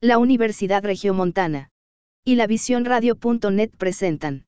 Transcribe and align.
la 0.00 0.18
Universidad 0.18 0.84
Regiomontana 0.84 1.72
y 2.24 2.36
la 2.36 2.46
Visión 2.46 2.84
Radio.net 2.84 3.70
presentan 3.76 4.46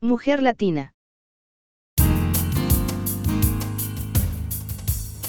Mujer 0.00 0.42
Latina. 0.42 0.94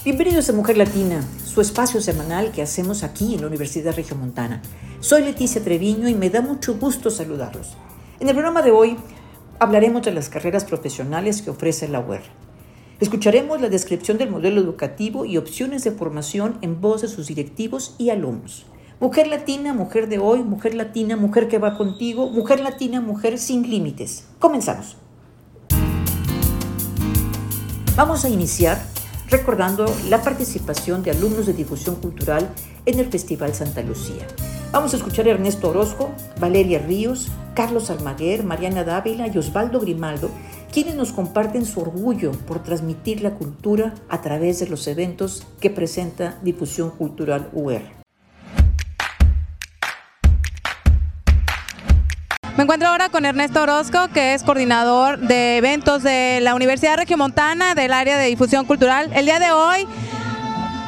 Bienvenidos 0.03 0.49
a 0.49 0.53
Mujer 0.53 0.77
Latina, 0.77 1.21
su 1.45 1.61
espacio 1.61 2.01
semanal 2.01 2.53
que 2.53 2.63
hacemos 2.63 3.03
aquí 3.03 3.35
en 3.35 3.41
la 3.41 3.47
Universidad 3.47 3.95
Regiomontana. 3.95 4.63
Soy 4.99 5.21
Leticia 5.21 5.63
Treviño 5.63 6.09
y 6.09 6.15
me 6.15 6.31
da 6.31 6.41
mucho 6.41 6.79
gusto 6.79 7.11
saludarlos. 7.11 7.77
En 8.19 8.27
el 8.27 8.33
programa 8.33 8.63
de 8.63 8.71
hoy 8.71 8.97
hablaremos 9.59 10.01
de 10.01 10.11
las 10.11 10.27
carreras 10.27 10.65
profesionales 10.65 11.43
que 11.43 11.51
ofrece 11.51 11.87
la 11.87 11.99
UER. 11.99 12.23
Escucharemos 12.99 13.61
la 13.61 13.69
descripción 13.69 14.17
del 14.17 14.31
modelo 14.31 14.59
educativo 14.59 15.23
y 15.23 15.37
opciones 15.37 15.83
de 15.83 15.91
formación 15.91 16.57
en 16.63 16.81
voz 16.81 17.03
de 17.03 17.09
sus 17.09 17.27
directivos 17.27 17.93
y 17.99 18.09
alumnos. 18.09 18.65
Mujer 19.01 19.27
latina, 19.27 19.73
mujer 19.73 20.07
de 20.07 20.19
hoy, 20.19 20.41
mujer 20.41 20.73
latina, 20.73 21.17
mujer 21.17 21.49
que 21.49 21.59
va 21.59 21.77
contigo, 21.77 22.29
mujer 22.29 22.61
latina, 22.61 23.01
mujer 23.01 23.37
sin 23.37 23.69
límites. 23.69 24.25
Comenzamos. 24.39 24.95
Vamos 27.97 28.23
a 28.23 28.29
iniciar 28.29 28.81
recordando 29.29 29.85
la 30.09 30.21
participación 30.21 31.03
de 31.03 31.11
alumnos 31.11 31.45
de 31.45 31.51
difusión 31.51 31.95
cultural 31.95 32.49
en 32.85 32.99
el 32.99 33.07
Festival 33.07 33.53
Santa 33.53 33.81
Lucía. 33.81 34.27
Vamos 34.71 34.93
a 34.93 34.97
escuchar 34.97 35.27
a 35.27 35.31
Ernesto 35.31 35.69
Orozco, 35.69 36.11
Valeria 36.39 36.79
Ríos, 36.79 37.29
Carlos 37.53 37.89
Almaguer, 37.89 38.43
Mariana 38.43 38.85
Dávila 38.85 39.27
y 39.27 39.37
Osvaldo 39.37 39.81
Grimaldo, 39.81 40.29
quienes 40.71 40.95
nos 40.95 41.11
comparten 41.11 41.65
su 41.65 41.81
orgullo 41.81 42.31
por 42.31 42.63
transmitir 42.63 43.21
la 43.21 43.31
cultura 43.31 43.93
a 44.07 44.21
través 44.21 44.59
de 44.59 44.67
los 44.67 44.87
eventos 44.87 45.45
que 45.59 45.69
presenta 45.69 46.39
Difusión 46.43 46.91
Cultural 46.91 47.49
UR. 47.51 48.04
Me 52.57 52.63
encuentro 52.63 52.87
ahora 52.87 53.09
con 53.09 53.25
Ernesto 53.25 53.63
Orozco, 53.63 54.07
que 54.13 54.33
es 54.33 54.41
coordinador 54.41 55.19
de 55.19 55.57
eventos 55.57 56.03
de 56.03 56.39
la 56.41 56.55
Universidad 56.55 56.95
Regiomontana 56.95 57.75
del 57.75 57.91
área 57.91 58.17
de 58.17 58.27
difusión 58.27 58.65
cultural. 58.65 59.11
El 59.13 59.25
día 59.25 59.39
de 59.39 59.51
hoy, 59.51 59.85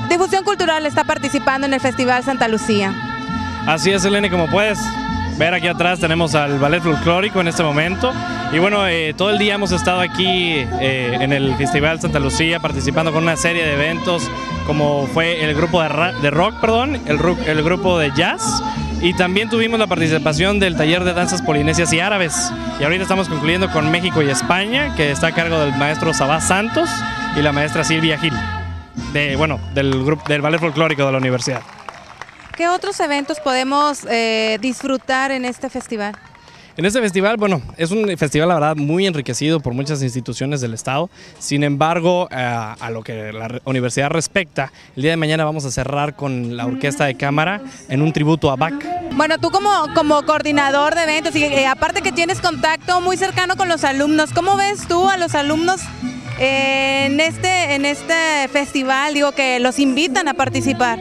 Difusión 0.09 0.45
Cultural 0.45 0.85
está 0.85 1.03
participando 1.03 1.67
en 1.67 1.73
el 1.73 1.81
Festival 1.81 2.23
Santa 2.23 2.47
Lucía. 2.47 2.93
Así 3.65 3.91
es, 3.91 4.05
Eleni, 4.05 4.29
como 4.29 4.49
puedes 4.49 4.79
ver 5.37 5.53
aquí 5.53 5.67
atrás 5.67 5.99
tenemos 5.99 6.35
al 6.35 6.57
ballet 6.57 6.81
folclórico 6.81 7.41
en 7.41 7.49
este 7.49 7.63
momento. 7.63 8.13
Y 8.53 8.59
bueno, 8.59 8.87
eh, 8.87 9.13
todo 9.17 9.29
el 9.31 9.37
día 9.37 9.55
hemos 9.55 9.73
estado 9.73 9.99
aquí 9.99 10.53
eh, 10.79 11.17
en 11.19 11.33
el 11.33 11.53
Festival 11.57 11.99
Santa 11.99 12.19
Lucía 12.19 12.61
participando 12.61 13.11
con 13.11 13.23
una 13.23 13.35
serie 13.35 13.65
de 13.65 13.73
eventos 13.73 14.23
como 14.65 15.05
fue 15.07 15.43
el 15.43 15.53
grupo 15.53 15.81
de, 15.81 16.31
rock, 16.31 16.55
perdón, 16.61 16.95
el, 17.05 17.19
el 17.45 17.63
grupo 17.63 17.99
de 17.99 18.11
jazz 18.15 18.63
y 19.01 19.13
también 19.13 19.49
tuvimos 19.49 19.79
la 19.79 19.87
participación 19.87 20.59
del 20.59 20.75
taller 20.75 21.03
de 21.03 21.13
danzas 21.13 21.41
polinesias 21.41 21.93
y 21.93 21.99
árabes. 21.99 22.51
Y 22.79 22.83
ahorita 22.83 23.03
estamos 23.03 23.29
concluyendo 23.29 23.71
con 23.71 23.91
México 23.91 24.21
y 24.21 24.29
España, 24.29 24.95
que 24.95 25.11
está 25.11 25.27
a 25.27 25.31
cargo 25.33 25.59
del 25.59 25.75
maestro 25.75 26.13
Sabá 26.13 26.41
Santos 26.41 26.89
y 27.35 27.41
la 27.41 27.51
maestra 27.51 27.83
Silvia 27.83 28.17
Gil, 28.17 28.33
de, 29.13 29.35
bueno, 29.35 29.59
del, 29.73 30.03
grupo, 30.03 30.23
del 30.27 30.41
ballet 30.41 30.59
folclórico 30.59 31.05
de 31.05 31.11
la 31.11 31.17
universidad. 31.19 31.61
¿Qué 32.55 32.67
otros 32.67 32.99
eventos 32.99 33.39
podemos 33.39 34.03
eh, 34.09 34.57
disfrutar 34.59 35.31
en 35.31 35.45
este 35.45 35.69
festival? 35.69 36.17
En 36.77 36.85
este 36.85 37.01
festival, 37.01 37.37
bueno, 37.37 37.59
es 37.75 37.89
un 37.89 38.15
festival, 38.19 38.49
la 38.49 38.53
verdad, 38.53 38.75
muy 38.75 39.07
enriquecido 39.07 39.59
por 39.59 39.73
muchas 39.73 40.03
instituciones 40.03 40.61
del 40.61 40.75
Estado. 40.75 41.09
Sin 41.39 41.63
embargo, 41.63 42.27
eh, 42.29 42.35
a 42.37 42.89
lo 42.91 43.01
que 43.01 43.33
la 43.33 43.59
universidad 43.65 44.11
respecta, 44.11 44.71
el 44.95 45.01
día 45.01 45.09
de 45.09 45.17
mañana 45.17 45.43
vamos 45.43 45.65
a 45.65 45.71
cerrar 45.71 46.15
con 46.15 46.55
la 46.55 46.67
orquesta 46.67 47.05
de 47.05 47.15
cámara 47.15 47.61
en 47.89 48.03
un 48.03 48.13
tributo 48.13 48.51
a 48.51 48.57
Bach. 48.57 48.75
Bueno, 49.13 49.39
tú 49.39 49.49
como, 49.49 49.71
como 49.95 50.21
coordinador 50.21 50.93
de 50.93 51.01
eventos 51.01 51.35
y 51.35 51.45
eh, 51.45 51.65
aparte 51.65 52.03
que 52.03 52.11
tienes 52.11 52.39
contacto 52.41 53.01
muy 53.01 53.17
cercano 53.17 53.55
con 53.55 53.69
los 53.69 53.83
alumnos, 53.83 54.31
¿cómo 54.31 54.55
ves 54.55 54.87
tú 54.87 55.09
a 55.09 55.17
los 55.17 55.33
alumnos 55.33 55.81
en 56.37 57.19
este, 57.19 57.73
en 57.73 57.85
este 57.85 58.47
festival? 58.49 59.15
Digo 59.15 59.31
que 59.31 59.59
los 59.59 59.79
invitan 59.79 60.27
a 60.27 60.35
participar. 60.35 60.99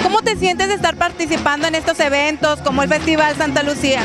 ¿Cómo 0.03 0.22
te 0.22 0.37
sientes 0.37 0.69
de 0.69 0.75
estar 0.75 0.97
participando 0.97 1.66
en 1.66 1.75
estos 1.75 1.98
eventos 2.00 2.60
como 2.60 2.82
el 2.82 2.88
Festival 2.88 3.34
Santa 3.37 3.62
Lucía? 3.62 4.00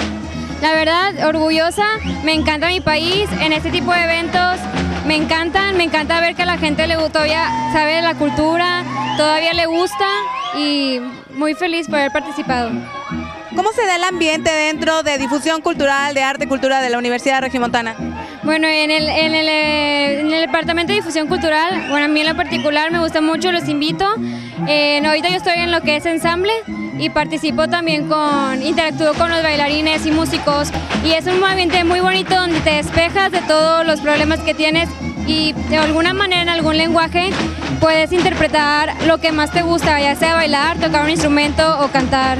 La 0.61 0.73
verdad, 0.73 1.27
orgullosa, 1.27 1.85
me 2.23 2.33
encanta 2.33 2.68
mi 2.68 2.81
país, 2.81 3.30
en 3.41 3.53
este 3.53 3.69
tipo 3.69 3.94
de 3.94 4.03
eventos 4.03 4.57
me 5.06 5.15
encantan, 5.15 5.77
me 5.77 5.85
encanta 5.85 6.19
ver 6.19 6.35
que 6.35 6.41
a 6.41 6.45
la 6.45 6.57
gente 6.57 6.85
le 6.85 6.95
todavía 6.95 7.47
sabe 7.71 8.01
la 8.01 8.15
cultura, 8.15 8.83
todavía 9.15 9.53
le 9.53 9.65
gusta 9.65 10.06
y 10.57 11.00
muy 11.35 11.53
feliz 11.53 11.88
por 11.88 12.00
haber 12.00 12.12
participado. 12.12 12.71
¿Cómo 13.57 13.71
se 13.71 13.88
da 13.88 13.95
el 13.95 14.04
ambiente 14.04 14.51
dentro 14.51 15.01
de 15.01 15.18
difusión 15.18 15.62
cultural, 15.62 16.13
de 16.13 16.21
arte 16.21 16.45
y 16.45 16.48
cultura 16.48 16.80
de 16.80 16.92
la 16.92 17.00
Universidad 17.00 17.42
Regimontana? 17.42 17.95
Bueno, 18.44 18.68
en 18.68 18.92
el, 18.92 19.09
en, 19.09 19.33
el, 19.33 19.50
eh, 19.50 20.19
en 20.19 20.31
el, 20.31 20.42
Departamento 20.42 20.94
de 20.94 21.00
Difusión 21.00 21.27
Cultural, 21.27 21.88
bueno, 21.89 22.06
a 22.06 22.07
mí 22.07 22.21
en 22.21 22.27
lo 22.27 22.36
particular 22.36 22.92
me 22.92 23.00
gusta 23.00 23.19
mucho, 23.19 23.51
los 23.51 23.68
invito. 23.68 24.06
Eh, 24.68 25.01
ahorita 25.04 25.30
yo 25.30 25.38
estoy 25.38 25.57
en 25.57 25.71
lo 25.71 25.81
que 25.81 25.95
es 25.95 26.06
ensamble 26.06 26.54
y 27.00 27.09
participo 27.09 27.68
también 27.68 28.07
con, 28.07 28.62
interactúo 28.62 29.15
con 29.15 29.31
los 29.31 29.42
bailarines 29.42 30.06
y 30.06 30.12
músicos 30.12 30.69
y 31.04 31.13
es 31.13 31.25
un 31.25 31.44
ambiente 31.44 31.83
muy 31.83 32.00
bonito 32.00 32.36
donde 32.36 32.59
te 32.59 32.74
despejas 32.74 33.31
de 33.31 33.42
todos 33.42 33.83
los 33.88 34.01
problemas 34.01 34.39
que 34.42 34.54
tienes 34.54 34.88
y 35.27 35.53
de 35.53 35.77
alguna 35.77 36.13
manera 36.13 36.41
en 36.41 36.50
algún 36.50 36.77
lenguaje 36.77 37.29
puedes 37.79 38.12
interpretar 38.12 38.94
lo 39.06 39.19
que 39.19 39.31
más 39.31 39.51
te 39.51 39.62
gusta, 39.62 40.00
ya 40.00 40.15
sea 40.15 40.35
bailar, 40.35 40.77
tocar 40.79 41.03
un 41.03 41.09
instrumento 41.09 41.79
o 41.81 41.89
cantar. 41.89 42.38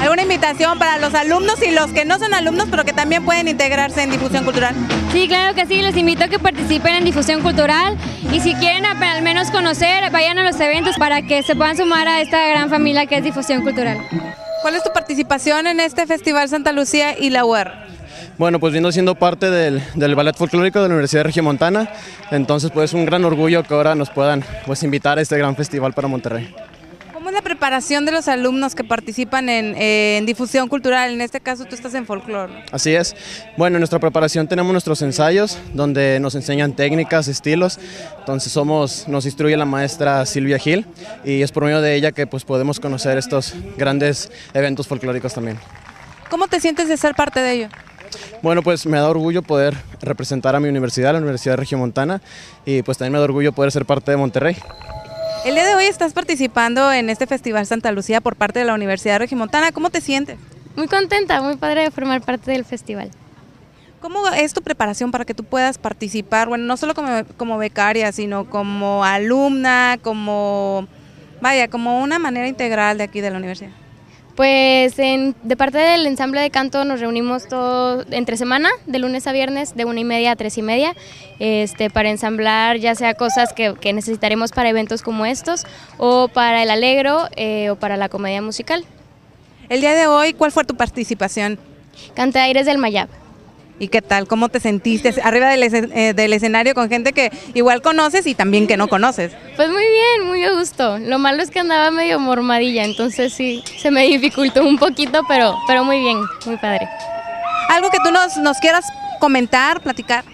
¿Alguna 0.00 0.22
invitación 0.22 0.78
para 0.78 0.98
los 0.98 1.14
alumnos 1.14 1.62
y 1.62 1.70
los 1.70 1.90
que 1.92 2.04
no 2.04 2.18
son 2.18 2.34
alumnos, 2.34 2.68
pero 2.70 2.84
que 2.84 2.92
también 2.92 3.24
pueden 3.24 3.48
integrarse 3.48 4.02
en 4.02 4.10
difusión 4.10 4.44
cultural? 4.44 4.74
Sí, 5.12 5.28
claro 5.28 5.54
que 5.54 5.64
sí, 5.66 5.80
les 5.80 5.96
invito 5.96 6.24
a 6.24 6.28
que 6.28 6.38
participen 6.38 6.94
en 6.94 7.04
difusión 7.04 7.42
cultural 7.42 7.96
y 8.30 8.40
si 8.40 8.54
quieren 8.54 8.84
al 8.84 9.22
menos 9.22 9.50
conocer, 9.50 10.10
vayan 10.10 10.38
a 10.38 10.44
los 10.44 10.60
eventos 10.60 10.96
para 10.96 11.22
que 11.22 11.42
se 11.42 11.56
puedan 11.56 11.76
sumar 11.76 12.06
a 12.06 12.20
esta 12.20 12.46
gran 12.48 12.68
familia 12.68 13.06
que 13.06 13.16
es 13.16 13.24
difusión 13.24 13.62
cultural. 13.62 13.98
¿Cuál 14.60 14.74
es 14.76 14.82
tu 14.82 14.92
participación 14.92 15.66
en 15.66 15.80
este 15.80 16.06
Festival 16.06 16.48
Santa 16.48 16.72
Lucía 16.72 17.18
y 17.18 17.30
la 17.30 17.44
UR? 17.44 17.70
Bueno, 18.36 18.58
pues 18.58 18.72
viendo 18.72 18.90
siendo 18.90 19.14
parte 19.14 19.48
del, 19.48 19.80
Ballet 20.14 20.36
Folclórico 20.36 20.82
de 20.82 20.88
la 20.88 20.94
Universidad 20.94 21.20
de 21.20 21.24
Regiomontana, 21.24 21.88
entonces 22.32 22.72
pues 22.72 22.92
un 22.92 23.06
gran 23.06 23.24
orgullo 23.24 23.62
que 23.62 23.72
ahora 23.74 23.94
nos 23.94 24.10
puedan 24.10 24.44
pues 24.66 24.82
invitar 24.82 25.18
a 25.18 25.22
este 25.22 25.38
gran 25.38 25.54
festival 25.54 25.92
para 25.92 26.08
Monterrey. 26.08 26.52
¿Cómo 27.12 27.28
es 27.28 27.34
la 27.36 27.42
preparación 27.42 28.04
de 28.04 28.10
los 28.10 28.26
alumnos 28.26 28.74
que 28.74 28.82
participan 28.82 29.48
en, 29.48 30.26
difusión 30.26 30.68
cultural? 30.68 31.12
En 31.12 31.20
este 31.20 31.40
caso 31.40 31.64
tú 31.64 31.76
estás 31.76 31.94
en 31.94 32.06
folclore. 32.06 32.64
Así 32.72 32.92
es. 32.92 33.14
Bueno, 33.56 33.76
en 33.76 33.80
nuestra 33.80 34.00
preparación 34.00 34.48
tenemos 34.48 34.72
nuestros 34.72 35.00
ensayos 35.00 35.56
donde 35.72 36.18
nos 36.20 36.34
enseñan 36.34 36.74
técnicas, 36.74 37.28
estilos. 37.28 37.78
Entonces 38.18 38.52
somos, 38.52 39.06
nos 39.06 39.26
instruye 39.26 39.56
la 39.56 39.64
maestra 39.64 40.26
Silvia 40.26 40.58
Gil 40.58 40.86
y 41.24 41.42
es 41.42 41.52
por 41.52 41.64
medio 41.64 41.80
de 41.80 41.94
ella 41.94 42.10
que 42.10 42.26
pues 42.26 42.44
podemos 42.44 42.80
conocer 42.80 43.16
estos 43.16 43.54
grandes 43.78 44.30
eventos 44.52 44.88
folclóricos 44.88 45.32
también. 45.32 45.56
¿Cómo 46.28 46.48
te 46.48 46.58
sientes 46.58 46.88
de 46.88 46.96
ser 46.96 47.14
parte 47.14 47.40
de 47.40 47.52
ello? 47.52 47.68
Bueno, 48.42 48.62
pues 48.62 48.86
me 48.86 48.98
da 48.98 49.08
orgullo 49.08 49.42
poder 49.42 49.76
representar 50.00 50.54
a 50.56 50.60
mi 50.60 50.68
universidad, 50.68 51.12
la 51.12 51.18
Universidad 51.18 51.54
de 51.54 51.56
Regiomontana, 51.56 52.20
y 52.64 52.82
pues 52.82 52.98
también 52.98 53.12
me 53.12 53.18
da 53.18 53.24
orgullo 53.24 53.52
poder 53.52 53.72
ser 53.72 53.84
parte 53.84 54.10
de 54.10 54.16
Monterrey. 54.16 54.56
El 55.44 55.54
día 55.54 55.66
de 55.66 55.74
hoy 55.74 55.84
estás 55.84 56.14
participando 56.14 56.92
en 56.92 57.10
este 57.10 57.26
Festival 57.26 57.66
Santa 57.66 57.92
Lucía 57.92 58.20
por 58.20 58.34
parte 58.34 58.60
de 58.60 58.64
la 58.64 58.74
Universidad 58.74 59.14
de 59.14 59.18
Regiomontana. 59.20 59.72
¿Cómo 59.72 59.90
te 59.90 60.00
sientes? 60.00 60.38
Muy 60.74 60.88
contenta, 60.88 61.42
muy 61.42 61.56
padre 61.56 61.82
de 61.82 61.90
formar 61.90 62.22
parte 62.22 62.50
del 62.50 62.64
festival. 62.64 63.10
¿Cómo 64.00 64.26
es 64.28 64.52
tu 64.52 64.62
preparación 64.62 65.10
para 65.10 65.24
que 65.24 65.34
tú 65.34 65.44
puedas 65.44 65.78
participar, 65.78 66.48
bueno, 66.48 66.64
no 66.64 66.76
solo 66.76 66.94
como, 66.94 67.24
como 67.36 67.58
becaria, 67.58 68.12
sino 68.12 68.48
como 68.50 69.04
alumna, 69.04 69.98
como, 70.02 70.86
vaya, 71.40 71.68
como 71.68 72.02
una 72.02 72.18
manera 72.18 72.48
integral 72.48 72.98
de 72.98 73.04
aquí 73.04 73.20
de 73.20 73.30
la 73.30 73.38
universidad? 73.38 73.70
Pues 74.36 74.96
de 74.96 75.56
parte 75.56 75.78
del 75.78 76.06
ensamble 76.06 76.40
de 76.40 76.50
canto 76.50 76.84
nos 76.84 76.98
reunimos 76.98 77.46
todo 77.46 78.04
entre 78.10 78.36
semana, 78.36 78.68
de 78.86 78.98
lunes 78.98 79.28
a 79.28 79.32
viernes, 79.32 79.76
de 79.76 79.84
una 79.84 80.00
y 80.00 80.04
media 80.04 80.32
a 80.32 80.36
tres 80.36 80.58
y 80.58 80.62
media, 80.62 80.96
este, 81.38 81.88
para 81.88 82.10
ensamblar 82.10 82.78
ya 82.78 82.96
sea 82.96 83.14
cosas 83.14 83.52
que, 83.52 83.74
necesitaremos 83.92 84.50
para 84.50 84.68
eventos 84.68 85.02
como 85.02 85.24
estos, 85.24 85.64
o 85.98 86.26
para 86.26 86.64
el 86.64 86.70
alegro, 86.70 87.28
eh, 87.36 87.70
o 87.70 87.76
para 87.76 87.96
la 87.96 88.08
comedia 88.08 88.42
musical. 88.42 88.84
El 89.68 89.80
día 89.80 89.94
de 89.94 90.08
hoy, 90.08 90.32
¿cuál 90.32 90.50
fue 90.50 90.64
tu 90.64 90.74
participación? 90.74 91.60
Canta 92.14 92.42
Aires 92.42 92.66
del 92.66 92.78
Mayab. 92.78 93.08
¿Y 93.78 93.88
qué 93.88 94.02
tal? 94.02 94.28
¿Cómo 94.28 94.48
te 94.48 94.60
sentiste 94.60 95.14
arriba 95.22 95.52
eh, 95.54 96.12
del, 96.14 96.32
escenario 96.32 96.74
con 96.74 96.88
gente 96.88 97.12
que 97.12 97.32
igual 97.54 97.82
conoces 97.82 98.26
y 98.26 98.34
también 98.34 98.66
que 98.66 98.76
no 98.76 98.86
conoces? 98.88 99.32
Pues 99.56 99.68
muy 99.68 99.82
bien, 99.82 100.28
muy 100.28 100.44
a 100.44 100.52
gusto. 100.52 100.98
Lo 100.98 101.18
malo 101.18 101.42
es 101.42 101.50
que 101.50 101.60
andaba 101.60 101.90
medio 101.90 102.20
mormadilla, 102.20 102.84
entonces 102.84 103.32
sí, 103.32 103.64
se 103.78 103.90
me 103.90 104.04
dificultó 104.06 104.62
un 104.62 104.78
poquito, 104.78 105.22
pero, 105.26 105.56
pero 105.66 105.84
muy 105.84 105.98
bien, 105.98 106.18
muy 106.46 106.56
padre. 106.56 106.88
¿Algo 107.68 107.90
que 107.90 107.98
tú 108.04 108.12
nos, 108.12 108.36
nos 108.36 108.58
quieras 108.58 108.84
comentar, 109.18 109.80
platicar? 109.80 110.24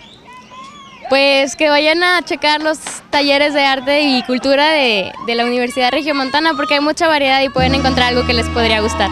Pues 1.08 1.56
que 1.56 1.70
vayan 1.70 2.04
a 2.04 2.22
checar 2.22 2.62
los 2.62 2.78
talleres 3.10 3.54
de 3.54 3.64
arte 3.64 4.02
y 4.02 4.22
cultura 4.25 4.70
de, 4.70 5.10
de 5.26 5.34
la 5.34 5.44
Universidad 5.44 5.90
Regiomontana 5.90 6.54
porque 6.54 6.75
hay 6.75 6.81
mucha 6.81 7.08
variedad 7.08 7.40
y 7.42 7.48
pueden 7.48 7.75
encontrar 7.75 8.10
algo 8.10 8.26
que 8.26 8.34
les 8.34 8.46
podría 8.50 8.81
gustar. 8.81 9.10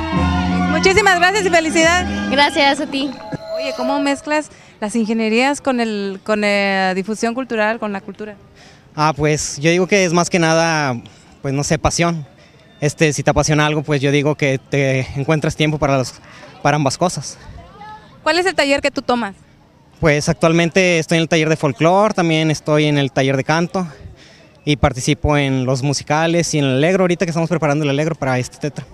Muchísimas 0.70 1.18
gracias 1.18 1.46
y 1.46 1.50
felicidades. 1.50 2.30
Gracias 2.30 2.80
a 2.80 2.86
ti. 2.86 3.10
Oye, 3.58 3.74
¿cómo 3.76 3.98
mezclas 3.98 4.50
las 4.80 4.94
ingenierías 4.94 5.60
con, 5.60 5.80
el, 5.80 6.20
con 6.22 6.42
la 6.42 6.94
difusión 6.94 7.34
cultural, 7.34 7.80
con 7.80 7.92
la 7.92 8.00
cultura? 8.00 8.36
Ah, 8.94 9.12
pues 9.16 9.58
yo 9.58 9.68
digo 9.72 9.88
que 9.88 10.04
es 10.04 10.12
más 10.12 10.30
que 10.30 10.38
nada, 10.38 10.96
pues 11.42 11.52
no 11.52 11.64
sé, 11.64 11.76
pasión. 11.76 12.24
Este, 12.80 13.12
si 13.12 13.24
te 13.24 13.30
apasiona 13.30 13.66
algo, 13.66 13.82
pues 13.82 14.00
yo 14.00 14.12
digo 14.12 14.36
que 14.36 14.58
te 14.58 15.00
encuentras 15.16 15.56
tiempo 15.56 15.76
para, 15.76 16.00
para 16.62 16.76
ambas 16.76 16.96
cosas. 16.96 17.36
¿Cuál 18.22 18.38
es 18.38 18.46
el 18.46 18.54
taller 18.54 18.80
que 18.80 18.92
tú 18.92 19.02
tomas? 19.02 19.34
Pues 19.98 20.28
actualmente 20.28 21.00
estoy 21.00 21.18
en 21.18 21.22
el 21.22 21.28
taller 21.28 21.48
de 21.48 21.56
folclore, 21.56 22.14
también 22.14 22.52
estoy 22.52 22.84
en 22.84 22.96
el 22.96 23.10
taller 23.10 23.36
de 23.36 23.42
canto 23.42 23.88
y 24.64 24.76
participo 24.76 25.36
en 25.36 25.66
los 25.66 25.82
musicales 25.82 26.54
y 26.54 26.60
en 26.60 26.64
el 26.64 26.76
alegro, 26.76 27.02
ahorita 27.02 27.26
que 27.26 27.30
estamos 27.30 27.50
preparando 27.50 27.82
el 27.82 27.90
alegro 27.90 28.14
para 28.14 28.38
este 28.38 28.58
tetra. 28.58 28.86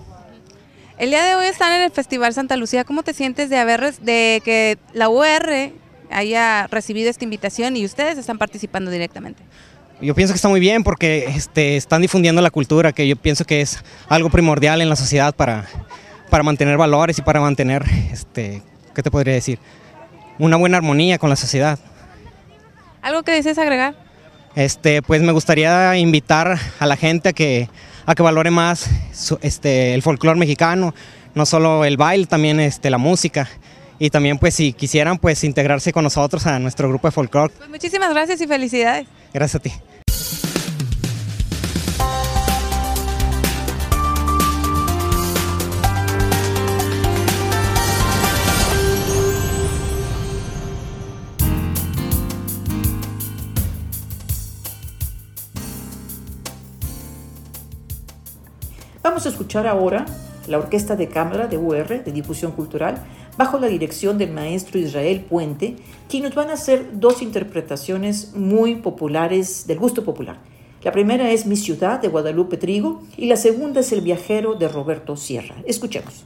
El 0.97 1.09
día 1.09 1.25
de 1.25 1.35
hoy 1.35 1.47
están 1.47 1.73
en 1.73 1.81
el 1.81 1.91
Festival 1.91 2.33
Santa 2.33 2.55
Lucía. 2.55 2.85
¿Cómo 2.85 3.03
te 3.03 3.13
sientes 3.13 3.49
de 3.49 3.57
haber 3.57 3.93
de 3.95 4.41
que 4.45 4.77
la 4.93 5.09
UR 5.09 5.73
haya 6.09 6.67
recibido 6.67 7.09
esta 7.09 7.25
invitación 7.25 7.75
y 7.75 7.83
ustedes 7.83 8.17
están 8.17 8.37
participando 8.37 8.89
directamente? 8.89 9.43
Yo 10.01 10.15
pienso 10.15 10.33
que 10.33 10.37
está 10.37 10.47
muy 10.47 10.61
bien 10.61 10.85
porque 10.85 11.25
este, 11.35 11.75
están 11.75 12.01
difundiendo 12.01 12.41
la 12.41 12.49
cultura, 12.49 12.93
que 12.93 13.07
yo 13.09 13.17
pienso 13.17 13.43
que 13.43 13.59
es 13.59 13.83
algo 14.07 14.29
primordial 14.29 14.81
en 14.81 14.87
la 14.87 14.95
sociedad 14.95 15.35
para, 15.35 15.65
para 16.29 16.43
mantener 16.43 16.77
valores 16.77 17.17
y 17.19 17.21
para 17.21 17.41
mantener, 17.41 17.83
este, 18.11 18.61
¿qué 18.93 19.03
te 19.03 19.11
podría 19.11 19.33
decir? 19.33 19.59
Una 20.39 20.55
buena 20.55 20.77
armonía 20.77 21.17
con 21.17 21.29
la 21.29 21.35
sociedad. 21.35 21.77
¿Algo 23.01 23.23
que 23.23 23.33
desees 23.33 23.57
agregar? 23.57 23.95
Este, 24.55 25.01
pues 25.01 25.21
me 25.21 25.33
gustaría 25.33 25.97
invitar 25.97 26.57
a 26.79 26.85
la 26.85 26.95
gente 26.95 27.29
a 27.29 27.33
que 27.33 27.67
a 28.05 28.15
que 28.15 28.23
valore 28.23 28.51
más 28.51 28.89
este, 29.41 29.93
el 29.93 30.01
folclore 30.01 30.39
mexicano, 30.39 30.93
no 31.33 31.45
solo 31.45 31.85
el 31.85 31.97
baile, 31.97 32.25
también 32.25 32.59
este, 32.59 32.89
la 32.89 32.97
música. 32.97 33.49
Y 33.97 34.09
también 34.09 34.37
pues 34.37 34.55
si 34.55 34.73
quisieran 34.73 35.17
pues 35.17 35.43
integrarse 35.43 35.93
con 35.93 36.03
nosotros 36.03 36.45
a 36.47 36.59
nuestro 36.59 36.89
grupo 36.89 37.07
de 37.07 37.11
folclore. 37.11 37.53
Pues 37.57 37.69
muchísimas 37.69 38.09
gracias 38.09 38.41
y 38.41 38.47
felicidades. 38.47 39.07
Gracias 39.33 39.55
a 39.55 39.59
ti. 39.59 39.71
Escuchar 59.29 59.67
ahora 59.67 60.05
la 60.47 60.57
Orquesta 60.59 60.95
de 60.95 61.07
Cámara 61.07 61.47
de 61.47 61.57
UR, 61.57 62.03
de 62.03 62.11
Difusión 62.11 62.51
Cultural, 62.51 63.03
bajo 63.37 63.59
la 63.59 63.67
dirección 63.67 64.17
del 64.17 64.31
maestro 64.31 64.79
Israel 64.79 65.25
Puente, 65.27 65.75
quien 66.07 66.23
nos 66.23 66.35
van 66.35 66.49
a 66.49 66.53
hacer 66.53 66.99
dos 66.99 67.21
interpretaciones 67.21 68.33
muy 68.35 68.75
populares 68.75 69.67
del 69.67 69.79
gusto 69.79 70.03
popular. 70.03 70.37
La 70.83 70.91
primera 70.91 71.31
es 71.31 71.45
Mi 71.47 71.55
ciudad 71.55 71.99
de 71.99 72.09
Guadalupe 72.09 72.57
Trigo 72.57 73.01
y 73.17 73.25
la 73.25 73.37
segunda 73.37 73.79
es 73.79 73.91
El 73.91 74.01
viajero 74.01 74.53
de 74.53 74.67
Roberto 74.67 75.17
Sierra. 75.17 75.55
Escuchemos. 75.65 76.25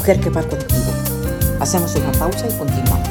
Mujer 0.00 0.18
que 0.18 0.30
va 0.30 0.42
contigo. 0.42 0.92
Hacemos 1.60 1.94
una 1.94 2.10
pausa 2.12 2.48
y 2.48 2.56
continuamos. 2.56 3.06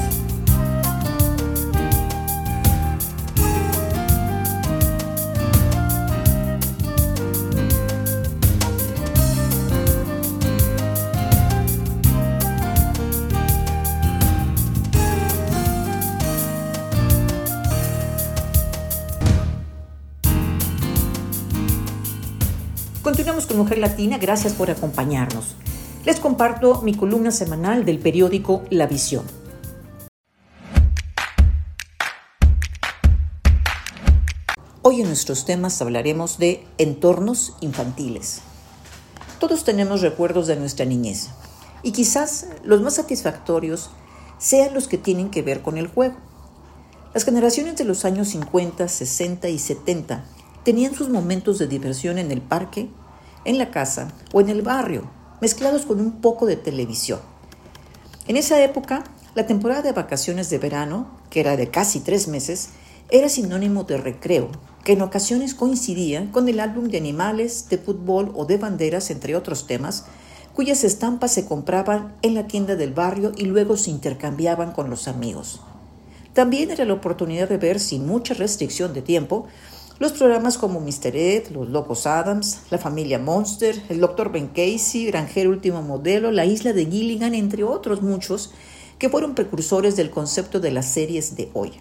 Continuamos 23.03 23.45
con 23.45 23.57
Mujer 23.57 23.77
Latina, 23.77 24.17
gracias 24.17 24.53
por 24.53 24.71
acompañarnos. 24.71 25.55
Les 26.09 26.19
comparto 26.19 26.81
mi 26.81 26.95
columna 26.95 27.29
semanal 27.29 27.85
del 27.85 27.99
periódico 27.99 28.63
La 28.71 28.87
Visión. 28.87 29.25
Hoy 34.81 35.01
en 35.01 35.05
nuestros 35.05 35.45
temas 35.45 35.79
hablaremos 35.83 36.39
de 36.39 36.65
entornos 36.79 37.55
infantiles. 37.61 38.41
Todos 39.39 39.63
tenemos 39.63 40.01
recuerdos 40.01 40.47
de 40.47 40.55
nuestra 40.55 40.83
niñez 40.83 41.29
y 41.83 41.91
quizás 41.91 42.47
los 42.63 42.81
más 42.81 42.95
satisfactorios 42.95 43.91
sean 44.39 44.73
los 44.73 44.87
que 44.87 44.97
tienen 44.97 45.29
que 45.29 45.43
ver 45.43 45.61
con 45.61 45.77
el 45.77 45.85
juego. 45.85 46.15
Las 47.13 47.23
generaciones 47.23 47.75
de 47.75 47.83
los 47.83 48.03
años 48.03 48.29
50, 48.29 48.87
60 48.87 49.47
y 49.49 49.59
70 49.59 50.25
tenían 50.63 50.95
sus 50.95 51.09
momentos 51.09 51.59
de 51.59 51.67
diversión 51.67 52.17
en 52.17 52.31
el 52.31 52.41
parque 52.41 52.89
en 53.45 53.59
la 53.59 53.69
casa 53.69 54.11
o 54.33 54.41
en 54.41 54.49
el 54.49 54.63
barrio, 54.63 55.18
mezclados 55.41 55.85
con 55.85 55.99
un 55.99 56.21
poco 56.21 56.45
de 56.45 56.55
televisión. 56.55 57.19
En 58.27 58.37
esa 58.37 58.63
época, 58.63 59.03
la 59.35 59.47
temporada 59.47 59.81
de 59.81 59.91
vacaciones 59.91 60.49
de 60.49 60.57
verano, 60.57 61.07
que 61.29 61.39
era 61.39 61.57
de 61.57 61.69
casi 61.69 61.99
tres 61.99 62.27
meses, 62.27 62.69
era 63.09 63.29
sinónimo 63.29 63.83
de 63.83 63.97
recreo, 63.97 64.49
que 64.83 64.93
en 64.93 65.01
ocasiones 65.01 65.55
coincidía 65.55 66.31
con 66.31 66.47
el 66.47 66.59
álbum 66.59 66.85
de 66.89 66.97
animales, 66.97 67.69
de 67.69 67.77
fútbol 67.77 68.31
o 68.35 68.45
de 68.45 68.57
banderas, 68.57 69.09
entre 69.09 69.35
otros 69.35 69.65
temas, 69.65 70.05
cuyas 70.53 70.83
estampas 70.83 71.33
se 71.33 71.45
compraban 71.45 72.15
en 72.21 72.35
la 72.35 72.47
tienda 72.47 72.75
del 72.75 72.93
barrio 72.93 73.31
y 73.37 73.45
luego 73.45 73.77
se 73.77 73.91
intercambiaban 73.91 74.73
con 74.73 74.89
los 74.89 75.07
amigos. 75.07 75.61
También 76.33 76.69
era 76.69 76.85
la 76.85 76.93
oportunidad 76.93 77.49
de 77.49 77.57
ver, 77.57 77.79
sin 77.79 78.05
mucha 78.05 78.33
restricción 78.33 78.93
de 78.93 79.01
tiempo, 79.01 79.47
los 79.99 80.13
programas 80.13 80.57
como 80.57 80.79
Mr. 80.79 81.15
Ed, 81.15 81.49
Los 81.49 81.69
Locos 81.69 82.07
Adams, 82.07 82.61
La 82.69 82.77
Familia 82.77 83.19
Monster, 83.19 83.75
El 83.89 83.99
Dr. 83.99 84.31
Ben 84.31 84.47
Casey, 84.47 85.05
Granjero 85.05 85.49
Último 85.49 85.81
Modelo, 85.81 86.31
La 86.31 86.45
Isla 86.45 86.71
de 86.71 86.85
Gilligan, 86.85 87.35
entre 87.35 87.65
otros 87.65 88.01
muchos, 88.01 88.51
que 88.97 89.09
fueron 89.09 89.35
precursores 89.35 89.97
del 89.97 90.09
concepto 90.09 90.61
de 90.61 90.71
las 90.71 90.85
series 90.85 91.35
de 91.35 91.49
hoy. 91.53 91.73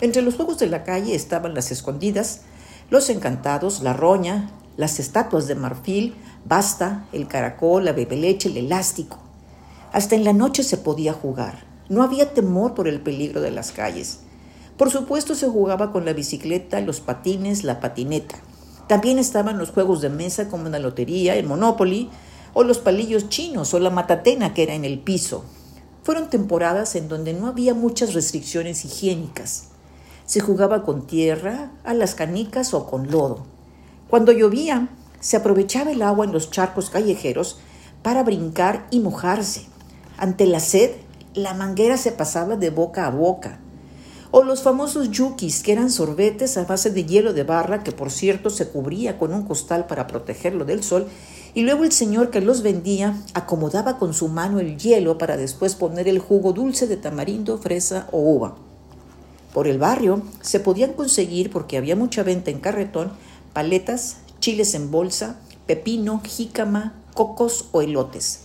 Entre 0.00 0.22
los 0.22 0.36
juegos 0.36 0.58
de 0.58 0.68
la 0.68 0.84
calle 0.84 1.16
estaban 1.16 1.54
las 1.54 1.72
escondidas, 1.72 2.42
los 2.90 3.10
encantados, 3.10 3.82
la 3.82 3.92
roña, 3.92 4.50
las 4.76 5.00
estatuas 5.00 5.48
de 5.48 5.56
marfil, 5.56 6.14
basta, 6.44 7.06
el 7.12 7.26
caracol, 7.26 7.84
la 7.84 7.92
bebeleche, 7.92 8.50
el 8.50 8.56
elástico. 8.56 9.18
Hasta 9.92 10.14
en 10.14 10.24
la 10.24 10.32
noche 10.32 10.62
se 10.62 10.76
podía 10.76 11.12
jugar. 11.12 11.64
No 11.88 12.04
había 12.04 12.34
temor 12.34 12.74
por 12.74 12.86
el 12.86 13.00
peligro 13.00 13.40
de 13.40 13.50
las 13.50 13.72
calles. 13.72 14.20
Por 14.76 14.90
supuesto 14.90 15.34
se 15.34 15.48
jugaba 15.48 15.92
con 15.92 16.04
la 16.04 16.14
bicicleta, 16.14 16.80
los 16.80 17.00
patines, 17.00 17.62
la 17.62 17.78
patineta. 17.78 18.36
También 18.88 19.18
estaban 19.18 19.58
los 19.58 19.70
juegos 19.70 20.00
de 20.00 20.08
mesa 20.08 20.48
como 20.48 20.68
la 20.68 20.78
lotería, 20.78 21.36
el 21.36 21.46
Monopoly, 21.46 22.10
o 22.54 22.64
los 22.64 22.78
palillos 22.78 23.28
chinos 23.28 23.72
o 23.74 23.78
la 23.78 23.90
matatena 23.90 24.54
que 24.54 24.62
era 24.62 24.74
en 24.74 24.84
el 24.84 24.98
piso. 24.98 25.44
Fueron 26.02 26.30
temporadas 26.30 26.96
en 26.96 27.08
donde 27.08 27.32
no 27.32 27.46
había 27.46 27.74
muchas 27.74 28.14
restricciones 28.14 28.84
higiénicas. 28.84 29.68
Se 30.26 30.40
jugaba 30.40 30.84
con 30.84 31.06
tierra, 31.06 31.70
a 31.84 31.94
las 31.94 32.14
canicas 32.14 32.74
o 32.74 32.86
con 32.86 33.10
lodo. 33.10 33.44
Cuando 34.08 34.32
llovía, 34.32 34.88
se 35.20 35.36
aprovechaba 35.36 35.92
el 35.92 36.02
agua 36.02 36.24
en 36.24 36.32
los 36.32 36.50
charcos 36.50 36.90
callejeros 36.90 37.58
para 38.02 38.22
brincar 38.22 38.86
y 38.90 39.00
mojarse. 39.00 39.66
Ante 40.16 40.46
la 40.46 40.60
sed, 40.60 40.90
la 41.34 41.54
manguera 41.54 41.96
se 41.96 42.12
pasaba 42.12 42.56
de 42.56 42.70
boca 42.70 43.06
a 43.06 43.10
boca 43.10 43.61
o 44.32 44.42
los 44.42 44.62
famosos 44.62 45.10
yukis, 45.10 45.62
que 45.62 45.72
eran 45.72 45.90
sorbetes 45.90 46.56
a 46.56 46.64
base 46.64 46.90
de 46.90 47.04
hielo 47.04 47.34
de 47.34 47.44
barra, 47.44 47.84
que 47.84 47.92
por 47.92 48.10
cierto 48.10 48.48
se 48.48 48.66
cubría 48.66 49.18
con 49.18 49.34
un 49.34 49.42
costal 49.42 49.86
para 49.86 50.06
protegerlo 50.06 50.64
del 50.64 50.82
sol, 50.82 51.06
y 51.54 51.60
luego 51.60 51.84
el 51.84 51.92
señor 51.92 52.30
que 52.30 52.40
los 52.40 52.62
vendía 52.62 53.14
acomodaba 53.34 53.98
con 53.98 54.14
su 54.14 54.28
mano 54.28 54.58
el 54.58 54.78
hielo 54.78 55.18
para 55.18 55.36
después 55.36 55.74
poner 55.74 56.08
el 56.08 56.18
jugo 56.18 56.54
dulce 56.54 56.86
de 56.86 56.96
tamarindo, 56.96 57.58
fresa 57.58 58.08
o 58.10 58.20
uva. 58.20 58.56
Por 59.52 59.68
el 59.68 59.78
barrio 59.78 60.22
se 60.40 60.60
podían 60.60 60.94
conseguir, 60.94 61.50
porque 61.50 61.76
había 61.76 61.94
mucha 61.94 62.22
venta 62.22 62.50
en 62.50 62.60
carretón, 62.60 63.12
paletas, 63.52 64.16
chiles 64.40 64.74
en 64.74 64.90
bolsa, 64.90 65.36
pepino, 65.66 66.22
jícama, 66.24 66.94
cocos 67.12 67.66
o 67.72 67.82
elotes. 67.82 68.44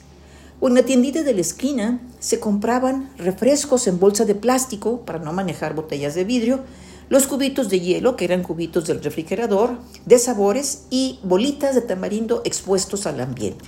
O 0.59 0.67
en 0.67 0.73
la 0.73 0.83
tiendita 0.83 1.21
de 1.23 1.33
la 1.33 1.41
esquina 1.41 1.99
se 2.19 2.39
compraban 2.39 3.11
refrescos 3.17 3.87
en 3.87 3.99
bolsa 3.99 4.25
de 4.25 4.35
plástico 4.35 5.01
para 5.01 5.19
no 5.19 5.31
manejar 5.33 5.75
botellas 5.75 6.15
de 6.15 6.23
vidrio, 6.23 6.61
los 7.09 7.27
cubitos 7.27 7.69
de 7.69 7.79
hielo, 7.79 8.15
que 8.15 8.25
eran 8.25 8.43
cubitos 8.43 8.85
del 8.87 9.03
refrigerador, 9.03 9.77
de 10.05 10.19
sabores 10.19 10.85
y 10.89 11.19
bolitas 11.23 11.75
de 11.75 11.81
tamarindo 11.81 12.41
expuestos 12.43 13.05
al 13.05 13.21
ambiente. 13.21 13.65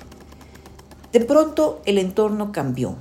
De 1.14 1.22
pronto 1.22 1.82
el 1.86 2.00
entorno 2.00 2.52
cambió. 2.52 2.96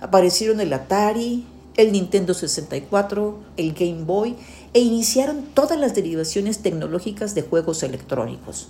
Aparecieron 0.00 0.60
el 0.60 0.72
Atari, 0.72 1.46
el 1.76 1.92
Nintendo 1.92 2.34
64, 2.34 3.38
el 3.56 3.74
Game 3.74 4.04
Boy 4.04 4.36
e 4.72 4.80
iniciaron 4.80 5.42
todas 5.54 5.78
las 5.78 5.94
derivaciones 5.94 6.58
tecnológicas 6.60 7.34
de 7.34 7.42
juegos 7.42 7.82
electrónicos. 7.82 8.68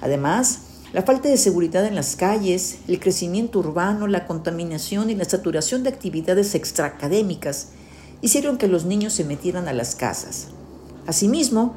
Además, 0.00 0.60
la 0.92 1.02
falta 1.02 1.28
de 1.28 1.36
seguridad 1.36 1.86
en 1.86 1.94
las 1.94 2.16
calles, 2.16 2.78
el 2.88 2.98
crecimiento 2.98 3.60
urbano, 3.60 4.08
la 4.08 4.26
contaminación 4.26 5.08
y 5.08 5.14
la 5.14 5.24
saturación 5.24 5.84
de 5.84 5.90
actividades 5.90 6.56
extraacadémicas 6.56 7.68
hicieron 8.22 8.58
que 8.58 8.66
los 8.66 8.84
niños 8.84 9.12
se 9.12 9.24
metieran 9.24 9.68
a 9.68 9.72
las 9.72 9.94
casas. 9.94 10.48
Asimismo, 11.06 11.74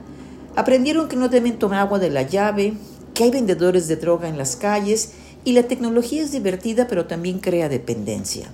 aprendieron 0.55 1.07
que 1.07 1.15
no 1.15 1.29
deben 1.29 1.59
tomar 1.59 1.79
agua 1.79 1.99
de 1.99 2.09
la 2.09 2.23
llave, 2.23 2.73
que 3.13 3.25
hay 3.25 3.29
vendedores 3.29 3.87
de 3.87 3.97
droga 3.97 4.27
en 4.27 4.39
las 4.39 4.55
calles 4.55 5.11
y 5.45 5.53
la 5.53 5.63
tecnología 5.63 6.23
es 6.23 6.31
divertida 6.31 6.87
pero 6.87 7.05
también 7.05 7.39
crea 7.39 7.69
dependencia. 7.69 8.47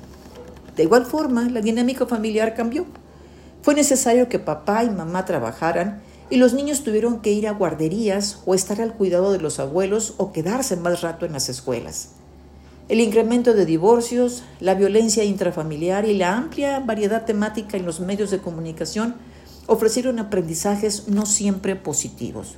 De 0.76 0.84
igual 0.84 1.06
forma, 1.06 1.44
la 1.50 1.62
dinámica 1.62 2.06
familiar 2.06 2.54
cambió. 2.54 2.86
Fue 3.62 3.76
necesario 3.76 4.28
que 4.28 4.40
papá 4.40 4.84
y 4.84 4.90
mamá 4.90 5.26
trabajaran 5.26 6.02
y 6.30 6.38
los 6.38 6.54
niños 6.54 6.84
tuvieron 6.84 7.22
que 7.22 7.32
ir 7.32 7.48
a 7.48 7.54
guarderías 7.54 8.40
o 8.46 8.54
estar 8.54 8.82
al 8.82 8.94
cuidado 8.94 9.32
de 9.32 9.40
los 9.40 9.60
abuelos 9.60 10.14
o 10.18 10.32
quedarse 10.32 10.76
más 10.76 11.02
rato 11.02 11.26
en 11.26 11.34
las 11.34 11.50
escuelas. 11.50 12.10
El 12.88 13.02
incremento 13.02 13.54
de 13.54 13.66
divorcios, 13.66 14.44
la 14.60 14.74
violencia 14.74 15.24
intrafamiliar 15.24 16.08
y 16.08 16.16
la 16.16 16.36
amplia 16.36 16.80
variedad 16.80 17.26
temática 17.26 17.78
en 17.78 17.86
los 17.86 18.00
medios 18.00 18.32
de 18.32 18.40
comunicación 18.40 19.16
ofrecieron 19.68 20.20
aprendizajes 20.20 21.08
no 21.08 21.26
siempre 21.26 21.76
positivos. 21.76 22.56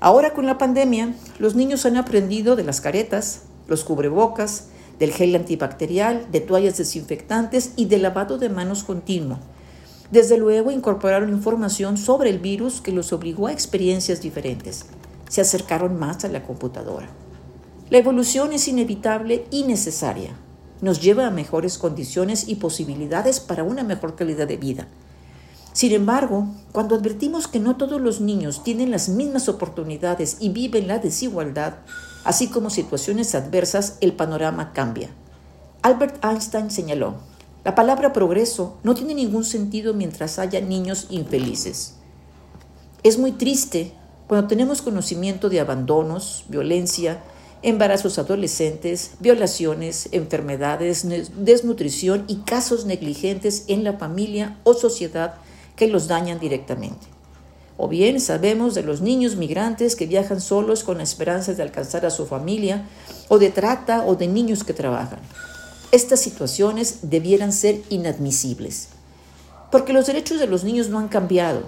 Ahora 0.00 0.34
con 0.34 0.46
la 0.46 0.58
pandemia, 0.58 1.14
los 1.38 1.54
niños 1.54 1.86
han 1.86 1.96
aprendido 1.96 2.56
de 2.56 2.64
las 2.64 2.82
caretas, 2.82 3.42
los 3.66 3.84
cubrebocas, 3.84 4.68
del 4.98 5.12
gel 5.12 5.34
antibacterial, 5.34 6.26
de 6.30 6.40
toallas 6.40 6.76
desinfectantes 6.76 7.72
y 7.76 7.86
del 7.86 8.02
lavado 8.02 8.38
de 8.38 8.48
manos 8.48 8.84
continuo 8.84 9.38
desde 10.10 10.38
luego 10.38 10.70
incorporaron 10.70 11.30
información 11.30 11.96
sobre 11.96 12.30
el 12.30 12.38
virus 12.38 12.80
que 12.80 12.92
los 12.92 13.12
obligó 13.12 13.48
a 13.48 13.52
experiencias 13.52 14.20
diferentes. 14.20 14.86
Se 15.28 15.40
acercaron 15.40 15.98
más 15.98 16.24
a 16.24 16.28
la 16.28 16.44
computadora. 16.44 17.08
La 17.90 17.98
evolución 17.98 18.52
es 18.52 18.68
inevitable 18.68 19.46
y 19.50 19.64
necesaria. 19.64 20.36
Nos 20.80 21.00
lleva 21.00 21.26
a 21.26 21.30
mejores 21.30 21.78
condiciones 21.78 22.48
y 22.48 22.56
posibilidades 22.56 23.40
para 23.40 23.64
una 23.64 23.82
mejor 23.82 24.14
calidad 24.14 24.46
de 24.46 24.56
vida. 24.56 24.86
Sin 25.72 25.92
embargo, 25.92 26.48
cuando 26.72 26.94
advertimos 26.94 27.48
que 27.48 27.60
no 27.60 27.76
todos 27.76 28.00
los 28.00 28.20
niños 28.20 28.62
tienen 28.62 28.90
las 28.90 29.08
mismas 29.08 29.48
oportunidades 29.48 30.38
y 30.40 30.48
viven 30.48 30.88
la 30.88 30.98
desigualdad, 30.98 31.74
así 32.24 32.48
como 32.48 32.70
situaciones 32.70 33.34
adversas, 33.34 33.98
el 34.00 34.14
panorama 34.14 34.72
cambia. 34.72 35.10
Albert 35.82 36.24
Einstein 36.24 36.70
señaló, 36.70 37.16
la 37.66 37.74
palabra 37.74 38.12
progreso 38.12 38.78
no 38.84 38.94
tiene 38.94 39.12
ningún 39.12 39.44
sentido 39.44 39.92
mientras 39.92 40.38
haya 40.38 40.60
niños 40.60 41.08
infelices. 41.10 41.94
Es 43.02 43.18
muy 43.18 43.32
triste 43.32 43.92
cuando 44.28 44.46
tenemos 44.46 44.82
conocimiento 44.82 45.48
de 45.48 45.58
abandonos, 45.58 46.44
violencia, 46.46 47.24
embarazos 47.62 48.20
adolescentes, 48.20 49.14
violaciones, 49.18 50.08
enfermedades, 50.12 51.08
desnutrición 51.38 52.22
y 52.28 52.36
casos 52.36 52.84
negligentes 52.84 53.64
en 53.66 53.82
la 53.82 53.94
familia 53.94 54.60
o 54.62 54.72
sociedad 54.72 55.34
que 55.74 55.88
los 55.88 56.06
dañan 56.06 56.38
directamente. 56.38 57.08
O 57.76 57.88
bien 57.88 58.20
sabemos 58.20 58.76
de 58.76 58.84
los 58.84 59.00
niños 59.00 59.34
migrantes 59.34 59.96
que 59.96 60.06
viajan 60.06 60.40
solos 60.40 60.84
con 60.84 60.98
la 60.98 61.02
esperanza 61.02 61.52
de 61.52 61.64
alcanzar 61.64 62.06
a 62.06 62.10
su 62.10 62.26
familia, 62.26 62.84
o 63.26 63.40
de 63.40 63.50
trata 63.50 64.04
o 64.06 64.14
de 64.14 64.28
niños 64.28 64.62
que 64.62 64.72
trabajan. 64.72 65.18
Estas 65.92 66.20
situaciones 66.20 66.98
debieran 67.02 67.52
ser 67.52 67.80
inadmisibles, 67.90 68.88
porque 69.70 69.92
los 69.92 70.06
derechos 70.06 70.40
de 70.40 70.48
los 70.48 70.64
niños 70.64 70.88
no 70.88 70.98
han 70.98 71.08
cambiado. 71.08 71.62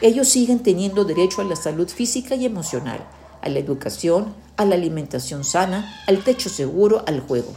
Ellos 0.00 0.28
siguen 0.28 0.60
teniendo 0.60 1.04
derecho 1.04 1.40
a 1.40 1.44
la 1.44 1.56
salud 1.56 1.88
física 1.88 2.36
y 2.36 2.46
emocional, 2.46 3.04
a 3.42 3.48
la 3.48 3.58
educación, 3.58 4.34
a 4.56 4.64
la 4.64 4.76
alimentación 4.76 5.42
sana, 5.42 6.02
al 6.06 6.22
techo 6.22 6.48
seguro, 6.48 7.02
al 7.06 7.20
juego. 7.20 7.52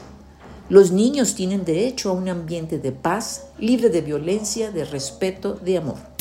Los 0.68 0.92
niños 0.92 1.36
tienen 1.36 1.64
derecho 1.64 2.10
a 2.10 2.14
un 2.14 2.28
ambiente 2.28 2.80
de 2.80 2.92
paz, 2.92 3.48
libre 3.60 3.90
de 3.90 4.02
violencia, 4.02 4.72
de 4.72 4.86
respeto, 4.86 5.54
de 5.54 5.78
amor. 5.78 6.19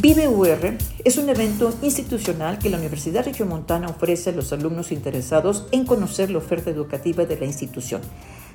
Vive 0.00 0.28
UR 0.28 0.78
es 1.04 1.18
un 1.18 1.28
evento 1.28 1.74
institucional 1.82 2.60
que 2.60 2.70
la 2.70 2.78
Universidad 2.78 3.24
Regiomontana 3.24 3.88
ofrece 3.88 4.30
a 4.30 4.32
los 4.32 4.52
alumnos 4.52 4.92
interesados 4.92 5.66
en 5.72 5.84
conocer 5.84 6.30
la 6.30 6.38
oferta 6.38 6.70
educativa 6.70 7.24
de 7.24 7.36
la 7.36 7.46
institución. 7.46 8.00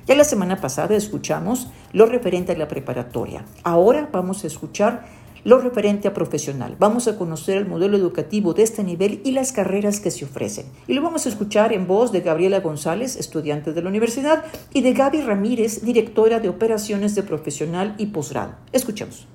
Ya 0.06 0.14
la 0.14 0.24
semana 0.24 0.62
pasada 0.62 0.96
escuchamos 0.96 1.68
lo 1.92 2.06
referente 2.06 2.52
a 2.52 2.56
la 2.56 2.66
preparatoria. 2.66 3.44
Ahora 3.62 4.08
vamos 4.10 4.42
a 4.42 4.46
escuchar 4.46 5.04
lo 5.44 5.58
referente 5.58 6.08
a 6.08 6.14
profesional. 6.14 6.76
Vamos 6.78 7.08
a 7.08 7.18
conocer 7.18 7.58
el 7.58 7.66
modelo 7.66 7.98
educativo 7.98 8.54
de 8.54 8.62
este 8.62 8.82
nivel 8.82 9.20
y 9.22 9.32
las 9.32 9.52
carreras 9.52 10.00
que 10.00 10.10
se 10.10 10.24
ofrecen. 10.24 10.64
Y 10.88 10.94
lo 10.94 11.02
vamos 11.02 11.26
a 11.26 11.28
escuchar 11.28 11.74
en 11.74 11.86
voz 11.86 12.10
de 12.10 12.22
Gabriela 12.22 12.60
González, 12.60 13.16
estudiante 13.16 13.74
de 13.74 13.82
la 13.82 13.90
universidad, 13.90 14.46
y 14.72 14.80
de 14.80 14.94
Gaby 14.94 15.20
Ramírez, 15.20 15.84
directora 15.84 16.40
de 16.40 16.48
operaciones 16.48 17.14
de 17.14 17.22
profesional 17.22 17.96
y 17.98 18.06
posgrado. 18.06 18.54
Escuchemos. 18.72 19.26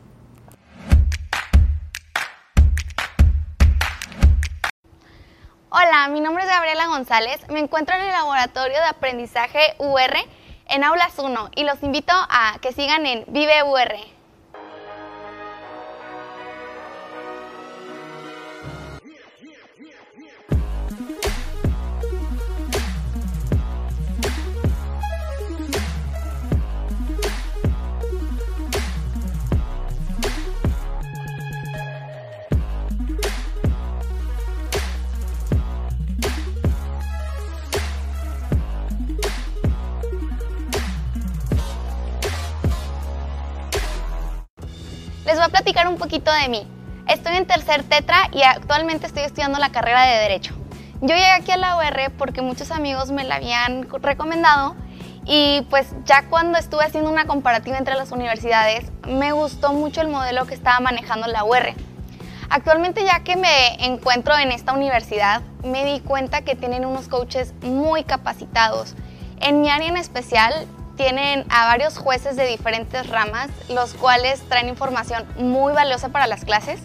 Mi 6.08 6.22
nombre 6.22 6.44
es 6.44 6.50
Gabriela 6.50 6.88
González. 6.88 7.42
Me 7.50 7.60
encuentro 7.60 7.94
en 7.94 8.02
el 8.02 8.08
laboratorio 8.08 8.78
de 8.78 8.86
aprendizaje 8.86 9.60
UR 9.80 10.14
en 10.70 10.84
Aulas 10.86 11.20
1 11.20 11.52
y 11.56 11.66
los 11.66 11.84
invito 11.84 12.14
a 12.14 12.58
que 12.62 12.72
sigan 12.72 13.06
en 13.06 13.26
Vive 13.28 13.64
UR. 13.64 14.19
Un 45.88 45.98
poquito 45.98 46.32
de 46.32 46.50
mí. 46.50 46.68
Estoy 47.08 47.38
en 47.38 47.46
tercer 47.46 47.84
tetra 47.84 48.30
y 48.32 48.44
actualmente 48.44 49.08
estoy 49.08 49.24
estudiando 49.24 49.60
la 49.60 49.72
carrera 49.72 50.04
de 50.04 50.20
Derecho. 50.20 50.54
Yo 51.02 51.16
llegué 51.16 51.32
aquí 51.32 51.52
a 51.52 51.58
la 51.58 51.78
UR 51.78 52.12
porque 52.18 52.42
muchos 52.42 52.72
amigos 52.72 53.12
me 53.12 53.24
la 53.24 53.36
habían 53.36 53.88
recomendado 54.02 54.76
y 55.26 55.66
pues 55.70 55.88
ya 56.06 56.28
cuando 56.30 56.58
estuve 56.58 56.84
haciendo 56.84 57.10
una 57.10 57.26
comparativa 57.26 57.78
entre 57.78 57.96
las 57.96 58.12
universidades, 58.12 58.92
me 59.08 59.32
gustó 59.32 59.74
mucho 59.74 60.02
el 60.02 60.10
modelo 60.10 60.46
que 60.46 60.54
estaba 60.54 60.80
manejando 60.80 61.28
la 61.28 61.44
UR. 61.44 61.74
Actualmente 62.50 63.06
ya 63.06 63.24
que 63.24 63.36
me 63.36 63.86
encuentro 63.86 64.38
en 64.38 64.52
esta 64.52 64.74
universidad, 64.74 65.42
me 65.64 65.86
di 65.86 66.00
cuenta 66.00 66.42
que 66.42 66.56
tienen 66.56 66.86
unos 66.86 67.08
coaches 67.08 67.54
muy 67.62 68.04
capacitados. 68.04 68.96
En 69.40 69.62
mi 69.62 69.70
área 69.70 69.88
en 69.88 69.98
especial, 69.98 70.68
tienen 71.00 71.46
a 71.50 71.66
varios 71.66 71.98
jueces 71.98 72.36
de 72.36 72.46
diferentes 72.46 73.08
ramas, 73.08 73.48
los 73.70 73.94
cuales 73.94 74.42
traen 74.50 74.68
información 74.68 75.26
muy 75.38 75.72
valiosa 75.72 76.10
para 76.10 76.28
las 76.28 76.44
clases. 76.44 76.82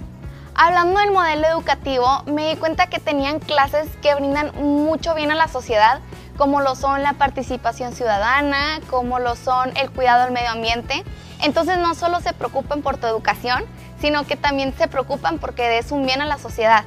Hablando 0.54 1.00
del 1.00 1.10
modelo 1.10 1.48
educativo, 1.48 2.22
me 2.26 2.50
di 2.50 2.54
cuenta 2.54 2.86
que 2.86 3.00
tenían 3.00 3.40
clases 3.40 3.88
que 4.02 4.14
brindan 4.14 4.54
mucho 4.54 5.16
bien 5.16 5.32
a 5.32 5.34
la 5.34 5.48
sociedad, 5.48 5.98
como 6.36 6.60
lo 6.60 6.76
son 6.76 7.02
la 7.02 7.14
participación 7.14 7.92
ciudadana, 7.92 8.78
como 8.88 9.18
lo 9.18 9.34
son 9.34 9.76
el 9.76 9.90
cuidado 9.90 10.22
del 10.22 10.32
medio 10.32 10.50
ambiente. 10.50 11.02
Entonces 11.42 11.78
no 11.78 11.96
solo 11.96 12.20
se 12.20 12.34
preocupan 12.34 12.82
por 12.82 12.98
tu 12.98 13.08
educación, 13.08 13.64
sino 14.00 14.24
que 14.28 14.36
también 14.36 14.72
se 14.78 14.86
preocupan 14.86 15.40
porque 15.40 15.68
des 15.68 15.90
un 15.90 16.06
bien 16.06 16.22
a 16.22 16.26
la 16.26 16.38
sociedad. 16.38 16.84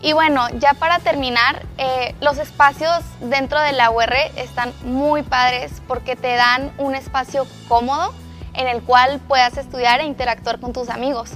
Y 0.00 0.12
bueno, 0.12 0.46
ya 0.58 0.74
para 0.74 0.98
terminar, 0.98 1.64
eh, 1.78 2.14
los 2.20 2.38
espacios 2.38 3.02
dentro 3.20 3.60
de 3.60 3.72
la 3.72 3.90
UR 3.90 4.12
están 4.36 4.72
muy 4.84 5.22
padres 5.22 5.82
porque 5.88 6.16
te 6.16 6.34
dan 6.34 6.70
un 6.78 6.94
espacio 6.94 7.46
cómodo 7.66 8.12
en 8.54 8.68
el 8.68 8.82
cual 8.82 9.20
puedas 9.26 9.56
estudiar 9.56 10.00
e 10.00 10.04
interactuar 10.04 10.60
con 10.60 10.72
tus 10.72 10.90
amigos. 10.90 11.32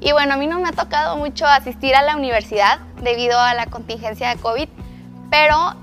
Y 0.00 0.12
bueno, 0.12 0.34
a 0.34 0.36
mí 0.36 0.46
no 0.46 0.58
me 0.60 0.68
ha 0.68 0.72
tocado 0.72 1.16
mucho 1.16 1.46
asistir 1.46 1.94
a 1.94 2.02
la 2.02 2.16
universidad 2.16 2.78
debido 3.02 3.38
a 3.38 3.52
la 3.52 3.66
contingencia 3.66 4.30
de 4.30 4.36
COVID, 4.36 4.68
pero 5.30 5.74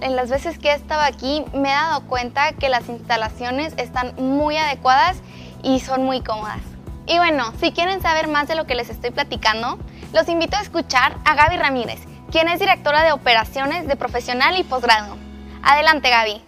en 0.00 0.16
las 0.16 0.28
veces 0.28 0.58
que 0.58 0.70
he 0.70 0.74
estado 0.74 1.02
aquí 1.02 1.44
me 1.54 1.70
he 1.70 1.72
dado 1.72 2.02
cuenta 2.02 2.52
que 2.52 2.68
las 2.68 2.88
instalaciones 2.88 3.74
están 3.76 4.14
muy 4.16 4.56
adecuadas 4.56 5.18
y 5.62 5.80
son 5.80 6.04
muy 6.04 6.20
cómodas. 6.20 6.60
Y 7.06 7.18
bueno, 7.18 7.52
si 7.60 7.70
quieren 7.70 8.02
saber 8.02 8.26
más 8.26 8.48
de 8.48 8.56
lo 8.56 8.66
que 8.66 8.74
les 8.74 8.90
estoy 8.90 9.12
platicando, 9.12 9.78
los 10.16 10.30
invito 10.30 10.56
a 10.56 10.62
escuchar 10.62 11.14
a 11.26 11.34
Gaby 11.34 11.58
Ramírez, 11.58 12.00
quien 12.32 12.48
es 12.48 12.58
directora 12.58 13.02
de 13.02 13.12
operaciones 13.12 13.86
de 13.86 13.96
profesional 13.96 14.58
y 14.58 14.64
posgrado. 14.64 15.14
Adelante, 15.62 16.08
Gaby. 16.08 16.42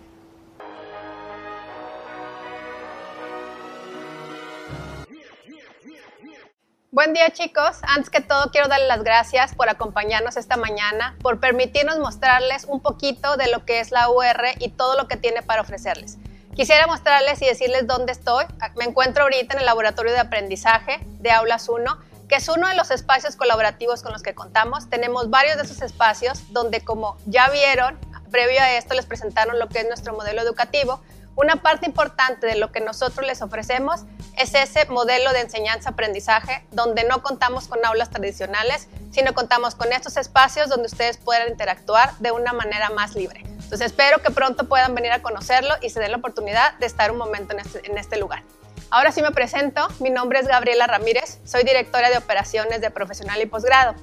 Buen 6.91 7.13
día 7.13 7.29
chicos, 7.29 7.81
antes 7.83 8.09
que 8.09 8.23
todo 8.23 8.51
quiero 8.51 8.69
darles 8.69 8.89
las 8.89 9.05
gracias 9.05 9.55
por 9.55 9.69
acompañarnos 9.69 10.39
esta 10.39 10.57
mañana, 10.57 11.19
por 11.21 11.39
permitirnos 11.39 11.99
mostrarles 11.99 12.65
un 12.65 12.81
poquito 12.81 13.37
de 13.37 13.51
lo 13.51 13.67
que 13.67 13.81
es 13.81 13.91
la 13.91 14.09
UR 14.09 14.47
y 14.61 14.71
todo 14.71 14.97
lo 14.97 15.09
que 15.09 15.19
tiene 15.19 15.43
para 15.43 15.61
ofrecerles. 15.61 16.17
Quisiera 16.57 16.87
mostrarles 16.87 17.43
y 17.43 17.45
decirles 17.45 17.87
dónde 17.87 18.13
estoy. 18.13 18.47
Me 18.77 18.85
encuentro 18.85 19.25
ahorita 19.25 19.53
en 19.53 19.61
el 19.61 19.67
laboratorio 19.67 20.13
de 20.13 20.21
aprendizaje 20.21 21.01
de 21.21 21.31
Aulas 21.31 21.69
1, 21.69 22.08
que 22.29 22.37
es 22.37 22.49
uno 22.49 22.69
de 22.69 22.75
los 22.75 22.91
espacios 22.91 23.37
colaborativos 23.37 24.03
con 24.03 24.13
los 24.13 24.23
que 24.23 24.35
contamos. 24.35 24.91
Tenemos 24.91 25.31
varios 25.31 25.57
de 25.57 25.63
esos 25.63 25.81
espacios 25.81 26.53
donde, 26.53 26.83
como 26.83 27.17
ya 27.27 27.49
vieron, 27.49 27.99
previo 28.31 28.61
a 28.61 28.73
esto 28.73 28.95
les 28.95 29.07
presentaron 29.07 29.59
lo 29.59 29.69
que 29.69 29.81
es 29.81 29.87
nuestro 29.87 30.13
modelo 30.13 30.43
educativo. 30.43 31.01
Una 31.37 31.63
parte 31.63 31.87
importante 31.87 32.47
de 32.47 32.57
lo 32.57 32.73
que 32.73 32.81
nosotros 32.81 33.27
les 33.27 33.43
ofrecemos 33.43 34.03
es 34.37 34.55
ese 34.55 34.87
modelo 34.87 35.33
de 35.33 35.41
enseñanza-aprendizaje 35.41 36.67
donde 36.73 37.05
no 37.05 37.23
contamos 37.23 37.69
con 37.69 37.85
aulas 37.85 38.11
tradicionales, 38.11 38.89
sino 39.13 39.35
contamos 39.35 39.75
con 39.75 39.93
estos 39.93 40.17
espacios 40.17 40.69
donde 40.69 40.87
ustedes 40.87 41.17
puedan 41.17 41.49
interactuar 41.49 42.13
de 42.19 42.33
una 42.33 42.53
manera 42.53 42.91
más 42.91 43.15
libre. 43.15 43.41
Entonces 43.45 43.83
espero 43.83 44.21
que 44.21 44.31
pronto 44.31 44.69
puedan 44.69 44.95
venir 44.95 45.13
a 45.13 45.23
conocerlo 45.23 45.75
y 45.81 45.91
se 45.91 46.01
den 46.01 46.11
la 46.11 46.19
oportunidad 46.19 46.77
de 46.79 46.87
estar 46.87 47.11
un 47.11 47.19
momento 47.19 47.55
en 47.55 47.61
este, 47.61 47.89
en 47.89 47.99
este 47.99 48.19
lugar. 48.19 48.43
Ahora 48.91 49.13
sí 49.13 49.21
me 49.21 49.33
presento, 49.33 49.87
mi 50.01 50.09
nombre 50.09 50.41
es 50.41 50.47
Gabriela 50.47 50.87
Ramírez, 50.87 51.41
soy 51.45 51.63
directora 51.63 52.09
de 52.09 52.17
operaciones 52.17 52.81
de 52.81 52.91
profesional 52.91 53.39
y 53.43 53.45
posgrado. 53.45 53.95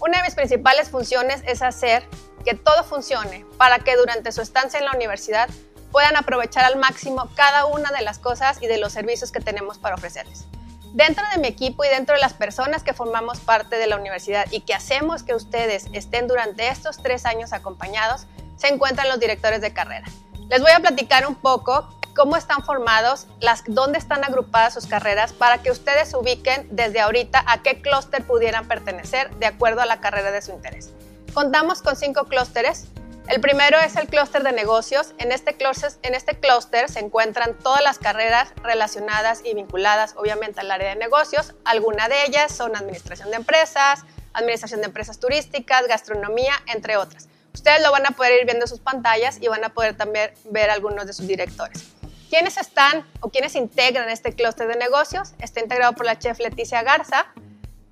Una 0.00 0.18
de 0.18 0.22
mis 0.22 0.36
principales 0.36 0.90
funciones 0.90 1.42
es 1.44 1.60
hacer 1.60 2.04
que 2.44 2.54
todo 2.54 2.84
funcione 2.84 3.44
para 3.56 3.80
que 3.80 3.96
durante 3.96 4.30
su 4.30 4.40
estancia 4.40 4.78
en 4.78 4.84
la 4.84 4.92
universidad 4.92 5.48
puedan 5.90 6.14
aprovechar 6.14 6.64
al 6.64 6.76
máximo 6.76 7.28
cada 7.34 7.66
una 7.66 7.90
de 7.90 8.02
las 8.02 8.20
cosas 8.20 8.62
y 8.62 8.68
de 8.68 8.78
los 8.78 8.92
servicios 8.92 9.32
que 9.32 9.40
tenemos 9.40 9.78
para 9.78 9.96
ofrecerles. 9.96 10.44
Dentro 10.92 11.24
de 11.34 11.40
mi 11.40 11.48
equipo 11.48 11.84
y 11.84 11.88
dentro 11.88 12.14
de 12.14 12.20
las 12.20 12.34
personas 12.34 12.84
que 12.84 12.94
formamos 12.94 13.40
parte 13.40 13.76
de 13.76 13.88
la 13.88 13.96
universidad 13.96 14.46
y 14.52 14.60
que 14.60 14.72
hacemos 14.72 15.24
que 15.24 15.34
ustedes 15.34 15.86
estén 15.92 16.28
durante 16.28 16.68
estos 16.68 17.02
tres 17.02 17.26
años 17.26 17.52
acompañados, 17.52 18.28
se 18.56 18.68
encuentran 18.68 19.08
los 19.08 19.18
directores 19.18 19.60
de 19.60 19.72
carrera. 19.72 20.06
Les 20.48 20.62
voy 20.62 20.70
a 20.70 20.80
platicar 20.80 21.26
un 21.26 21.34
poco 21.34 21.86
cómo 22.16 22.34
están 22.36 22.64
formados, 22.64 23.26
las, 23.38 23.64
dónde 23.66 23.98
están 23.98 24.24
agrupadas 24.24 24.72
sus 24.72 24.86
carreras 24.86 25.34
para 25.34 25.58
que 25.58 25.70
ustedes 25.70 26.14
ubiquen 26.14 26.66
desde 26.70 27.00
ahorita 27.00 27.44
a 27.46 27.62
qué 27.62 27.82
clúster 27.82 28.24
pudieran 28.24 28.66
pertenecer 28.66 29.30
de 29.36 29.44
acuerdo 29.44 29.82
a 29.82 29.86
la 29.86 30.00
carrera 30.00 30.30
de 30.30 30.40
su 30.40 30.52
interés. 30.52 30.90
Contamos 31.34 31.82
con 31.82 31.96
cinco 31.96 32.24
clústeres. 32.24 32.86
El 33.28 33.42
primero 33.42 33.78
es 33.78 33.96
el 33.96 34.08
clúster 34.08 34.42
de 34.42 34.52
negocios. 34.52 35.12
En 35.18 35.32
este 35.32 35.54
clúster 35.58 35.92
este 36.02 36.88
se 36.88 37.00
encuentran 37.00 37.52
todas 37.58 37.82
las 37.82 37.98
carreras 37.98 38.54
relacionadas 38.62 39.42
y 39.44 39.52
vinculadas 39.52 40.14
obviamente 40.16 40.60
al 40.60 40.70
área 40.70 40.88
de 40.88 40.96
negocios. 40.96 41.54
Algunas 41.66 42.08
de 42.08 42.24
ellas 42.24 42.56
son 42.56 42.74
administración 42.74 43.30
de 43.30 43.36
empresas, 43.36 44.00
administración 44.32 44.80
de 44.80 44.86
empresas 44.86 45.20
turísticas, 45.20 45.86
gastronomía, 45.86 46.54
entre 46.66 46.96
otras. 46.96 47.27
Ustedes 47.54 47.82
lo 47.82 47.90
van 47.92 48.06
a 48.06 48.10
poder 48.10 48.40
ir 48.40 48.44
viendo 48.44 48.64
en 48.64 48.68
sus 48.68 48.80
pantallas 48.80 49.38
y 49.40 49.48
van 49.48 49.64
a 49.64 49.70
poder 49.70 49.96
también 49.96 50.32
ver 50.44 50.70
algunos 50.70 51.06
de 51.06 51.12
sus 51.12 51.26
directores. 51.26 51.84
¿Quiénes 52.30 52.58
están 52.58 53.06
o 53.20 53.30
quiénes 53.30 53.54
integran 53.54 54.10
este 54.10 54.32
clúster 54.34 54.68
de 54.68 54.76
negocios? 54.76 55.32
Está 55.40 55.60
integrado 55.60 55.94
por 55.94 56.04
la 56.04 56.18
chef 56.18 56.38
Leticia 56.38 56.82
Garza, 56.82 57.26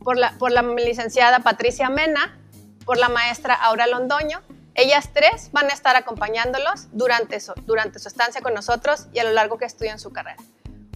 por 0.05 0.19
la, 0.19 0.33
por 0.39 0.53
la 0.53 0.63
licenciada 0.63 1.41
Patricia 1.41 1.89
Mena, 1.89 2.39
por 2.85 2.99
la 2.99 3.09
maestra 3.09 3.55
Aura 3.55 3.87
Londoño. 3.87 4.43
Ellas 4.75 5.09
tres 5.15 5.51
van 5.53 5.71
a 5.71 5.73
estar 5.73 5.97
acompañándolos 5.97 6.89
durante 6.93 7.41
su, 7.41 7.55
durante 7.65 7.99
su 7.99 8.09
estancia 8.09 8.43
con 8.43 8.53
nosotros 8.53 9.07
y 9.15 9.21
a 9.21 9.25
lo 9.25 9.33
largo 9.33 9.57
que 9.57 9.65
estudian 9.65 9.99
su 9.99 10.13
carrera. 10.13 10.37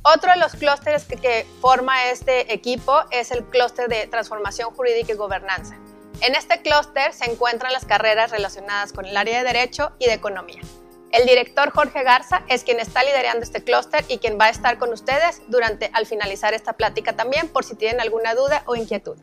Otro 0.03 0.33
de 0.33 0.39
los 0.39 0.53
clústeres 0.53 1.05
que, 1.05 1.17
que, 1.17 1.47
forma 1.61 2.11
este 2.11 2.53
equipo 2.53 3.03
es 3.11 3.31
el 3.31 3.45
clúster 3.45 3.89
de 3.89 4.07
transformación 4.07 4.71
jurídica 4.75 5.13
y 5.13 5.17
gobernanza. 5.17 5.77
En 6.23 6.35
este 6.35 6.61
clúster 6.61 7.15
se 7.15 7.31
encuentran 7.31 7.73
las 7.73 7.87
carreras 7.87 8.31
relacionadas 8.31 8.93
con 8.93 9.07
el 9.07 9.17
área 9.17 9.39
de 9.39 9.45
derecho 9.45 9.93
y 9.99 10.05
de 10.05 10.13
economía. 10.13 10.61
El 11.13 11.27
director 11.27 11.71
Jorge 11.71 12.03
Garza 12.03 12.43
es 12.47 12.63
quien 12.63 12.79
está 12.79 13.03
liderando 13.03 13.43
este 13.43 13.65
clúster 13.65 14.05
y 14.07 14.19
quien 14.19 14.39
va 14.39 14.45
a 14.45 14.51
estar 14.51 14.79
con 14.79 14.93
ustedes 14.93 15.41
durante 15.49 15.91
al 15.95 16.05
finalizar 16.05 16.53
esta 16.53 16.75
plática 16.75 17.15
también 17.15 17.49
por 17.49 17.65
si 17.65 17.75
tienen 17.75 18.03
alguna 18.03 18.35
duda 18.35 18.63
o 18.67 18.77
inquietud. 18.77 19.17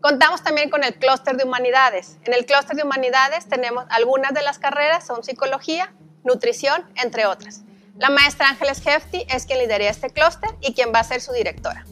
Contamos 0.00 0.42
también 0.42 0.70
con 0.70 0.82
el 0.82 0.94
clúster 0.94 1.36
de 1.36 1.44
humanidades. 1.44 2.16
En 2.24 2.32
el 2.32 2.46
clúster 2.46 2.74
de 2.74 2.84
humanidades 2.84 3.46
tenemos 3.46 3.84
algunas 3.90 4.32
de 4.32 4.40
las 4.40 4.58
carreras, 4.58 5.06
son 5.06 5.22
psicología, 5.22 5.92
nutrición, 6.24 6.90
entre 6.96 7.26
otras. 7.26 7.60
La 7.98 8.08
maestra 8.08 8.48
Ángeles 8.48 8.80
Hefti 8.86 9.26
es 9.28 9.44
quien 9.44 9.58
lidera 9.58 9.90
este 9.90 10.08
clúster 10.08 10.48
y 10.62 10.72
quien 10.72 10.90
va 10.92 11.00
a 11.00 11.04
ser 11.04 11.20
su 11.20 11.32
directora. 11.32 11.84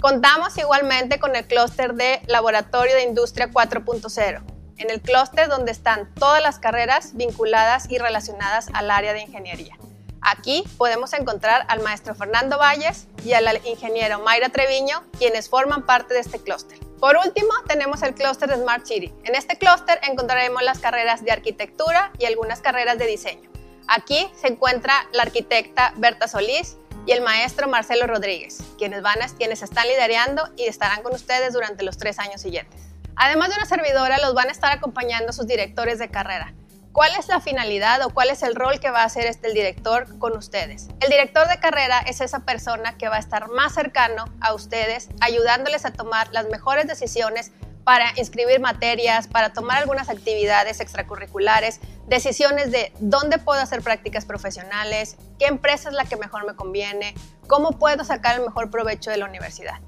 Contamos 0.00 0.56
igualmente 0.56 1.18
con 1.18 1.36
el 1.36 1.46
clúster 1.46 1.92
de 1.92 2.22
Laboratorio 2.26 2.94
de 2.94 3.02
Industria 3.02 3.50
4.0 3.50 4.42
en 4.78 4.90
el 4.90 5.02
clúster 5.02 5.48
donde 5.48 5.72
están 5.72 6.08
todas 6.14 6.42
las 6.42 6.58
carreras 6.58 7.14
vinculadas 7.14 7.90
y 7.90 7.98
relacionadas 7.98 8.68
al 8.72 8.90
área 8.90 9.12
de 9.12 9.20
ingeniería. 9.20 9.76
Aquí 10.22 10.64
podemos 10.78 11.12
encontrar 11.12 11.66
al 11.68 11.80
maestro 11.80 12.14
Fernando 12.14 12.56
Valles 12.56 13.08
y 13.26 13.34
al 13.34 13.60
ingeniero 13.66 14.20
Mayra 14.20 14.48
Treviño, 14.48 15.02
quienes 15.18 15.50
forman 15.50 15.84
parte 15.84 16.14
de 16.14 16.20
este 16.20 16.38
clúster. 16.38 16.78
Por 16.98 17.18
último, 17.18 17.52
tenemos 17.68 18.02
el 18.02 18.14
clúster 18.14 18.48
de 18.48 18.56
Smart 18.56 18.86
City. 18.86 19.12
En 19.24 19.34
este 19.34 19.58
clúster 19.58 20.00
encontraremos 20.02 20.62
las 20.62 20.78
carreras 20.78 21.22
de 21.22 21.32
arquitectura 21.32 22.10
y 22.18 22.24
algunas 22.24 22.60
carreras 22.60 22.96
de 22.96 23.06
diseño. 23.06 23.50
Aquí 23.86 24.30
se 24.40 24.48
encuentra 24.48 24.94
la 25.12 25.24
arquitecta 25.24 25.92
Berta 25.96 26.26
Solís 26.26 26.78
y 27.06 27.12
el 27.12 27.22
maestro 27.22 27.68
Marcelo 27.68 28.06
Rodríguez, 28.06 28.58
quienes, 28.78 29.02
van 29.02 29.22
a, 29.22 29.28
quienes 29.28 29.62
están 29.62 29.86
liderando 29.86 30.48
y 30.56 30.64
estarán 30.64 31.02
con 31.02 31.14
ustedes 31.14 31.52
durante 31.52 31.82
los 31.82 31.98
tres 31.98 32.18
años 32.18 32.40
siguientes. 32.40 32.80
Además 33.16 33.50
de 33.50 33.56
una 33.56 33.66
servidora, 33.66 34.18
los 34.18 34.34
van 34.34 34.48
a 34.48 34.52
estar 34.52 34.72
acompañando 34.72 35.32
sus 35.32 35.46
directores 35.46 35.98
de 35.98 36.08
carrera. 36.10 36.54
¿Cuál 36.92 37.12
es 37.18 37.28
la 37.28 37.40
finalidad 37.40 38.02
o 38.04 38.10
cuál 38.10 38.30
es 38.30 38.42
el 38.42 38.56
rol 38.56 38.80
que 38.80 38.90
va 38.90 39.02
a 39.02 39.04
hacer 39.04 39.26
este 39.26 39.46
el 39.46 39.54
director 39.54 40.18
con 40.18 40.36
ustedes? 40.36 40.88
El 41.00 41.08
director 41.08 41.46
de 41.46 41.60
carrera 41.60 42.00
es 42.00 42.20
esa 42.20 42.40
persona 42.40 42.98
que 42.98 43.08
va 43.08 43.16
a 43.16 43.20
estar 43.20 43.48
más 43.48 43.74
cercano 43.74 44.24
a 44.40 44.54
ustedes, 44.54 45.08
ayudándoles 45.20 45.84
a 45.84 45.92
tomar 45.92 46.32
las 46.32 46.48
mejores 46.48 46.88
decisiones 46.88 47.52
para 47.84 48.12
inscribir 48.16 48.60
materias, 48.60 49.28
para 49.28 49.52
tomar 49.52 49.78
algunas 49.78 50.08
actividades 50.08 50.80
extracurriculares, 50.80 51.80
decisiones 52.10 52.72
de 52.72 52.92
dónde 52.98 53.38
puedo 53.38 53.60
hacer 53.60 53.82
prácticas 53.82 54.24
profesionales, 54.24 55.16
qué 55.38 55.46
empresa 55.46 55.88
es 55.88 55.94
la 55.94 56.04
que 56.04 56.16
mejor 56.16 56.44
me 56.44 56.56
conviene, 56.56 57.14
cómo 57.46 57.78
puedo 57.78 58.04
sacar 58.04 58.34
el 58.34 58.44
mejor 58.44 58.68
provecho 58.68 59.10
de 59.10 59.16
la 59.16 59.26
universidad. 59.26 59.78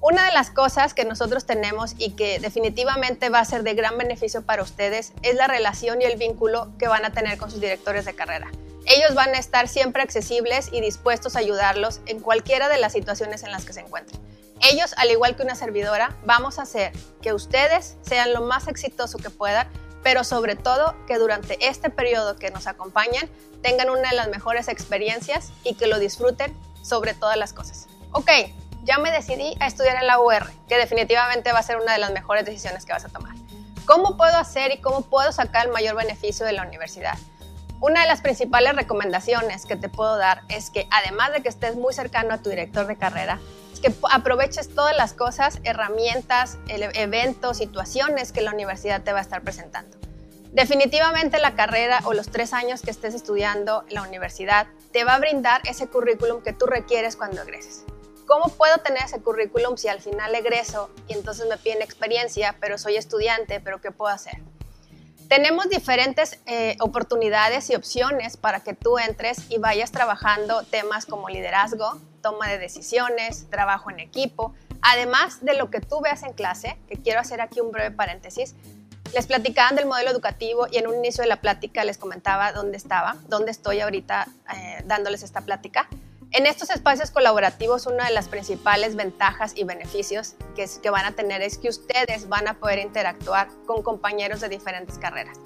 Una 0.00 0.24
de 0.24 0.32
las 0.32 0.50
cosas 0.50 0.94
que 0.94 1.04
nosotros 1.04 1.46
tenemos 1.46 1.94
y 1.96 2.12
que 2.16 2.40
definitivamente 2.40 3.28
va 3.28 3.38
a 3.38 3.44
ser 3.44 3.62
de 3.62 3.74
gran 3.74 3.96
beneficio 3.96 4.42
para 4.42 4.64
ustedes 4.64 5.12
es 5.22 5.36
la 5.36 5.46
relación 5.46 6.02
y 6.02 6.06
el 6.06 6.18
vínculo 6.18 6.72
que 6.76 6.88
van 6.88 7.04
a 7.04 7.12
tener 7.12 7.38
con 7.38 7.52
sus 7.52 7.60
directores 7.60 8.04
de 8.04 8.14
carrera. 8.14 8.50
Ellos 8.86 9.14
van 9.14 9.34
a 9.34 9.38
estar 9.38 9.68
siempre 9.68 10.02
accesibles 10.02 10.70
y 10.72 10.80
dispuestos 10.80 11.36
a 11.36 11.38
ayudarlos 11.38 12.00
en 12.06 12.18
cualquiera 12.18 12.68
de 12.68 12.78
las 12.78 12.94
situaciones 12.94 13.44
en 13.44 13.52
las 13.52 13.64
que 13.64 13.74
se 13.74 13.80
encuentren. 13.80 14.20
Ellos, 14.60 14.92
al 14.96 15.10
igual 15.10 15.36
que 15.36 15.44
una 15.44 15.54
servidora, 15.54 16.16
vamos 16.24 16.58
a 16.58 16.62
hacer 16.62 16.92
que 17.22 17.32
ustedes 17.32 17.96
sean 18.02 18.32
lo 18.32 18.40
más 18.40 18.66
exitoso 18.66 19.18
que 19.18 19.30
puedan, 19.30 19.68
pero 20.02 20.24
sobre 20.24 20.56
todo 20.56 20.94
que 21.06 21.18
durante 21.18 21.66
este 21.66 21.90
periodo 21.90 22.36
que 22.36 22.50
nos 22.50 22.66
acompañan 22.66 23.28
tengan 23.62 23.90
una 23.90 24.10
de 24.10 24.16
las 24.16 24.28
mejores 24.28 24.68
experiencias 24.68 25.52
y 25.64 25.74
que 25.74 25.86
lo 25.86 25.98
disfruten 25.98 26.56
sobre 26.82 27.14
todas 27.14 27.36
las 27.36 27.52
cosas. 27.52 27.88
Ok, 28.12 28.30
ya 28.84 28.98
me 28.98 29.10
decidí 29.10 29.54
a 29.60 29.66
estudiar 29.66 29.96
en 29.96 30.06
la 30.06 30.20
UR, 30.20 30.50
que 30.68 30.78
definitivamente 30.78 31.52
va 31.52 31.58
a 31.58 31.62
ser 31.62 31.76
una 31.76 31.92
de 31.92 31.98
las 31.98 32.12
mejores 32.12 32.44
decisiones 32.44 32.86
que 32.86 32.92
vas 32.92 33.04
a 33.04 33.08
tomar. 33.08 33.34
¿Cómo 33.84 34.16
puedo 34.16 34.36
hacer 34.36 34.72
y 34.72 34.80
cómo 34.80 35.02
puedo 35.02 35.32
sacar 35.32 35.66
el 35.66 35.72
mayor 35.72 35.96
beneficio 35.96 36.46
de 36.46 36.52
la 36.52 36.62
universidad? 36.62 37.18
Una 37.80 38.02
de 38.02 38.08
las 38.08 38.20
principales 38.20 38.76
recomendaciones 38.76 39.64
que 39.66 39.76
te 39.76 39.88
puedo 39.88 40.16
dar 40.16 40.42
es 40.48 40.70
que 40.70 40.86
además 40.90 41.32
de 41.32 41.42
que 41.42 41.48
estés 41.48 41.76
muy 41.76 41.94
cercano 41.94 42.34
a 42.34 42.38
tu 42.38 42.50
director 42.50 42.86
de 42.86 42.96
carrera, 42.96 43.40
que 43.80 43.92
aproveches 44.10 44.74
todas 44.74 44.96
las 44.96 45.12
cosas, 45.12 45.58
herramientas, 45.64 46.58
eventos, 46.68 47.58
situaciones 47.58 48.32
que 48.32 48.42
la 48.42 48.52
universidad 48.52 49.02
te 49.02 49.12
va 49.12 49.18
a 49.18 49.22
estar 49.22 49.42
presentando. 49.42 49.96
Definitivamente 50.52 51.38
la 51.38 51.54
carrera 51.54 52.00
o 52.04 52.12
los 52.12 52.28
tres 52.28 52.52
años 52.52 52.82
que 52.82 52.90
estés 52.90 53.14
estudiando 53.14 53.84
en 53.88 53.94
la 53.94 54.02
universidad 54.02 54.66
te 54.92 55.04
va 55.04 55.14
a 55.14 55.18
brindar 55.18 55.60
ese 55.64 55.86
currículum 55.86 56.42
que 56.42 56.52
tú 56.52 56.66
requieres 56.66 57.14
cuando 57.14 57.42
egreses. 57.42 57.84
¿Cómo 58.26 58.48
puedo 58.48 58.78
tener 58.78 59.04
ese 59.04 59.20
currículum 59.20 59.76
si 59.76 59.88
al 59.88 60.00
final 60.00 60.34
egreso 60.34 60.90
y 61.08 61.14
entonces 61.14 61.46
me 61.48 61.56
piden 61.56 61.82
experiencia, 61.82 62.56
pero 62.60 62.78
soy 62.78 62.96
estudiante, 62.96 63.60
pero 63.60 63.80
qué 63.80 63.92
puedo 63.92 64.12
hacer? 64.12 64.42
Tenemos 65.28 65.68
diferentes 65.68 66.40
eh, 66.46 66.76
oportunidades 66.80 67.70
y 67.70 67.76
opciones 67.76 68.36
para 68.36 68.60
que 68.60 68.74
tú 68.74 68.98
entres 68.98 69.48
y 69.48 69.58
vayas 69.58 69.92
trabajando 69.92 70.64
temas 70.64 71.06
como 71.06 71.28
liderazgo, 71.28 72.00
toma 72.20 72.48
de 72.48 72.58
decisiones, 72.58 73.48
trabajo 73.50 73.90
en 73.90 74.00
equipo, 74.00 74.54
además 74.82 75.44
de 75.44 75.54
lo 75.54 75.70
que 75.70 75.80
tú 75.80 76.00
veas 76.00 76.22
en 76.22 76.32
clase, 76.32 76.78
que 76.88 76.96
quiero 76.96 77.20
hacer 77.20 77.40
aquí 77.40 77.60
un 77.60 77.72
breve 77.72 77.90
paréntesis. 77.90 78.54
Les 79.14 79.26
platicaban 79.26 79.74
del 79.74 79.86
modelo 79.86 80.10
educativo 80.10 80.66
y 80.70 80.78
en 80.78 80.86
un 80.86 80.94
inicio 80.96 81.22
de 81.22 81.28
la 81.28 81.40
plática 81.40 81.84
les 81.84 81.98
comentaba 81.98 82.52
dónde 82.52 82.76
estaba, 82.76 83.16
dónde 83.28 83.50
estoy 83.50 83.80
ahorita 83.80 84.28
eh, 84.54 84.82
dándoles 84.84 85.22
esta 85.22 85.40
plática. 85.40 85.88
En 86.32 86.46
estos 86.46 86.70
espacios 86.70 87.10
colaborativos, 87.10 87.86
una 87.86 88.06
de 88.06 88.12
las 88.12 88.28
principales 88.28 88.94
ventajas 88.94 89.52
y 89.56 89.64
beneficios 89.64 90.34
que, 90.54 90.64
que, 90.80 90.90
van 90.90 91.04
a 91.04 91.12
tener 91.12 91.42
es 91.42 91.58
que 91.58 91.68
ustedes 91.68 92.28
van 92.28 92.46
a 92.46 92.54
poder 92.54 92.78
interactuar 92.78 93.48
con 93.66 93.82
compañeros 93.82 94.40
de 94.40 94.48
diferentes 94.48 94.96
carreras. 94.96 95.36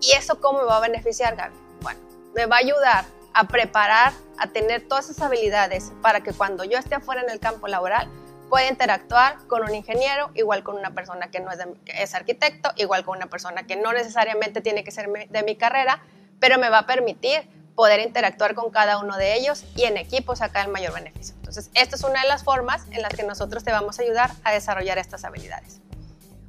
¿Y 0.00 0.16
eso 0.16 0.40
cómo 0.40 0.58
me 0.58 0.64
va 0.64 0.78
a 0.78 0.80
beneficiar, 0.80 1.36
Gaby? 1.36 1.54
Bueno, 1.80 2.00
me 2.34 2.46
va 2.46 2.56
a 2.56 2.58
ayudar 2.58 3.04
a 3.34 3.48
preparar, 3.48 4.12
a 4.38 4.48
tener 4.48 4.86
todas 4.86 5.08
esas 5.08 5.22
habilidades 5.22 5.92
para 6.02 6.20
que 6.22 6.32
cuando 6.32 6.64
yo 6.64 6.78
esté 6.78 6.94
afuera 6.94 7.22
en 7.22 7.30
el 7.30 7.40
campo 7.40 7.68
laboral 7.68 8.08
pueda 8.48 8.68
interactuar 8.68 9.38
con 9.46 9.62
un 9.62 9.74
ingeniero, 9.74 10.30
igual 10.34 10.62
con 10.62 10.76
una 10.76 10.90
persona 10.90 11.30
que 11.30 11.40
no 11.40 11.50
es, 11.86 12.14
arquitecto, 12.14 12.70
igual 12.76 13.02
con 13.04 13.16
una 13.16 13.26
persona 13.26 13.62
que 13.66 13.76
no 13.76 13.92
necesariamente 13.94 14.60
tiene 14.60 14.84
que 14.84 14.90
ser 14.90 15.08
de 15.08 15.42
mi 15.42 15.56
carrera, 15.56 16.02
pero 16.38 16.58
me 16.58 16.68
va 16.68 16.80
a 16.80 16.86
permitir 16.86 17.48
poder 17.74 18.00
interactuar 18.00 18.54
con 18.54 18.70
cada 18.70 18.98
uno 18.98 19.16
de 19.16 19.34
ellos 19.36 19.64
y 19.74 19.84
en 19.84 19.96
equipo 19.96 20.36
sacar 20.36 20.66
el 20.66 20.72
mayor 20.72 20.92
beneficio. 20.92 21.34
Entonces, 21.36 21.70
esta 21.72 21.96
es 21.96 22.04
una 22.04 22.20
de 22.20 22.28
las 22.28 22.44
formas 22.44 22.84
en 22.90 23.00
las 23.00 23.14
que 23.14 23.22
nosotros 23.22 23.64
te 23.64 23.72
vamos 23.72 23.98
a 23.98 24.02
ayudar 24.02 24.30
a 24.44 24.52
desarrollar 24.52 24.98
estas 24.98 25.24
habilidades. 25.24 25.80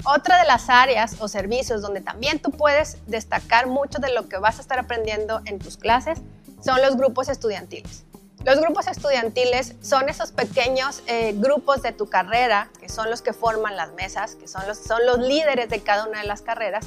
Otra 0.04 0.38
de 0.38 0.46
las 0.46 0.70
áreas 0.70 1.16
o 1.20 1.30
servicios 1.30 1.82
donde 1.82 2.02
también 2.02 2.40
tú 2.40 2.52
puedes 2.52 2.98
destacar 3.08 3.68
mucho 3.68 4.00
de 4.00 4.12
lo 4.14 4.28
que 4.28 4.38
vas 4.38 4.58
a 4.58 4.62
estar 4.62 4.78
aprendiendo 4.78 5.42
en 5.46 5.60
tus 5.60 5.78
clases 5.78 6.20
son 6.64 6.82
los 6.82 6.96
grupos 6.96 7.30
estudiantiles. 7.30 8.06
Los 8.46 8.60
grupos 8.60 8.88
estudiantiles 8.88 9.76
son 9.82 10.10
esos 10.10 10.32
pequeños 10.32 11.02
eh, 11.08 11.34
grupos 11.36 11.82
de 11.82 11.94
tu 11.94 12.10
carrera, 12.10 12.70
que 12.80 12.90
son 12.90 13.10
los 13.10 13.22
que 13.22 13.32
forman 13.32 13.78
las 13.78 13.94
mesas, 13.94 14.36
que 14.36 14.48
son 14.48 14.68
los, 14.68 14.78
son 14.78 15.06
los 15.06 15.20
líderes 15.20 15.70
de 15.70 15.80
cada 15.82 16.08
una 16.08 16.22
de 16.22 16.28
las 16.28 16.42
carreras, 16.42 16.86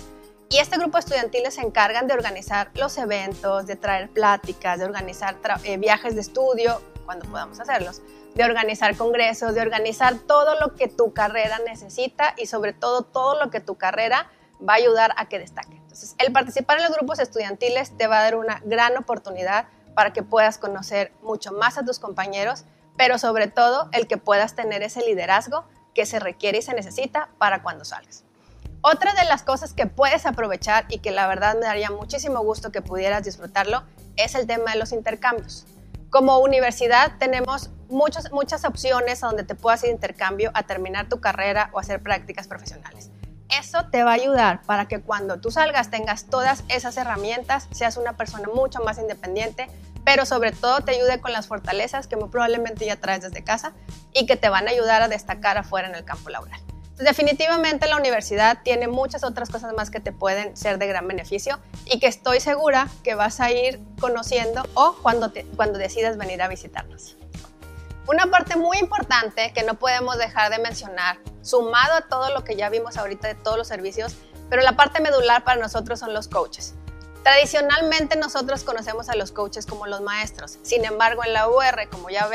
y 0.49 0.59
este 0.59 0.79
grupo 0.79 0.99
estudiantil 0.99 1.51
se 1.51 1.61
encargan 1.61 2.07
de 2.07 2.15
organizar 2.15 2.71
los 2.75 2.97
eventos, 2.99 3.67
de 3.67 3.75
traer 3.75 4.09
pláticas, 4.11 4.79
de 4.79 4.85
organizar 4.85 5.37
eh, 5.65 5.77
viajes 5.77 6.15
de 6.15 6.21
estudio, 6.21 6.81
cuando 7.05 7.27
podamos 7.27 7.59
hacerlos, 7.59 8.03
de 8.35 8.45
organizar 8.45 8.97
congresos, 8.97 9.55
de 9.55 9.61
organizar 9.61 10.15
todo 10.19 10.61
lo 10.61 10.75
que 10.75 10.89
tu 10.89 11.13
carrera 11.13 11.59
necesita 11.67 12.35
y 12.37 12.47
sobre 12.47 12.73
todo 12.73 13.03
todo 13.03 13.43
lo 13.43 13.51
que 13.51 13.61
tu 13.61 13.77
carrera 13.77 14.31
va 14.61 14.75
a 14.75 14.77
ayudar 14.77 15.15
a 15.17 15.29
que 15.29 15.39
destaque. 15.39 15.76
El 16.19 16.33
participar 16.33 16.79
en 16.79 16.85
los 16.85 16.95
grupos 16.95 17.19
estudiantiles 17.19 17.97
te 17.97 18.07
va 18.07 18.19
a 18.19 18.23
dar 18.23 18.37
una 18.37 18.61
gran 18.65 18.97
oportunidad 18.97 19.67
para 19.95 20.13
que 20.13 20.23
puedas 20.23 20.59
conocer 20.59 21.13
mucho 21.23 21.53
más 21.53 21.79
a 21.79 21.85
tus 21.85 21.99
compañeros, 21.99 22.65
pero 22.97 23.19
sobre 23.19 23.47
todo 23.47 23.89
el 23.93 24.07
que 24.07 24.19
puedas 24.19 24.55
tener 24.55 24.83
ese 24.83 25.01
liderazgo 25.01 25.65
que 25.95 26.07
se 26.07 26.19
requiere 26.19 26.59
y 26.59 26.63
se 26.63 26.75
necesita 26.75 27.31
para 27.39 27.63
cuando 27.63 27.85
salgas. 27.85 28.25
Otra 28.83 29.15
de 29.15 29.25
las 29.25 29.43
cosas 29.43 29.73
que 29.73 29.87
puedes 29.87 30.27
aprovechar 30.27 30.85
y 30.91 30.99
que 30.99 31.11
la 31.11 31.27
verdad 31.27 31.55
me 31.55 31.67
daría 31.67 31.91
muchísimo 31.91 32.41
gusto 32.41 32.71
que 32.71 32.83
pudieras 32.83 33.25
disfrutarlo 33.25 33.83
es 34.17 34.35
el 34.35 34.47
tema 34.47 34.73
de 34.73 34.79
los 34.79 34.93
intercambios. 34.93 35.67
Como 36.11 36.39
universidad 36.39 37.13
tenemos 37.19 37.71
muchas, 37.89 38.31
muchas 38.33 38.65
opciones 38.65 39.21
donde 39.21 39.45
te 39.45 39.55
puedas 39.55 39.83
ir 39.83 39.91
intercambio 39.91 40.51
a 40.55 40.63
terminar 40.65 41.09
tu 41.09 41.21
carrera 41.21 41.71
o 41.73 41.79
hacer 41.79 42.03
prácticas 42.03 42.47
profesionales. 42.47 43.11
Eso 43.49 43.87
te 43.91 44.03
va 44.03 44.11
a 44.11 44.15
ayudar 44.15 44.63
para 44.63 44.89
que 44.89 45.01
cuando 45.01 45.41
tú 45.41 45.51
salgas 45.51 45.91
tengas 45.91 46.27
todas 46.27 46.65
esas 46.69 46.97
herramientas, 46.97 47.69
seas 47.71 47.97
una 47.97 48.17
persona 48.17 48.49
mucho 48.53 48.81
más 48.81 48.99
independiente, 48.99 49.69
pero 50.05 50.27
sobre 50.27 50.53
todo 50.53 50.81
te 50.81 50.93
ayude 50.93 51.21
con 51.21 51.33
las 51.33 51.47
fortalezas 51.47 52.07
que 52.07 52.17
muy 52.17 52.29
probablemente 52.29 52.87
ya 52.87 52.97
traes 52.97 53.23
desde 53.23 53.45
casa 53.45 53.73
y 54.13 54.27
que 54.27 54.37
te 54.37 54.49
van 54.49 54.67
a 54.69 54.71
ayudar 54.71 55.03
a 55.03 55.09
destacar 55.09 55.59
afuera 55.59 55.89
en 55.89 55.95
el 55.95 56.05
campo 56.05 56.31
laboral. 56.31 56.61
definitivamente 56.99 57.87
la 57.89 57.97
universidad 57.97 58.59
tiene 58.63 58.89
muchas 58.89 59.23
otras 59.23 59.51
cosas 59.51 59.75
más 59.75 59.91
que 59.91 60.01
te 60.01 60.13
pueden 60.13 60.57
ser 60.57 60.79
de 60.79 60.87
gran 60.87 61.07
beneficio 61.07 61.59
y 61.85 61.99
que 61.99 62.07
estoy 62.07 62.41
segura 62.41 62.89
que 63.05 63.15
vas 63.15 63.41
a 63.41 63.51
ir 63.51 63.81
conociendo 64.01 64.63
o 64.75 64.97
cuando, 65.03 65.31
cuando 65.57 65.79
decidas 65.79 66.17
venir 66.17 66.41
a 66.41 66.49
visitarnos. 66.49 67.17
Una 68.09 68.27
parte 68.27 68.55
muy 68.55 68.79
importante 68.79 69.53
que 69.53 69.65
no 69.65 69.75
podemos 69.75 70.17
dejar 70.17 70.53
de 70.53 70.61
mencionar, 70.61 71.19
sumado 71.43 71.95
a 71.95 72.03
todo 72.03 72.31
lo 72.31 72.45
que 72.45 72.55
ya 72.55 72.69
vimos 72.69 72.97
ahorita 72.97 73.27
de 73.27 73.35
todos 73.35 73.59
los 73.59 73.67
servicios, 73.67 74.15
pero 74.49 74.63
la 74.63 74.77
parte 74.77 75.01
medular 75.03 75.43
para 75.43 75.61
nosotros 75.61 75.99
son 75.99 76.15
los 76.15 76.29
coaches. 76.29 76.75
Tradicionalmente 77.25 78.17
nosotros 78.17 78.63
conocemos 78.63 79.09
a 79.09 79.17
los 79.17 79.33
coaches 79.33 79.67
como 79.67 79.89
los 79.89 80.03
maestros. 80.03 80.61
Sin 80.63 80.85
embargo, 80.85 81.25
en 81.25 81.33
la 81.33 81.49
UR, 81.49 81.89
como 81.91 82.09
ya, 82.09 82.29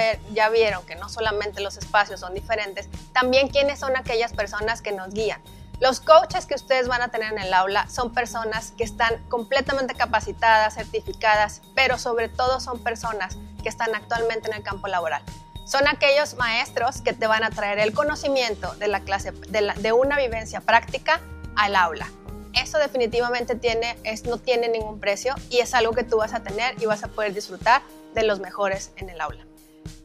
vieron 0.49 0.85
que 0.85 0.97
no 0.97 1.07
solamente 1.07 1.61
los 1.61 1.77
espacios 1.77 2.19
son 2.19 2.33
diferentes, 2.33 2.89
también 3.13 3.47
quiénes 3.47 3.79
son 3.79 3.95
aquellas 3.95 4.33
personas 4.33 4.81
que 4.81 4.91
nos 4.91 5.13
guían. 5.13 5.41
Los 5.79 6.01
coaches 6.01 6.47
que 6.47 6.55
ustedes 6.55 6.89
van 6.89 7.01
a 7.01 7.07
tener 7.07 7.31
en 7.31 7.39
el 7.39 7.53
aula 7.53 7.87
son 7.89 8.13
personas 8.13 8.71
que 8.71 8.83
están 8.83 9.23
completamente 9.29 9.95
capacitadas, 9.95 10.75
certificadas, 10.75 11.61
pero 11.73 11.97
sobre 11.97 12.27
todo 12.27 12.59
son 12.59 12.83
personas 12.83 13.37
que 13.63 13.69
están 13.69 13.95
actualmente 13.95 14.49
en 14.49 14.57
el 14.57 14.63
campo 14.63 14.87
laboral. 14.87 15.23
Son 15.71 15.87
aquellos 15.87 16.33
maestros 16.35 17.01
que 17.01 17.13
te 17.13 17.27
van 17.27 17.45
a 17.45 17.49
traer 17.49 17.79
el 17.79 17.93
conocimiento 17.93 18.73
de 18.73 18.89
la 18.89 18.99
clase, 18.99 19.31
de, 19.31 19.93
una 19.93 20.17
vivencia 20.17 20.59
práctica 20.59 21.21
al 21.55 21.77
aula. 21.77 22.11
Eso 22.51 22.77
definitivamente 22.77 23.55
tiene, 23.55 23.97
es, 24.03 24.25
no 24.25 24.37
tiene 24.37 24.67
ningún 24.67 24.99
precio 24.99 25.33
y 25.49 25.59
es 25.59 25.73
algo 25.73 25.93
que 25.93 26.03
tú 26.03 26.17
vas 26.17 26.33
a 26.33 26.43
tener 26.43 26.75
y 26.83 26.87
vas 26.87 27.05
a 27.05 27.07
poder 27.07 27.33
disfrutar 27.33 27.83
de 28.13 28.23
los 28.23 28.41
mejores 28.41 28.91
en 28.97 29.09
el 29.09 29.21
aula. 29.21 29.45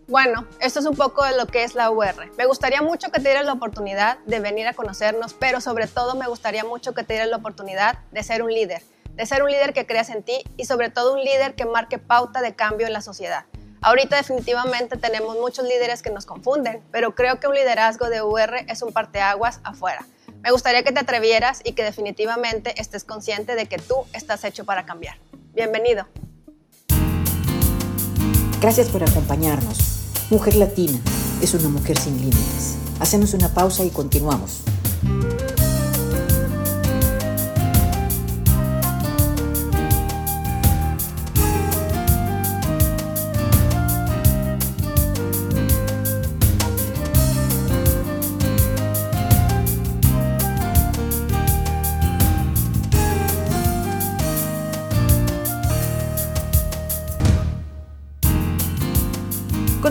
Bueno, 0.07 0.47
esto 0.61 0.79
es 0.79 0.87
un 0.87 0.95
poco 0.95 1.25
de 1.25 1.37
lo 1.37 1.49
que 1.49 1.65
es 1.65 1.75
la 1.75 1.91
UR. 1.91 2.31
Me 2.39 2.47
gustaría 2.47 2.81
mucho 2.81 3.11
que 3.11 3.19
te 3.19 3.29
dieras 3.29 3.45
la 3.45 3.55
oportunidad 3.55 4.19
de 4.19 4.39
venir 4.39 4.69
a 4.69 4.73
conocernos, 4.73 5.35
pero 5.35 5.61
sobre 5.61 5.89
todo 5.89 6.15
me 6.15 6.29
gustaría 6.29 6.63
mucho 6.63 6.95
que 6.95 7.03
te 7.03 7.15
dieras 7.15 7.29
la 7.29 7.39
oportunidad 7.39 7.99
de 8.13 8.23
ser 8.23 8.45
un 8.45 8.53
líder, 8.53 8.85
de 9.15 9.27
ser 9.27 9.43
un 9.43 9.51
líder 9.51 9.73
que 9.73 9.85
creas 9.85 10.11
en 10.11 10.23
ti 10.23 10.45
y 10.57 10.67
sobre 10.67 10.91
todo 10.91 11.15
un 11.15 11.25
líder 11.25 11.57
que 11.57 11.65
marque 11.65 11.99
pauta 11.99 12.41
de 12.41 12.55
cambio 12.55 12.87
en 12.87 12.93
la 12.93 13.01
sociedad. 13.01 13.47
Ahorita 13.87 14.17
definitivamente 14.17 14.97
tenemos 14.97 15.37
muchos 15.37 15.65
líderes 15.65 16.03
que 16.03 16.11
nos 16.11 16.27
confunden, 16.27 16.83
pero 16.91 17.15
creo 17.15 17.39
que 17.39 17.47
un 17.47 17.55
liderazgo 17.55 18.11
de 18.11 18.21
UR 18.21 18.65
es 18.67 18.83
un 18.83 18.93
parteaguas 18.93 19.61
afuera. 19.63 20.05
Me 20.43 20.51
gustaría 20.51 20.83
que 20.83 20.91
te 20.91 20.99
atrevieras 20.99 21.61
y 21.63 21.71
que 21.75 21.85
definitivamente 21.85 22.81
estés 22.81 23.05
consciente 23.05 23.55
de 23.55 23.67
que 23.67 23.79
tú 23.79 23.95
estás 24.13 24.43
hecho 24.43 24.65
para 24.65 24.85
cambiar. 24.87 25.19
Bienvenido. 25.55 26.05
Gracias 28.61 28.89
por 28.89 29.05
acompañarnos. 29.05 29.79
Mujer 30.31 30.57
Latina 30.57 30.99
es 31.41 31.55
una 31.55 31.69
mujer 31.69 31.97
sin 31.97 32.17
límites. 32.17 32.75
Hacemos 32.99 33.35
una 33.35 33.55
pausa 33.55 33.85
y 33.85 33.91
continuamos. 33.91 34.65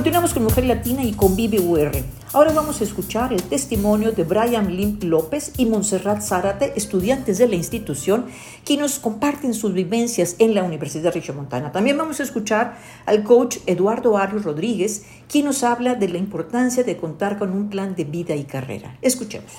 Continuamos 0.05 0.35
con 0.35 0.43
Mujer 0.43 0.65
Latina 0.65 1.03
y 1.03 1.13
Convive 1.13 1.59
UR. 1.59 1.91
Ahora 2.31 2.51
vamos 2.53 2.79
a 2.79 2.83
escuchar 2.83 3.33
el 3.33 3.41
testimonio 3.41 4.11
de 4.11 4.23
Brian 4.23 4.77
Limp 4.77 5.01
López 5.01 5.53
y 5.57 5.65
Montserrat 5.65 6.21
Zárate, 6.21 6.73
estudiantes 6.75 7.39
de 7.39 7.47
la 7.47 7.55
institución, 7.55 8.27
que 8.63 8.77
nos 8.77 8.99
comparten 8.99 9.55
sus 9.55 9.73
vivencias 9.73 10.35
en 10.37 10.53
la 10.53 10.63
Universidad 10.63 11.15
Montana. 11.33 11.71
También 11.71 11.97
vamos 11.97 12.19
a 12.19 12.23
escuchar 12.23 12.77
al 13.07 13.23
coach 13.23 13.57
Eduardo 13.65 14.15
Arios 14.15 14.43
Rodríguez, 14.43 15.05
quien 15.27 15.45
nos 15.45 15.63
habla 15.63 15.95
de 15.95 16.07
la 16.07 16.19
importancia 16.19 16.83
de 16.83 16.97
contar 16.97 17.39
con 17.39 17.49
un 17.49 17.71
plan 17.71 17.95
de 17.95 18.03
vida 18.03 18.35
y 18.35 18.43
carrera. 18.43 18.99
Escuchemos. 19.01 19.53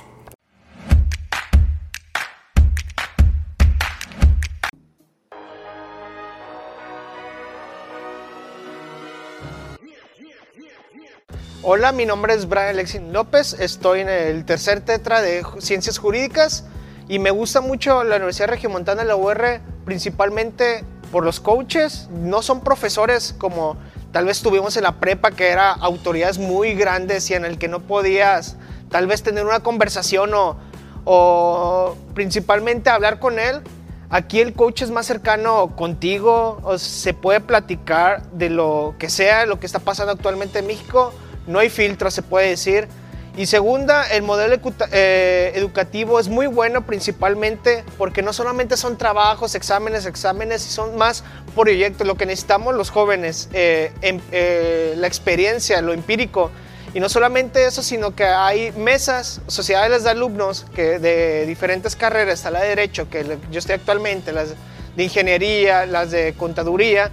Hola, 11.68 11.90
mi 11.90 12.06
nombre 12.06 12.32
es 12.32 12.48
Brian 12.48 12.68
Alexin 12.68 13.12
López, 13.12 13.54
estoy 13.54 13.98
en 13.98 14.08
el 14.08 14.44
tercer 14.44 14.82
tetra 14.82 15.20
de 15.20 15.44
Ciencias 15.58 15.98
Jurídicas 15.98 16.62
y 17.08 17.18
me 17.18 17.32
gusta 17.32 17.60
mucho 17.60 18.04
la 18.04 18.14
Universidad 18.14 18.50
Regiomontana 18.50 19.02
de 19.02 19.08
la 19.08 19.16
UR, 19.16 19.60
principalmente 19.84 20.84
por 21.10 21.24
los 21.24 21.40
coaches, 21.40 22.08
no 22.12 22.40
son 22.42 22.60
profesores 22.60 23.34
como 23.36 23.76
tal 24.12 24.26
vez 24.26 24.42
tuvimos 24.42 24.76
en 24.76 24.84
la 24.84 25.00
prepa, 25.00 25.32
que 25.32 25.48
era 25.48 25.72
autoridades 25.72 26.38
muy 26.38 26.74
grandes 26.74 27.28
y 27.30 27.34
en 27.34 27.44
el 27.44 27.58
que 27.58 27.66
no 27.66 27.80
podías 27.80 28.54
tal 28.88 29.08
vez 29.08 29.24
tener 29.24 29.44
una 29.44 29.58
conversación 29.58 30.34
o, 30.34 30.56
o 31.04 31.96
principalmente 32.14 32.90
hablar 32.90 33.18
con 33.18 33.40
él. 33.40 33.60
Aquí 34.08 34.40
el 34.40 34.52
coach 34.52 34.82
es 34.82 34.92
más 34.92 35.06
cercano 35.06 35.74
contigo, 35.74 36.60
o 36.62 36.78
se 36.78 37.12
puede 37.12 37.40
platicar 37.40 38.22
de 38.30 38.50
lo 38.50 38.94
que 39.00 39.10
sea, 39.10 39.46
lo 39.46 39.58
que 39.58 39.66
está 39.66 39.80
pasando 39.80 40.12
actualmente 40.12 40.60
en 40.60 40.68
México 40.68 41.12
no 41.46 41.58
hay 41.58 41.70
filtro, 41.70 42.10
se 42.10 42.22
puede 42.22 42.48
decir. 42.48 42.88
Y 43.36 43.44
segunda, 43.46 44.06
el 44.06 44.22
modelo 44.22 44.58
eh, 44.92 45.52
educativo 45.54 46.18
es 46.18 46.28
muy 46.28 46.46
bueno 46.46 46.86
principalmente 46.86 47.84
porque 47.98 48.22
no 48.22 48.32
solamente 48.32 48.78
son 48.78 48.96
trabajos, 48.96 49.54
exámenes, 49.54 50.06
exámenes, 50.06 50.62
son 50.62 50.96
más 50.96 51.22
proyectos. 51.54 52.06
Lo 52.06 52.14
que 52.14 52.24
necesitamos 52.24 52.74
los 52.74 52.88
jóvenes, 52.88 53.50
eh, 53.52 53.92
eh, 54.00 54.94
la 54.96 55.06
experiencia, 55.06 55.82
lo 55.82 55.92
empírico. 55.92 56.50
Y 56.94 57.00
no 57.00 57.10
solamente 57.10 57.66
eso, 57.66 57.82
sino 57.82 58.14
que 58.16 58.24
hay 58.24 58.72
mesas, 58.72 59.42
sociedades 59.48 60.04
de 60.04 60.10
alumnos 60.10 60.64
que 60.74 60.98
de 60.98 61.44
diferentes 61.44 61.94
carreras, 61.94 62.46
a 62.46 62.50
la 62.50 62.62
de 62.62 62.68
Derecho, 62.68 63.10
que 63.10 63.36
yo 63.50 63.58
estoy 63.58 63.74
actualmente, 63.74 64.32
las 64.32 64.54
de 64.96 65.04
Ingeniería, 65.04 65.84
las 65.84 66.10
de 66.10 66.32
Contaduría, 66.38 67.10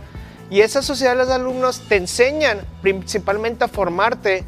y 0.54 0.62
esas 0.62 0.86
sociedades 0.86 1.30
de 1.30 1.34
alumnos 1.34 1.80
te 1.90 1.96
enseñan 1.96 2.60
principalmente 2.84 3.64
a 3.64 3.68
formarte 3.68 4.44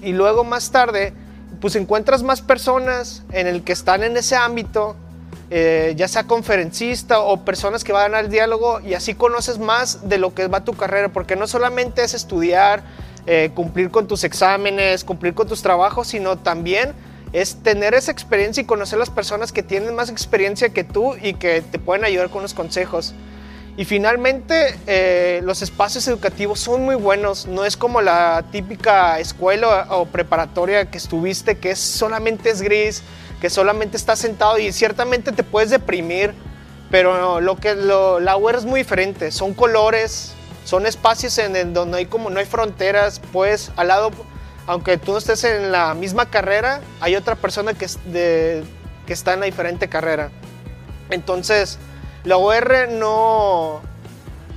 y, 0.00 0.12
luego 0.12 0.44
más 0.44 0.70
tarde 0.70 1.12
pues 1.60 1.74
encuentras 1.74 2.22
más 2.22 2.40
personas 2.40 3.24
en 3.32 3.48
el 3.48 3.64
que 3.64 3.72
están 3.72 4.04
en 4.04 4.16
ese 4.16 4.36
ámbito, 4.36 4.94
eh, 5.50 5.94
ya 5.96 6.06
sea 6.06 6.22
conferencista 6.28 7.18
o 7.18 7.44
personas 7.44 7.82
que 7.82 7.92
van 7.92 8.14
al 8.14 8.30
diálogo 8.30 8.78
y 8.78 8.94
así 8.94 9.14
conoces 9.14 9.58
más 9.58 10.08
de 10.08 10.18
lo 10.18 10.34
que 10.34 10.46
va 10.46 10.62
tu 10.62 10.74
carrera, 10.74 11.08
porque 11.08 11.34
no 11.34 11.48
solamente 11.48 12.04
es 12.04 12.14
estudiar, 12.14 12.84
eh, 13.26 13.50
cumplir 13.56 13.90
con 13.90 14.06
tus 14.06 14.22
exámenes, 14.22 15.02
cumplir 15.02 15.34
con 15.34 15.48
tus 15.48 15.62
trabajos, 15.62 16.06
sino 16.06 16.38
también 16.38 16.92
es 17.32 17.56
tener 17.56 17.94
esa 17.94 18.12
experiencia 18.12 18.60
y 18.60 18.66
conocer 18.66 19.00
las 19.00 19.10
personas 19.10 19.50
que 19.50 19.64
tienen 19.64 19.96
más 19.96 20.10
experiencia 20.10 20.68
que 20.68 20.84
tú 20.84 21.16
y 21.20 21.34
que 21.34 21.60
te 21.60 21.80
pueden 21.80 22.04
ayudar 22.04 22.30
con 22.30 22.42
los 22.42 22.54
consejos. 22.54 23.16
Y 23.76 23.84
finalmente, 23.84 24.78
eh, 24.86 25.40
los 25.42 25.60
espacios 25.60 26.06
educativos 26.06 26.60
son 26.60 26.84
muy 26.84 26.94
buenos. 26.94 27.46
No 27.46 27.64
es 27.64 27.76
como 27.76 28.00
la 28.00 28.44
típica 28.52 29.18
escuela 29.18 29.86
o 29.90 30.06
preparatoria 30.06 30.90
que 30.90 30.98
estuviste, 30.98 31.58
que 31.58 31.74
solamente 31.74 32.50
es 32.50 32.62
gris, 32.62 33.02
que 33.40 33.50
solamente 33.50 33.96
estás 33.96 34.20
sentado 34.20 34.58
y 34.58 34.70
ciertamente 34.72 35.32
te 35.32 35.42
puedes 35.42 35.70
deprimir. 35.70 36.34
Pero 36.90 37.40
lo 37.40 37.56
que 37.56 37.74
la 37.74 38.36
UER 38.36 38.54
es 38.54 38.64
muy 38.64 38.80
diferente. 38.80 39.32
Son 39.32 39.54
colores, 39.54 40.34
son 40.64 40.86
espacios 40.86 41.36
en, 41.38 41.74
donde 41.74 41.98
hay 41.98 42.06
como 42.06 42.30
no 42.30 42.38
hay 42.38 42.46
fronteras. 42.46 43.20
Pues 43.32 43.72
al 43.74 43.88
lado, 43.88 44.12
aunque 44.68 44.98
tú 44.98 45.12
no 45.12 45.18
estés 45.18 45.42
en 45.42 45.72
la 45.72 45.94
misma 45.94 46.30
carrera, 46.30 46.80
hay 47.00 47.16
otra 47.16 47.34
persona 47.34 47.74
que, 47.74 47.88
que 49.04 49.12
está 49.12 49.34
en 49.34 49.40
la 49.40 49.46
diferente 49.46 49.88
carrera. 49.88 50.30
Entonces, 51.10 51.80
la 52.24 52.38
UR 52.38 52.88
no, 52.90 53.82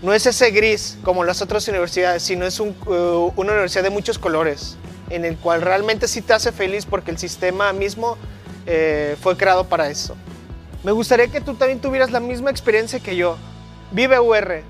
no 0.02 0.14
es 0.14 0.26
ese 0.26 0.52
gris 0.52 0.98
como 1.04 1.24
las 1.24 1.42
otras 1.42 1.68
universidades, 1.68 2.24
sino 2.24 2.46
es 2.46 2.60
uh, 2.60 2.74
una 3.36 3.52
universidad 3.52 3.84
de 3.84 3.90
muchos 3.90 4.18
colores, 4.18 4.78
en 5.10 5.26
el 5.26 5.38
cual 5.38 5.62
realmente 5.62 6.08
sí 6.08 6.22
te 6.22 6.34
hace 6.34 6.52
feliz 6.52 6.86
porque 6.86 7.12
el 7.12 7.18
sistema 7.18 7.74
mismo 7.74 8.18
eh, 8.66 9.18
fue 9.22 9.36
creado 9.36 9.66
para 9.66 9.90
eso. 9.90 10.16
Me 10.84 10.94
gustaría 10.94 11.28
que 11.28 11.42
tú 11.42 11.56
también 11.56 11.82
tuvieras 11.82 12.12
la 12.12 12.22
misma 12.22 12.52
experiencia 12.52 13.00
que 13.00 13.18
yo. 13.18 13.38
Vive 13.92 14.20
UR. 14.20 14.64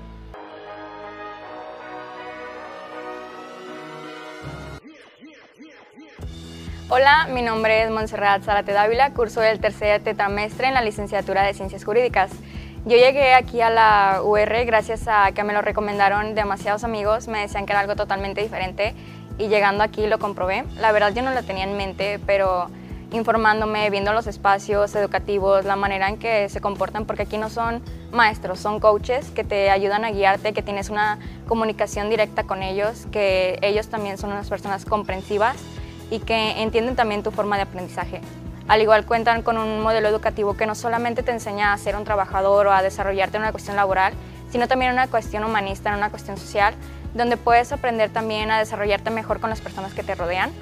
Hola, 6.90 7.28
mi 7.30 7.42
nombre 7.42 7.82
es 7.82 7.90
Montserrat 7.90 8.42
Zarate 8.42 8.72
Dávila, 8.72 9.12
curso 9.12 9.40
del 9.40 9.60
tercer 9.60 10.02
tetramestre 10.02 10.68
en 10.68 10.74
la 10.74 10.80
licenciatura 10.80 11.42
de 11.42 11.52
Ciencias 11.52 11.84
Jurídicas. 11.84 12.30
Yo 12.88 12.96
llegué 12.96 13.34
aquí 13.34 13.60
a 13.60 13.68
la 13.68 14.22
UR 14.24 14.64
gracias 14.64 15.08
a 15.08 15.32
que 15.32 15.44
me 15.44 15.52
lo 15.52 15.60
recomendaron 15.60 16.34
demasiados 16.34 16.84
amigos, 16.84 17.28
me 17.28 17.40
decían 17.40 17.66
que 17.66 17.72
era 17.72 17.80
algo 17.80 17.96
totalmente 17.96 18.40
diferente 18.40 18.94
y 19.36 19.48
llegando 19.48 19.84
aquí 19.84 20.06
lo 20.06 20.18
comprobé. 20.18 20.64
La 20.80 20.90
verdad 20.90 21.12
yo 21.14 21.20
no 21.20 21.32
lo 21.32 21.42
tenía 21.42 21.64
en 21.64 21.76
mente, 21.76 22.18
pero 22.24 22.70
informándome, 23.12 23.90
viendo 23.90 24.14
los 24.14 24.26
espacios 24.26 24.94
educativos, 24.94 25.66
la 25.66 25.76
manera 25.76 26.08
en 26.08 26.16
que 26.16 26.48
se 26.48 26.62
comportan, 26.62 27.04
porque 27.04 27.24
aquí 27.24 27.36
no 27.36 27.50
son 27.50 27.82
maestros, 28.10 28.58
son 28.58 28.80
coaches 28.80 29.30
que 29.32 29.44
te 29.44 29.68
ayudan 29.68 30.06
a 30.06 30.10
guiarte, 30.10 30.54
que 30.54 30.62
tienes 30.62 30.88
una 30.88 31.18
comunicación 31.46 32.08
directa 32.08 32.44
con 32.44 32.62
ellos, 32.62 33.06
que 33.12 33.58
ellos 33.60 33.88
también 33.88 34.16
son 34.16 34.32
unas 34.32 34.48
personas 34.48 34.86
comprensivas 34.86 35.58
y 36.10 36.20
que 36.20 36.62
entienden 36.62 36.96
también 36.96 37.22
tu 37.22 37.32
forma 37.32 37.56
de 37.56 37.64
aprendizaje. 37.64 38.22
Al 38.68 38.82
igual 38.82 39.06
cuentan 39.06 39.42
con 39.42 39.58
un 39.58 39.80
modelo 39.80 40.08
educativo 40.08 40.56
que 40.56 40.66
no 40.66 40.74
solamente 40.74 41.22
te 41.22 41.32
enseña 41.32 41.72
a 41.72 41.78
ser 41.78 41.96
un 41.96 42.04
trabajador 42.04 42.66
o 42.66 42.72
a 42.72 42.82
desarrollarte 42.82 43.38
en 43.38 43.42
una 43.42 43.52
cuestión 43.52 43.76
laboral, 43.76 44.12
sino 44.50 44.68
también 44.68 44.90
en 44.90 44.98
una 44.98 45.08
cuestión 45.08 45.42
humanista, 45.44 45.90
en 45.90 45.96
una 45.96 46.10
cuestión 46.10 46.36
social, 46.36 46.74
donde 47.14 47.36
puedes 47.36 47.72
aprender 47.72 48.10
también 48.10 48.50
a 48.50 48.58
desarrollarte 48.58 49.10
mejor 49.10 49.40
con 49.40 49.50
las 49.50 49.60
personas 49.60 49.94
que 49.94 50.02
te 50.02 50.14
rodean 50.14 50.52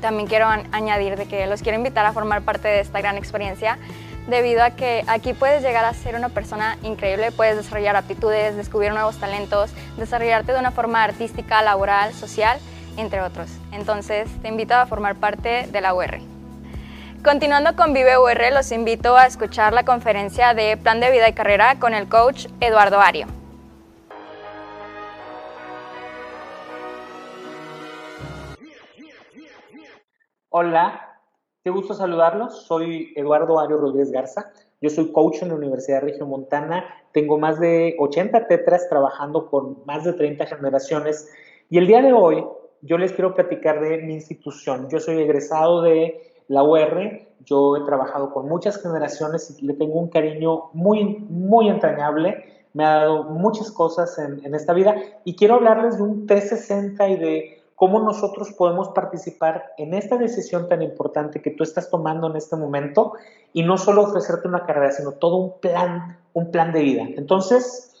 también 0.00 0.28
quiero 0.28 0.46
añadir 0.72 1.16
de 1.16 1.26
que 1.26 1.46
los 1.46 1.62
quiero 1.62 1.76
invitar 1.76 2.06
a 2.06 2.12
formar 2.12 2.42
parte 2.42 2.68
de 2.68 2.80
esta 2.80 3.00
gran 3.00 3.16
experiencia 3.16 3.78
debido 4.26 4.62
a 4.62 4.70
que 4.70 5.04
aquí 5.06 5.32
puedes 5.32 5.62
llegar 5.62 5.84
a 5.84 5.94
ser 5.94 6.14
una 6.14 6.28
persona 6.28 6.76
increíble, 6.82 7.32
puedes 7.32 7.56
desarrollar 7.56 7.96
aptitudes, 7.96 8.56
descubrir 8.56 8.92
nuevos 8.92 9.16
talentos, 9.16 9.70
desarrollarte 9.96 10.52
de 10.52 10.58
una 10.58 10.70
forma 10.70 11.02
artística, 11.02 11.62
laboral, 11.62 12.12
social, 12.12 12.58
entre 12.98 13.22
otros. 13.22 13.50
Entonces, 13.72 14.28
te 14.42 14.48
invito 14.48 14.74
a 14.74 14.86
formar 14.86 15.16
parte 15.16 15.66
de 15.70 15.80
la 15.80 15.94
UR. 15.94 16.37
Continuando 17.24 17.74
con 17.74 17.92
Vive 17.92 18.16
UR, 18.16 18.52
los 18.52 18.70
invito 18.70 19.16
a 19.16 19.26
escuchar 19.26 19.72
la 19.72 19.84
conferencia 19.84 20.54
de 20.54 20.76
Plan 20.76 21.00
de 21.00 21.10
Vida 21.10 21.28
y 21.28 21.32
Carrera 21.32 21.76
con 21.80 21.92
el 21.92 22.08
coach 22.08 22.46
Eduardo 22.60 23.00
Ario. 23.00 23.26
Hola, 30.50 31.20
qué 31.64 31.70
gusto 31.70 31.92
saludarlos. 31.92 32.62
Soy 32.66 33.12
Eduardo 33.16 33.58
Ario 33.58 33.78
Rodríguez 33.78 34.12
Garza. 34.12 34.52
Yo 34.80 34.88
soy 34.88 35.10
coach 35.10 35.42
en 35.42 35.48
la 35.48 35.56
Universidad 35.56 36.02
de 36.02 36.24
Montana. 36.24 36.84
Tengo 37.12 37.36
más 37.36 37.58
de 37.58 37.96
80 37.98 38.46
tetras 38.46 38.88
trabajando 38.88 39.50
con 39.50 39.84
más 39.86 40.04
de 40.04 40.12
30 40.12 40.46
generaciones. 40.46 41.28
Y 41.68 41.78
el 41.78 41.88
día 41.88 42.00
de 42.00 42.12
hoy 42.12 42.44
yo 42.82 42.96
les 42.96 43.12
quiero 43.12 43.34
platicar 43.34 43.80
de 43.80 43.98
mi 43.98 44.14
institución. 44.14 44.88
Yo 44.88 45.00
soy 45.00 45.20
egresado 45.20 45.82
de 45.82 46.27
la 46.48 46.62
UR. 46.62 47.26
Yo 47.44 47.76
he 47.76 47.84
trabajado 47.84 48.32
con 48.32 48.48
muchas 48.48 48.82
generaciones 48.82 49.56
y 49.58 49.64
le 49.64 49.74
tengo 49.74 49.98
un 50.00 50.08
cariño 50.08 50.70
muy, 50.72 51.18
muy 51.28 51.68
entrañable. 51.68 52.44
Me 52.74 52.84
ha 52.84 52.96
dado 52.96 53.24
muchas 53.24 53.70
cosas 53.70 54.18
en, 54.18 54.44
en 54.44 54.54
esta 54.54 54.72
vida 54.72 54.96
y 55.24 55.36
quiero 55.36 55.54
hablarles 55.54 55.96
de 55.96 56.02
un 56.02 56.26
360 56.26 57.08
y 57.08 57.16
de 57.16 57.62
cómo 57.78 58.00
nosotros 58.00 58.52
podemos 58.52 58.88
participar 58.88 59.72
en 59.78 59.94
esta 59.94 60.16
decisión 60.16 60.68
tan 60.68 60.82
importante 60.82 61.40
que 61.40 61.52
tú 61.52 61.62
estás 61.62 61.88
tomando 61.90 62.28
en 62.28 62.36
este 62.36 62.56
momento 62.56 63.12
y 63.52 63.62
no 63.62 63.78
solo 63.78 64.02
ofrecerte 64.02 64.48
una 64.48 64.66
carrera, 64.66 64.90
sino 64.90 65.12
todo 65.12 65.36
un 65.36 65.60
plan, 65.60 66.18
un 66.32 66.50
plan 66.50 66.72
de 66.72 66.82
vida. 66.82 67.04
Entonces, 67.16 67.94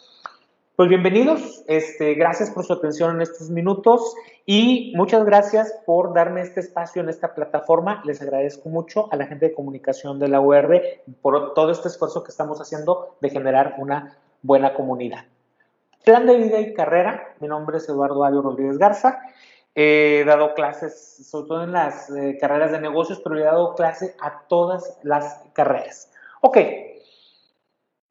pues 0.78 0.90
bienvenidos, 0.90 1.64
este, 1.66 2.14
gracias 2.14 2.52
por 2.52 2.64
su 2.64 2.72
atención 2.72 3.16
en 3.16 3.22
estos 3.22 3.50
minutos 3.50 4.14
y 4.46 4.92
muchas 4.94 5.24
gracias 5.24 5.76
por 5.84 6.14
darme 6.14 6.40
este 6.42 6.60
espacio 6.60 7.02
en 7.02 7.08
esta 7.08 7.34
plataforma. 7.34 8.00
Les 8.04 8.22
agradezco 8.22 8.68
mucho 8.68 9.12
a 9.12 9.16
la 9.16 9.26
gente 9.26 9.48
de 9.48 9.54
comunicación 9.54 10.20
de 10.20 10.28
la 10.28 10.40
UR 10.40 10.80
por 11.20 11.52
todo 11.54 11.72
este 11.72 11.88
esfuerzo 11.88 12.22
que 12.22 12.30
estamos 12.30 12.60
haciendo 12.60 13.16
de 13.20 13.28
generar 13.28 13.74
una 13.78 14.18
buena 14.42 14.72
comunidad. 14.74 15.24
Plan 16.04 16.26
de 16.26 16.36
vida 16.36 16.60
y 16.60 16.72
carrera, 16.74 17.34
mi 17.40 17.48
nombre 17.48 17.78
es 17.78 17.88
Eduardo 17.88 18.22
Ario 18.22 18.42
Rodríguez 18.42 18.78
Garza 18.78 19.18
He 19.74 20.22
dado 20.24 20.54
clases, 20.54 21.26
sobre 21.28 21.48
todo 21.48 21.64
en 21.64 21.72
las 21.72 22.08
eh, 22.10 22.38
carreras 22.40 22.70
de 22.70 22.80
negocios, 22.80 23.20
pero 23.24 23.36
he 23.36 23.42
dado 23.42 23.74
clase 23.74 24.14
a 24.20 24.42
todas 24.46 24.96
las 25.02 25.42
carreras. 25.54 26.12
Ok, 26.40 26.56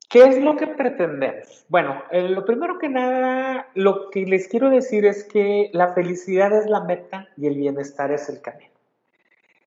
¿qué 0.09 0.23
es 0.23 0.41
lo 0.41 0.55
que 0.55 0.67
pretendemos? 0.67 1.65
Bueno, 1.69 2.03
eh, 2.11 2.29
lo 2.29 2.45
primero 2.45 2.79
que 2.79 2.89
nada, 2.89 3.67
lo 3.73 4.09
que 4.09 4.25
les 4.25 4.47
quiero 4.47 4.69
decir 4.69 5.05
es 5.05 5.23
que 5.23 5.69
la 5.73 5.93
felicidad 5.93 6.53
es 6.53 6.67
la 6.67 6.81
meta 6.81 7.27
y 7.37 7.47
el 7.47 7.55
bienestar 7.55 8.11
es 8.11 8.29
el 8.29 8.41
camino. 8.41 8.71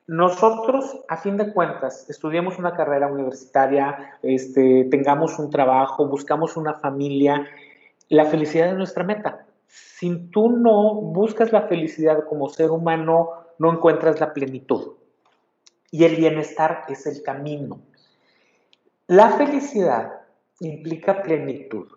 Nosotros, 0.07 1.01
a 1.09 1.17
fin 1.17 1.37
de 1.37 1.53
cuentas, 1.53 2.11
estudiamos 2.11 2.59
una 2.59 2.75
carrera 2.75 3.07
universitaria, 3.07 4.19
este, 4.23 4.89
tengamos 4.91 5.39
un 5.39 5.51
trabajo, 5.51 6.09
buscamos 6.09 6.57
una 6.57 6.75
familia, 6.75 7.47
la 8.09 8.25
felicidad 8.25 8.71
es 8.71 8.77
nuestra 8.77 9.05
meta 9.05 9.47
si 9.71 10.17
tú 10.31 10.51
no 10.51 10.95
buscas 10.95 11.53
la 11.53 11.69
felicidad 11.69 12.25
como 12.29 12.49
ser 12.49 12.71
humano, 12.71 13.31
no 13.59 13.73
encuentras 13.73 14.19
la 14.19 14.33
plenitud. 14.33 14.95
Y 15.91 16.05
el 16.05 16.17
bienestar 16.17 16.85
es 16.89 17.07
el 17.07 17.23
camino. 17.23 17.81
La 19.07 19.31
felicidad 19.31 20.20
implica 20.61 21.23
plenitud, 21.23 21.89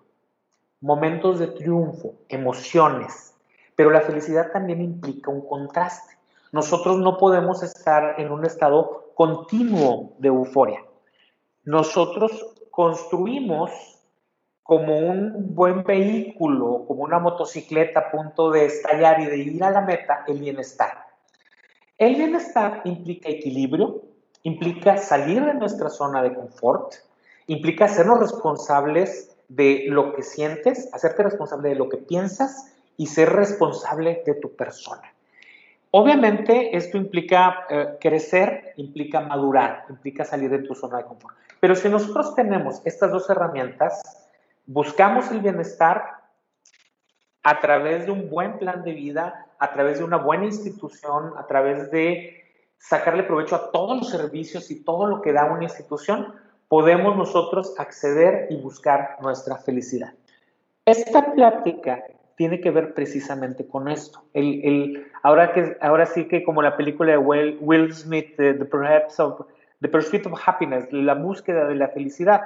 momentos 0.80 1.40
de 1.40 1.48
triunfo, 1.48 2.16
emociones, 2.30 3.36
pero 3.76 3.90
la 3.90 4.02
felicidad 4.02 4.52
también 4.52 4.82
implica 4.82 5.30
un 5.30 5.46
contraste. 5.48 6.18
Nosotros 6.52 6.98
no 6.98 7.18
podemos 7.18 7.62
estar 7.62 8.20
en 8.20 8.32
un 8.32 8.46
estado 8.46 9.12
continuo 9.16 10.14
de 10.20 10.30
euforia. 10.30 10.84
Nosotros 11.66 12.32
construimos 12.72 13.72
como 14.64 14.98
un 14.98 15.54
buen 15.54 15.84
vehículo, 15.84 16.86
como 16.88 17.04
una 17.04 17.20
motocicleta 17.20 18.00
a 18.00 18.12
punto 18.12 18.50
de 18.50 18.66
estallar 18.66 19.20
y 19.20 19.26
de 19.26 19.38
ir 19.38 19.64
a 19.64 19.72
la 19.72 19.82
meta, 19.82 20.24
el 20.28 20.40
bienestar. 20.40 21.06
El 21.98 22.16
bienestar 22.16 22.82
implica 22.86 23.30
equilibrio, 23.30 24.02
implica 24.44 24.98
salir 24.98 25.44
de 25.44 25.54
nuestra 25.54 25.90
zona 25.90 26.24
de 26.24 26.34
confort, 26.34 26.94
implica 27.48 27.86
hacernos 27.86 28.20
responsables 28.20 29.36
de 29.48 29.86
lo 29.88 30.16
que 30.16 30.24
sientes, 30.24 30.90
hacerte 30.94 31.24
responsable 31.24 31.70
de 31.70 31.76
lo 31.76 31.90
que 31.90 31.98
piensas 31.98 32.74
y 32.98 33.08
ser 33.08 33.30
responsable 33.34 34.24
de 34.26 34.36
tu 34.36 34.56
persona. 34.56 35.14
Obviamente 35.92 36.76
esto 36.76 36.98
implica 36.98 37.66
eh, 37.70 37.98
crecer, 38.00 38.74
implica 38.78 39.20
madurar, 39.20 39.86
implica 39.90 40.26
salir 40.26 40.50
de 40.50 40.60
tu 40.60 40.74
zona 40.74 40.98
de 40.98 41.06
confort. 41.06 41.36
Pero 41.60 41.76
si 41.76 41.88
nosotros 41.88 42.34
tenemos 42.36 42.82
estas 42.84 43.12
dos 43.12 43.30
herramientas, 43.30 44.02
buscamos 44.66 45.30
el 45.32 45.42
bienestar 45.42 46.24
a 47.44 47.60
través 47.60 48.06
de 48.06 48.12
un 48.12 48.30
buen 48.30 48.58
plan 48.58 48.84
de 48.84 48.94
vida, 48.94 49.46
a 49.60 49.72
través 49.72 50.00
de 50.00 50.04
una 50.04 50.18
buena 50.18 50.46
institución, 50.46 51.34
a 51.38 51.46
través 51.46 51.92
de 51.92 52.44
sacarle 52.80 53.24
provecho 53.24 53.56
a 53.56 53.72
todos 53.72 53.98
los 53.98 54.10
servicios 54.10 54.72
y 54.72 54.84
todo 54.84 55.06
lo 55.06 55.22
que 55.22 55.32
da 55.32 55.46
una 55.46 55.64
institución, 55.64 56.34
podemos 56.74 57.16
nosotros 57.16 57.76
acceder 57.78 58.48
y 58.50 58.56
buscar 58.56 59.18
nuestra 59.22 59.58
felicidad. 59.58 60.12
Esta 60.88 61.32
plática 61.34 62.04
tiene 62.36 62.62
que 62.62 62.72
ver 62.72 62.96
precisamente 62.96 63.68
con 63.68 63.88
esto. 63.88 64.24
Ahora, 65.22 66.06
sí 66.08 66.28
que 66.28 66.44
como 66.44 66.64
la 66.64 66.76
película 66.76 67.12
de 67.12 67.20
Will, 67.20 67.94
Smith, 67.94 68.36
the, 68.38 68.56
the 68.56 69.88
Pursuit 69.88 70.26
of 70.26 70.42
Happiness, 70.44 70.92
la 70.92 71.14
búsqueda 71.14 71.68
de 71.68 71.76
la 71.76 71.90
felicidad, 71.90 72.42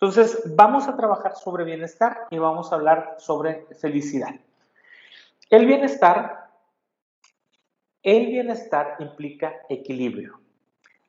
entonces, 0.00 0.42
vamos 0.56 0.88
a 0.88 0.96
trabajar 0.96 1.36
sobre 1.36 1.64
bienestar 1.64 2.28
y 2.30 2.38
vamos 2.38 2.72
a 2.72 2.76
hablar 2.76 3.16
sobre 3.18 3.66
felicidad. 3.82 4.34
El 5.50 5.66
bienestar, 5.66 6.48
el 8.02 8.28
bienestar 8.28 8.96
implica 8.98 9.52
equilibrio. 9.68 10.40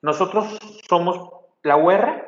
Nosotros 0.02 0.58
somos 0.86 1.30
la 1.62 1.78
UR, 1.78 2.23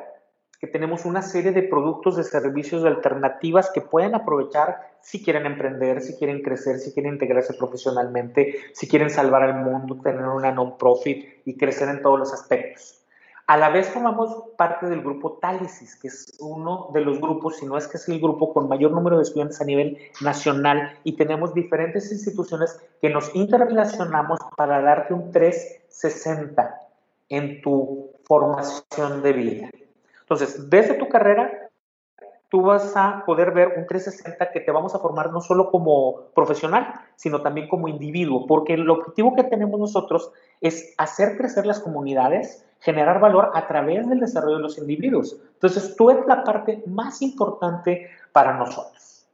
que 0.59 0.67
tenemos 0.67 1.05
una 1.05 1.21
serie 1.21 1.51
de 1.51 1.63
productos, 1.63 2.15
de 2.17 2.23
servicios, 2.23 2.83
de 2.83 2.89
alternativas 2.89 3.71
que 3.71 3.81
pueden 3.81 4.15
aprovechar 4.15 4.77
si 5.01 5.23
quieren 5.23 5.45
emprender, 5.45 6.01
si 6.01 6.15
quieren 6.17 6.41
crecer, 6.41 6.79
si 6.79 6.93
quieren 6.93 7.13
integrarse 7.13 7.53
profesionalmente, 7.53 8.55
si 8.73 8.87
quieren 8.87 9.09
salvar 9.09 9.43
al 9.43 9.63
mundo, 9.63 9.99
tener 10.01 10.25
una 10.25 10.51
non-profit 10.51 11.41
y 11.45 11.57
crecer 11.57 11.89
en 11.89 12.01
todos 12.01 12.19
los 12.19 12.33
aspectos. 12.33 12.97
A 13.45 13.55
la 13.55 13.69
vez 13.69 13.87
formamos 13.87 14.43
parte 14.57 14.87
del 14.87 15.01
grupo 15.01 15.37
Tálisis, 15.39 15.95
que 15.95 16.09
es 16.09 16.35
uno 16.41 16.89
de 16.93 16.99
los 16.99 17.21
grupos, 17.21 17.55
si 17.55 17.65
no 17.65 17.77
es 17.77 17.87
que 17.87 17.95
es 17.95 18.09
el 18.09 18.19
grupo 18.19 18.53
con 18.53 18.67
mayor 18.67 18.91
número 18.91 19.15
de 19.15 19.23
estudiantes 19.23 19.61
a 19.61 19.63
nivel 19.63 19.97
nacional 20.19 20.99
y 21.05 21.15
tenemos 21.15 21.53
diferentes 21.53 22.11
instituciones 22.11 22.77
que 22.99 23.09
nos 23.09 23.33
interrelacionamos 23.33 24.39
para 24.57 24.81
darte 24.81 25.13
un 25.13 25.31
360 25.31 26.77
en 27.29 27.61
tu 27.61 28.11
formación 28.25 29.21
de 29.21 29.31
vida. 29.31 29.69
Entonces, 30.29 30.69
desde 30.69 30.95
tu 30.95 31.07
carrera, 31.07 31.69
tú 32.49 32.61
vas 32.61 32.97
a 32.97 33.23
poder 33.25 33.51
ver 33.51 33.75
un 33.77 33.87
360 33.87 34.51
que 34.51 34.59
te 34.59 34.71
vamos 34.71 34.93
a 34.93 34.99
formar 34.99 35.31
no 35.31 35.39
solo 35.39 35.71
como 35.71 36.31
profesional, 36.35 36.93
sino 37.15 37.41
también 37.41 37.69
como 37.69 37.87
individuo, 37.87 38.45
porque 38.45 38.73
el 38.73 38.89
objetivo 38.89 39.35
que 39.35 39.45
tenemos 39.45 39.79
nosotros 39.79 40.33
es 40.59 40.93
hacer 40.97 41.37
crecer 41.37 41.65
las 41.65 41.79
comunidades, 41.79 42.65
generar 42.81 43.21
valor 43.21 43.51
a 43.53 43.67
través 43.67 44.07
del 44.09 44.19
desarrollo 44.19 44.57
de 44.57 44.63
los 44.63 44.77
individuos. 44.77 45.39
Entonces, 45.53 45.95
tú 45.95 46.09
eres 46.09 46.25
la 46.27 46.43
parte 46.43 46.83
más 46.87 47.21
importante 47.21 48.09
para 48.33 48.57
nosotros. 48.57 49.25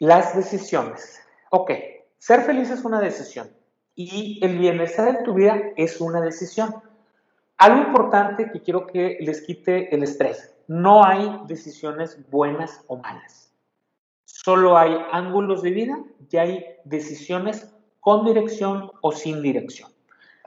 Las 0.00 0.34
decisiones. 0.34 1.20
Ok, 1.50 1.70
ser 2.18 2.42
feliz 2.42 2.70
es 2.70 2.84
una 2.84 3.00
decisión 3.00 3.48
y 3.94 4.38
el 4.44 4.58
bienestar 4.58 5.08
en 5.08 5.22
tu 5.22 5.34
vida 5.34 5.60
es 5.76 6.00
una 6.00 6.20
decisión. 6.20 6.87
Algo 7.58 7.88
importante 7.88 8.50
que 8.52 8.62
quiero 8.62 8.86
que 8.86 9.18
les 9.20 9.42
quite 9.42 9.92
el 9.92 10.04
estrés. 10.04 10.54
No 10.68 11.04
hay 11.04 11.40
decisiones 11.48 12.16
buenas 12.30 12.84
o 12.86 12.96
malas. 12.96 13.52
Solo 14.24 14.78
hay 14.78 14.96
ángulos 15.10 15.62
de 15.62 15.72
vida 15.72 15.98
y 16.30 16.36
hay 16.36 16.66
decisiones 16.84 17.74
con 17.98 18.24
dirección 18.24 18.92
o 19.00 19.10
sin 19.10 19.42
dirección. 19.42 19.90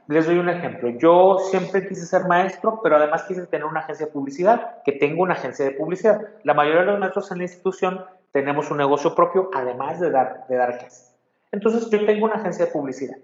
Les 0.08 0.26
doy 0.26 0.38
un 0.38 0.48
ejemplo. 0.48 0.90
Yo 1.00 1.38
siempre 1.50 1.86
quise 1.86 2.06
ser 2.06 2.28
maestro, 2.28 2.80
pero 2.82 2.96
además 2.96 3.24
quise 3.24 3.46
tener 3.46 3.66
una 3.66 3.82
agencia 3.82 4.06
de 4.06 4.12
publicidad, 4.14 4.82
que 4.86 4.94
tengo 4.94 5.24
una 5.24 5.34
agencia 5.34 5.66
de 5.66 5.72
publicidad. 5.72 6.22
La 6.44 6.54
mayoría 6.54 6.82
de 6.82 6.88
los 6.88 7.00
maestros 7.00 7.30
en 7.32 7.40
la 7.40 7.44
institución 7.44 8.06
tenemos 8.32 8.72
un 8.72 8.78
negocio 8.78 9.14
propio, 9.14 9.50
además 9.54 10.00
de 10.00 10.12
dar, 10.12 10.46
de 10.48 10.56
dar 10.56 10.78
clases. 10.78 11.14
Entonces, 11.52 11.90
yo 11.90 12.06
tengo 12.06 12.26
una 12.26 12.36
agencia 12.36 12.68
de 12.68 12.72
publicidad. 12.72 13.18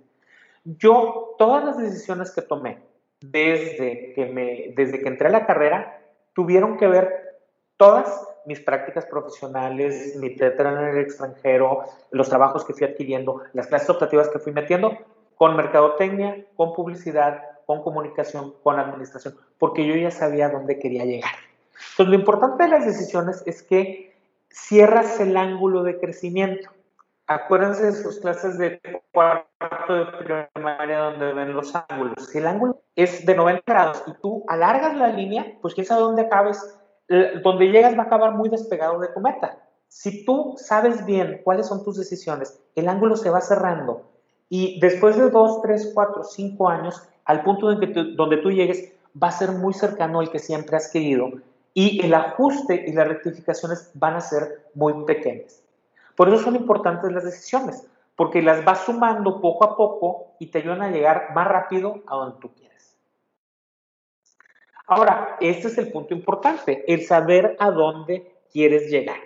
Yo, 0.65 1.35
todas 1.37 1.63
las 1.63 1.77
decisiones 1.77 2.31
que 2.31 2.41
tomé 2.41 2.86
desde 3.21 4.13
que, 4.13 4.25
me, 4.25 4.73
desde 4.75 5.01
que 5.01 5.07
entré 5.07 5.27
a 5.27 5.31
la 5.31 5.45
carrera, 5.45 6.01
tuvieron 6.33 6.77
que 6.77 6.87
ver 6.87 7.39
todas 7.77 8.27
mis 8.45 8.59
prácticas 8.61 9.05
profesionales, 9.05 10.15
mi 10.15 10.35
tetra 10.35 10.71
en 10.71 10.89
el 10.89 10.97
extranjero, 10.99 11.83
los 12.11 12.29
trabajos 12.29 12.63
que 12.63 12.73
fui 12.73 12.87
adquiriendo, 12.87 13.41
las 13.53 13.67
clases 13.67 13.89
optativas 13.89 14.29
que 14.29 14.39
fui 14.39 14.53
metiendo, 14.53 14.97
con 15.35 15.55
mercadotecnia, 15.55 16.45
con 16.55 16.73
publicidad, 16.73 17.43
con 17.65 17.83
comunicación, 17.83 18.53
con 18.63 18.79
administración, 18.79 19.35
porque 19.59 19.85
yo 19.85 19.95
ya 19.95 20.11
sabía 20.11 20.49
dónde 20.49 20.79
quería 20.79 21.03
llegar. 21.03 21.33
Entonces, 21.91 22.07
lo 22.07 22.15
importante 22.15 22.63
de 22.63 22.69
las 22.69 22.85
decisiones 22.85 23.43
es 23.45 23.61
que 23.61 24.15
cierras 24.49 25.19
el 25.19 25.35
ángulo 25.37 25.83
de 25.83 25.99
crecimiento. 25.99 26.69
Acuérdense 27.29 27.83
de 27.83 27.91
sus 27.91 28.19
clases 28.19 28.57
de 28.57 28.79
cuarto 29.11 29.93
de 29.93 30.47
primaria 30.53 30.99
donde 30.99 31.33
ven 31.33 31.53
los 31.53 31.73
ángulos. 31.75 32.25
Si 32.31 32.37
el 32.37 32.47
ángulo 32.47 32.81
es 32.95 33.25
de 33.25 33.35
90 33.35 33.63
grados 33.67 34.03
y 34.07 34.13
tú 34.21 34.45
alargas 34.47 34.95
la 34.95 35.09
línea, 35.09 35.45
pues 35.61 35.73
quién 35.73 35.85
sabe 35.85 36.03
dónde 36.03 36.21
acabes, 36.21 36.57
donde 37.43 37.67
llegas 37.67 37.97
va 37.97 38.03
a 38.03 38.05
acabar 38.05 38.33
muy 38.33 38.47
despegado 38.47 38.99
de 38.99 39.09
tu 39.09 39.19
meta. 39.19 39.59
Si 39.89 40.25
tú 40.25 40.55
sabes 40.57 41.05
bien 41.05 41.41
cuáles 41.43 41.67
son 41.67 41.83
tus 41.83 41.97
decisiones, 41.97 42.61
el 42.75 42.87
ángulo 42.87 43.17
se 43.17 43.29
va 43.29 43.41
cerrando 43.41 44.03
y 44.47 44.79
después 44.79 45.17
de 45.17 45.29
2, 45.29 45.61
3, 45.61 45.91
4, 45.93 46.23
5 46.23 46.69
años, 46.69 47.09
al 47.25 47.43
punto 47.43 47.69
en 47.71 47.79
que 47.81 47.87
donde 48.15 48.37
tú 48.37 48.51
llegues, 48.51 48.93
va 49.21 49.27
a 49.27 49.31
ser 49.31 49.51
muy 49.51 49.73
cercano 49.73 50.21
al 50.21 50.31
que 50.31 50.39
siempre 50.39 50.77
has 50.77 50.89
querido 50.89 51.29
y 51.73 52.05
el 52.05 52.13
ajuste 52.13 52.85
y 52.87 52.93
las 52.93 53.07
rectificaciones 53.07 53.91
van 53.95 54.15
a 54.15 54.21
ser 54.21 54.69
muy 54.73 55.05
pequeñas. 55.05 55.66
Por 56.17 56.29
eso 56.29 56.39
son 56.39 56.55
importantes 56.55 57.11
las 57.11 57.23
decisiones, 57.23 57.87
porque 58.15 58.41
las 58.41 58.65
vas 58.65 58.85
sumando 58.85 59.39
poco 59.39 59.63
a 59.65 59.77
poco 59.77 60.33
y 60.39 60.47
te 60.47 60.57
ayudan 60.57 60.81
a 60.81 60.89
llegar 60.89 61.27
más 61.35 61.47
rápido 61.47 62.01
a 62.07 62.15
donde 62.15 62.39
tú 62.41 62.51
quieres. 62.55 62.97
Ahora, 64.87 65.37
este 65.39 65.67
es 65.67 65.77
el 65.77 65.91
punto 65.91 66.15
importante, 66.15 66.91
el 66.91 67.05
saber 67.05 67.55
a 67.59 67.69
dónde 67.69 68.35
quieres 68.51 68.89
llegar. 68.89 69.19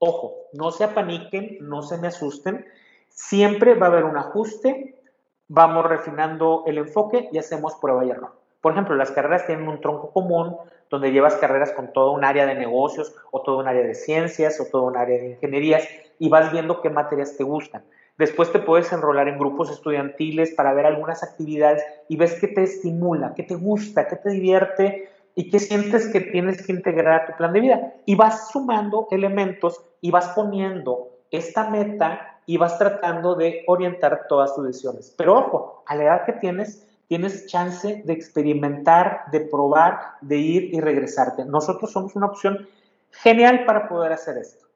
Ojo, 0.00 0.34
no 0.52 0.72
se 0.72 0.82
apaniquen, 0.82 1.58
no 1.60 1.82
se 1.82 1.96
me 1.96 2.08
asusten. 2.08 2.66
Siempre 3.08 3.74
va 3.74 3.86
a 3.86 3.90
haber 3.90 4.04
un 4.04 4.16
ajuste, 4.16 5.00
vamos 5.46 5.86
refinando 5.86 6.64
el 6.66 6.78
enfoque 6.78 7.28
y 7.30 7.38
hacemos 7.38 7.76
prueba 7.76 8.04
y 8.04 8.10
error. 8.10 8.36
Por 8.60 8.72
ejemplo, 8.72 8.94
las 8.94 9.10
carreras 9.10 9.46
tienen 9.46 9.68
un 9.68 9.80
tronco 9.80 10.12
común 10.12 10.56
donde 10.90 11.12
llevas 11.12 11.36
carreras 11.36 11.72
con 11.72 11.92
todo 11.92 12.12
un 12.12 12.24
área 12.24 12.46
de 12.46 12.54
negocios 12.54 13.14
o 13.30 13.42
todo 13.42 13.58
un 13.58 13.68
área 13.68 13.82
de 13.82 13.94
ciencias 13.94 14.60
o 14.60 14.66
todo 14.70 14.84
un 14.84 14.96
área 14.96 15.18
de 15.18 15.30
ingenierías 15.30 15.86
y 16.18 16.28
vas 16.28 16.52
viendo 16.52 16.80
qué 16.80 16.90
materias 16.90 17.36
te 17.36 17.44
gustan. 17.44 17.82
Después 18.18 18.50
te 18.50 18.60
puedes 18.60 18.90
enrolar 18.92 19.28
en 19.28 19.38
grupos 19.38 19.70
estudiantiles 19.70 20.54
para 20.54 20.72
ver 20.72 20.86
algunas 20.86 21.22
actividades 21.22 21.84
y 22.08 22.16
ves 22.16 22.38
qué 22.40 22.48
te 22.48 22.62
estimula, 22.62 23.34
qué 23.34 23.42
te 23.42 23.54
gusta, 23.56 24.08
qué 24.08 24.16
te 24.16 24.30
divierte 24.30 25.10
y 25.34 25.50
qué 25.50 25.58
sientes 25.58 26.08
que 26.08 26.22
tienes 26.22 26.64
que 26.64 26.72
integrar 26.72 27.22
a 27.22 27.26
tu 27.26 27.36
plan 27.36 27.52
de 27.52 27.60
vida. 27.60 27.92
Y 28.06 28.14
vas 28.14 28.50
sumando 28.50 29.06
elementos 29.10 29.84
y 30.00 30.10
vas 30.10 30.28
poniendo 30.28 31.10
esta 31.30 31.68
meta 31.68 32.40
y 32.46 32.56
vas 32.56 32.78
tratando 32.78 33.34
de 33.34 33.64
orientar 33.66 34.26
todas 34.28 34.54
tus 34.54 34.66
decisiones. 34.66 35.14
Pero 35.18 35.36
ojo, 35.36 35.82
a 35.86 35.94
la 35.94 36.04
edad 36.04 36.24
que 36.24 36.32
tienes, 36.32 36.86
tienes 37.08 37.46
chance 37.46 38.02
de 38.04 38.12
experimentar, 38.12 39.24
de 39.30 39.40
probar, 39.40 40.16
de 40.20 40.36
ir 40.36 40.74
y 40.74 40.80
regresarte. 40.80 41.44
Nosotros 41.44 41.92
somos 41.92 42.16
una 42.16 42.26
opción 42.26 42.68
genial 43.10 43.64
para 43.64 43.88
poder 43.88 44.12
hacer 44.12 44.38
esto. 44.38 44.66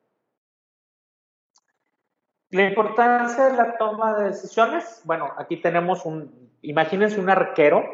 La 2.50 2.64
importancia 2.64 3.46
de 3.46 3.56
la 3.56 3.76
toma 3.78 4.18
de 4.18 4.24
decisiones, 4.30 5.02
bueno, 5.04 5.32
aquí 5.36 5.56
tenemos 5.58 6.04
un, 6.04 6.50
imagínense 6.62 7.20
un 7.20 7.30
arquero, 7.30 7.84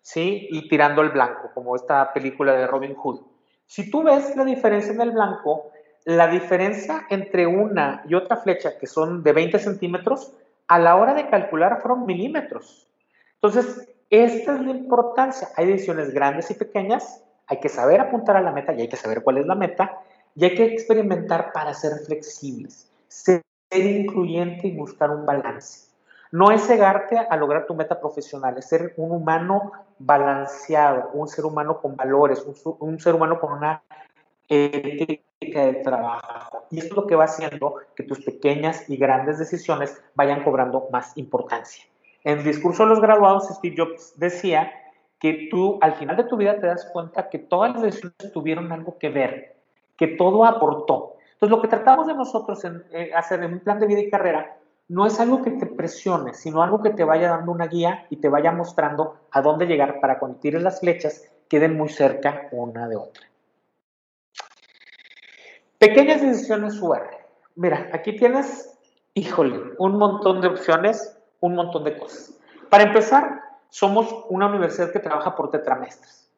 ¿sí? 0.00 0.48
Y 0.50 0.68
tirando 0.68 1.02
el 1.02 1.10
blanco, 1.10 1.50
como 1.52 1.76
esta 1.76 2.12
película 2.14 2.54
de 2.54 2.66
Robin 2.66 2.94
Hood. 2.94 3.20
Si 3.66 3.90
tú 3.90 4.02
ves 4.02 4.34
la 4.34 4.44
diferencia 4.44 4.94
en 4.94 5.02
el 5.02 5.10
blanco, 5.10 5.70
la 6.06 6.26
diferencia 6.28 7.06
entre 7.10 7.46
una 7.46 8.02
y 8.08 8.14
otra 8.14 8.38
flecha, 8.38 8.78
que 8.78 8.86
son 8.86 9.22
de 9.22 9.32
20 9.34 9.58
centímetros, 9.58 10.32
a 10.66 10.78
la 10.78 10.96
hora 10.96 11.12
de 11.12 11.28
calcular 11.28 11.80
fueron 11.82 12.06
milímetros. 12.06 12.88
Entonces, 13.42 13.88
esta 14.10 14.54
es 14.54 14.60
la 14.60 14.70
importancia. 14.70 15.48
Hay 15.56 15.66
decisiones 15.66 16.12
grandes 16.12 16.50
y 16.50 16.54
pequeñas, 16.54 17.24
hay 17.46 17.60
que 17.60 17.68
saber 17.68 18.00
apuntar 18.00 18.36
a 18.36 18.42
la 18.42 18.52
meta 18.52 18.72
y 18.74 18.82
hay 18.82 18.88
que 18.88 18.96
saber 18.96 19.22
cuál 19.22 19.38
es 19.38 19.46
la 19.46 19.54
meta, 19.54 20.00
y 20.34 20.44
hay 20.44 20.54
que 20.54 20.64
experimentar 20.64 21.52
para 21.52 21.74
ser 21.74 21.92
flexibles 22.06 22.88
ser 23.70 23.84
incluyente 23.84 24.68
y 24.68 24.76
buscar 24.76 25.10
un 25.10 25.26
balance. 25.26 25.88
No 26.30 26.50
es 26.50 26.66
cegarte 26.66 27.18
a 27.18 27.36
lograr 27.36 27.66
tu 27.66 27.74
meta 27.74 27.98
profesional, 28.00 28.58
es 28.58 28.68
ser 28.68 28.92
un 28.96 29.12
humano 29.12 29.72
balanceado, 29.98 31.10
un 31.14 31.26
ser 31.26 31.46
humano 31.46 31.80
con 31.80 31.96
valores, 31.96 32.44
un, 32.80 33.00
ser 33.00 33.14
humano 33.14 33.40
con 33.40 33.52
una 33.52 33.82
ética 34.46 35.22
de 35.40 35.74
trabajo. 35.82 36.66
Y 36.70 36.80
esto 36.80 36.94
es 36.94 36.96
lo 36.96 37.06
que 37.06 37.14
va 37.14 37.24
haciendo 37.24 37.76
que 37.96 38.02
tus 38.02 38.22
pequeñas 38.22 38.88
y 38.90 38.98
grandes 38.98 39.38
decisiones 39.38 40.02
vayan 40.14 40.44
cobrando 40.44 40.88
más 40.92 41.16
importancia. 41.16 41.84
En 42.24 42.38
el 42.38 42.44
discurso 42.44 42.84
de 42.84 42.90
los 42.90 43.00
graduados, 43.00 43.48
Steve 43.48 43.76
Jobs 43.76 44.14
decía 44.16 44.72
que 45.18 45.48
tú 45.50 45.78
al 45.80 45.94
final 45.94 46.16
de 46.16 46.24
tu 46.24 46.36
vida 46.36 46.58
te 46.58 46.66
das 46.66 46.88
cuenta 46.92 47.28
que 47.28 47.38
todas 47.38 47.72
las 47.72 47.82
decisiones 47.82 48.32
tuvieron 48.32 48.70
algo 48.72 48.98
que 48.98 49.08
ver, 49.08 49.56
que 49.96 50.08
todo 50.08 50.44
aportó. 50.44 51.16
Entonces, 51.32 51.50
lo 51.56 51.62
que 51.62 51.68
tratamos 51.68 52.06
de 52.06 52.14
nosotros 52.14 52.64
en, 52.64 52.84
eh, 52.92 53.10
hacer 53.14 53.42
en 53.42 53.54
un 53.54 53.60
plan 53.60 53.78
de 53.78 53.86
vida 53.86 54.00
y 54.00 54.10
carrera 54.10 54.56
no 54.88 55.06
es 55.06 55.20
algo 55.20 55.42
que 55.42 55.50
te 55.52 55.66
presione, 55.66 56.34
sino 56.34 56.62
algo 56.62 56.82
que 56.82 56.90
te 56.90 57.04
vaya 57.04 57.28
dando 57.28 57.52
una 57.52 57.66
guía 57.66 58.06
y 58.10 58.16
te 58.16 58.28
vaya 58.28 58.52
mostrando 58.52 59.16
a 59.30 59.42
dónde 59.42 59.66
llegar 59.66 60.00
para 60.00 60.18
cuando 60.18 60.38
tires 60.38 60.62
las 60.62 60.80
flechas 60.80 61.30
queden 61.48 61.76
muy 61.76 61.88
cerca 61.88 62.48
una 62.52 62.88
de 62.88 62.96
otra. 62.96 63.28
Pequeñas 65.78 66.22
decisiones 66.22 66.80
UR. 66.80 67.08
Mira, 67.54 67.90
aquí 67.92 68.16
tienes, 68.16 68.78
híjole, 69.14 69.60
un 69.78 69.98
montón 69.98 70.40
de 70.40 70.48
opciones, 70.48 71.17
un 71.40 71.54
montón 71.54 71.84
de 71.84 71.98
cosas. 71.98 72.38
Para 72.70 72.84
empezar, 72.84 73.42
somos 73.70 74.24
una 74.28 74.46
universidad 74.46 74.92
que 74.92 74.98
trabaja 74.98 75.36
por 75.36 75.50
tetramestres. 75.50 76.30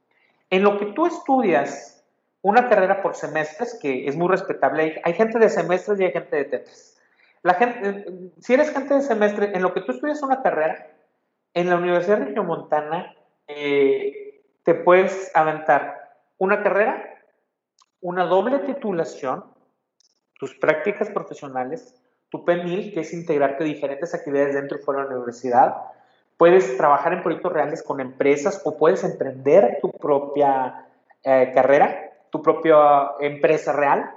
En 0.50 0.62
lo 0.62 0.78
que 0.78 0.86
tú 0.86 1.06
estudias 1.06 2.00
una 2.42 2.68
carrera 2.68 3.02
por 3.02 3.14
semestres, 3.14 3.78
que 3.80 4.06
es 4.06 4.16
muy 4.16 4.28
respetable. 4.28 5.00
Hay, 5.04 5.12
gente 5.14 5.38
de 5.38 5.48
semestres 5.48 6.00
y 6.00 6.04
hay 6.04 6.12
gente 6.12 6.36
de 6.36 6.44
tetras. 6.44 6.98
La 7.42 7.54
gente, 7.54 7.88
eh, 7.88 8.30
si 8.40 8.54
eres 8.54 8.70
gente 8.70 8.94
de 8.94 9.02
semestre, 9.02 9.52
en 9.54 9.62
lo 9.62 9.74
que 9.74 9.82
tú 9.82 9.92
estudias 9.92 10.22
una 10.22 10.42
carrera, 10.42 10.86
en 11.54 11.68
la 11.68 11.76
Universidad 11.76 12.18
de 12.18 12.26
Regiomontana 12.26 13.14
eh, 13.46 14.42
te 14.62 14.74
puedes 14.74 15.30
aventar 15.34 16.14
una 16.38 16.62
carrera, 16.62 17.02
una 18.00 18.24
doble 18.24 18.60
titulación, 18.60 19.44
tus 20.34 20.54
prácticas 20.54 21.10
profesionales, 21.10 21.99
tu 22.30 22.44
PENIL, 22.44 22.92
que 22.92 23.00
es 23.00 23.12
integrarte 23.12 23.64
diferentes 23.64 24.14
actividades 24.14 24.54
dentro 24.54 24.78
y 24.78 24.82
fuera 24.82 25.02
de 25.02 25.08
la 25.08 25.16
universidad. 25.16 25.76
Puedes 26.36 26.76
trabajar 26.76 27.12
en 27.12 27.22
proyectos 27.22 27.52
reales 27.52 27.82
con 27.82 28.00
empresas 28.00 28.62
o 28.64 28.76
puedes 28.76 29.04
emprender 29.04 29.78
tu 29.82 29.90
propia 29.92 30.86
eh, 31.22 31.52
carrera 31.54 32.10
tu 32.30 32.42
propia 32.42 33.12
empresa 33.20 33.72
real, 33.72 34.10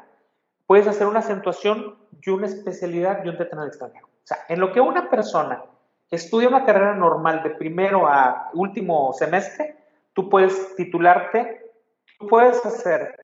puedes 0.65 0.87
hacer 0.87 1.07
una 1.07 1.19
acentuación 1.19 1.97
y 2.21 2.29
una 2.29 2.47
especialidad 2.47 3.23
y 3.25 3.29
un 3.29 3.37
TET 3.37 3.51
en 3.51 3.59
el 3.59 3.67
extranjero. 3.67 4.05
O 4.05 4.25
sea, 4.25 4.37
en 4.47 4.59
lo 4.59 4.71
que 4.71 4.79
una 4.79 5.09
persona 5.09 5.63
estudia 6.09 6.47
una 6.47 6.65
carrera 6.65 6.95
normal 6.95 7.43
de 7.43 7.49
primero 7.51 8.07
a 8.07 8.49
último 8.53 9.11
semestre, 9.13 9.75
tú 10.13 10.29
puedes 10.29 10.75
titularte, 10.75 11.73
tú 12.19 12.27
puedes 12.27 12.63
hacer 12.65 13.15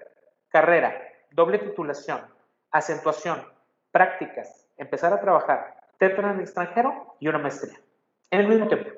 carrera, 0.49 0.93
doble 1.31 1.59
titulación, 1.59 2.21
acentuación, 2.71 3.45
prácticas, 3.91 4.67
empezar 4.79 5.13
a 5.13 5.21
trabajar, 5.21 5.75
TET 5.99 6.17
en 6.17 6.25
el 6.25 6.39
extranjero 6.39 7.15
y 7.19 7.27
una 7.27 7.37
maestría 7.37 7.77
en 8.31 8.39
el 8.39 8.47
mismo 8.47 8.67
tiempo. 8.67 8.89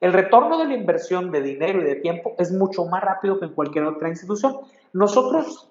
El 0.00 0.12
retorno 0.12 0.58
de 0.58 0.66
la 0.66 0.74
inversión 0.74 1.30
de 1.30 1.40
dinero 1.40 1.80
y 1.80 1.84
de 1.84 1.96
tiempo 1.96 2.34
es 2.38 2.52
mucho 2.52 2.84
más 2.84 3.02
rápido 3.02 3.38
que 3.38 3.46
en 3.46 3.54
cualquier 3.54 3.84
otra 3.84 4.08
institución. 4.08 4.58
Nosotros 4.92 5.70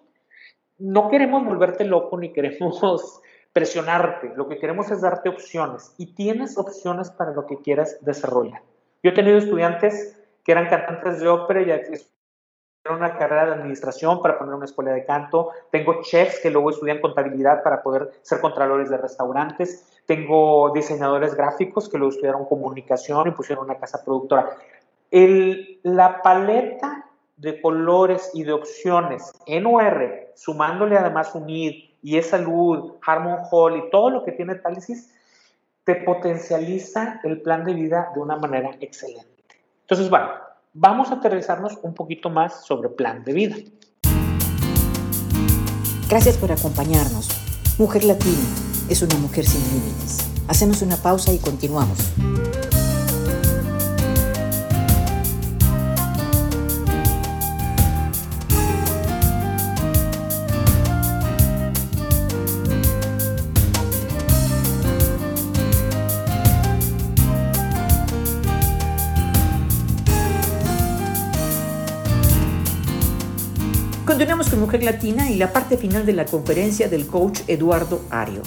no 0.78 1.10
queremos 1.10 1.46
volverte 1.46 1.86
loco 1.86 2.18
ni 2.18 2.34
queremos 2.34 2.82
presionarte, 3.54 4.34
lo 4.36 4.48
que 4.48 4.60
queremos 4.60 4.92
es 4.92 5.02
darte 5.02 5.30
opciones 5.30 5.94
y 5.98 6.14
tienes 6.14 6.58
opciones 6.58 7.10
para 7.10 7.32
lo 7.32 7.46
que 7.46 7.58
quieras 7.58 7.98
desarrollar. 8.02 8.62
Yo 9.02 9.12
he 9.12 9.14
tenido 9.14 9.38
estudiantes 9.38 10.20
que 10.44 10.52
eran 10.52 10.70
cantantes 10.70 11.20
de 11.20 11.28
ópera 11.28 11.62
y 11.62 11.72
una 12.92 13.18
carrera 13.18 13.46
de 13.46 13.54
administración 13.54 14.22
para 14.22 14.38
poner 14.38 14.56
una 14.56 14.66
escuela 14.66 14.92
de 14.92 15.06
canto, 15.06 15.52
tengo 15.72 16.02
chefs 16.02 16.40
que 16.40 16.50
luego 16.50 16.72
estudian 16.72 17.02
contabilidad 17.02 17.64
para 17.64 17.82
poder 17.82 18.12
ser 18.22 18.40
contralores 18.40 18.90
de 18.90 18.98
restaurantes, 18.98 19.86
tengo 20.06 20.72
diseñadores 20.74 21.36
gráficos 21.36 21.90
que 21.90 21.98
luego 21.98 22.12
estudiaron 22.12 22.46
comunicación 22.46 23.28
y 23.28 23.32
pusieron 23.32 23.66
una 23.66 23.78
casa 23.78 24.04
productora. 24.04 24.50
El, 25.12 25.80
la 25.84 26.22
paleta 26.22 27.06
de 27.38 27.62
colores 27.62 28.32
y 28.34 28.44
de 28.44 28.54
opciones 28.54 29.32
en 29.46 29.66
UR, 29.66 30.32
sumándole 30.36 30.98
además 30.98 31.34
UNID 31.36 31.90
y 32.02 32.18
es 32.18 32.28
salud, 32.30 32.94
Harmon 33.06 33.40
Hall 33.52 33.78
y 33.78 33.90
todo 33.90 34.10
lo 34.10 34.24
que 34.24 34.32
tiene 34.32 34.56
Tálisis, 34.56 35.14
te 35.84 35.96
potencializa 35.96 37.20
el 37.24 37.42
plan 37.42 37.64
de 37.64 37.74
vida 37.74 38.12
de 38.14 38.20
una 38.20 38.36
manera 38.36 38.72
excelente. 38.82 39.28
Entonces, 39.82 40.10
bueno, 40.10 40.30
vamos 40.80 41.10
a 41.10 41.16
aterrizarnos 41.16 41.80
un 41.82 41.94
poquito 41.94 42.30
más 42.30 42.66
sobre 42.66 42.90
plan 42.90 43.24
de 43.24 43.34
vida. 43.34 43.56
Gracias 46.08 46.38
por 46.38 46.52
acompañarnos. 46.52 47.30
Mujer 47.78 48.04
Latina 48.04 48.46
es 48.88 49.02
una 49.02 49.18
mujer 49.18 49.46
sin 49.46 49.62
límites. 49.74 50.20
Hacemos 50.48 50.82
una 50.82 50.96
pausa 50.96 51.34
y 51.34 51.40
continuamos. 51.40 51.98
Continuamos 74.18 74.50
con 74.50 74.62
Mujer 74.62 74.82
Latina 74.82 75.30
y 75.30 75.36
la 75.36 75.54
parte 75.54 75.78
final 75.78 76.04
de 76.04 76.14
la 76.14 76.26
conferencia 76.26 76.90
del 76.90 77.06
coach 77.06 77.42
Eduardo 77.46 78.02
Ario. 78.10 78.42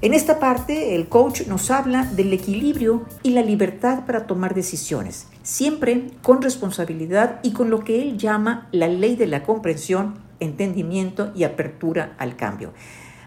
En 0.00 0.14
esta 0.14 0.40
parte, 0.40 0.96
el 0.96 1.08
coach 1.08 1.42
nos 1.46 1.70
habla 1.70 2.06
del 2.06 2.32
equilibrio 2.32 3.06
y 3.22 3.30
la 3.30 3.42
libertad 3.42 4.04
para 4.04 4.26
tomar 4.26 4.52
decisiones, 4.52 5.28
siempre 5.44 6.08
con 6.22 6.42
responsabilidad 6.42 7.38
y 7.44 7.52
con 7.52 7.70
lo 7.70 7.84
que 7.84 8.02
él 8.02 8.18
llama 8.18 8.66
la 8.72 8.88
ley 8.88 9.14
de 9.14 9.28
la 9.28 9.44
comprensión, 9.44 10.14
entendimiento 10.40 11.30
y 11.36 11.44
apertura 11.44 12.16
al 12.18 12.34
cambio. 12.34 12.72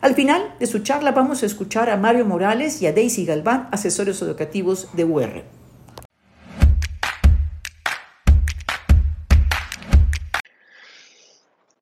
Al 0.01 0.15
final 0.15 0.53
de 0.59 0.67
su 0.67 0.79
charla 0.79 1.13
vamos 1.13 1.43
a 1.43 1.45
escuchar 1.45 1.89
a 1.89 1.95
Mario 1.95 2.25
Morales 2.25 2.81
y 2.81 2.87
a 2.87 2.91
Daisy 2.91 3.23
Galván, 3.23 3.69
asesores 3.71 4.21
educativos 4.21 4.89
de 4.91 5.05
UR. 5.05 5.54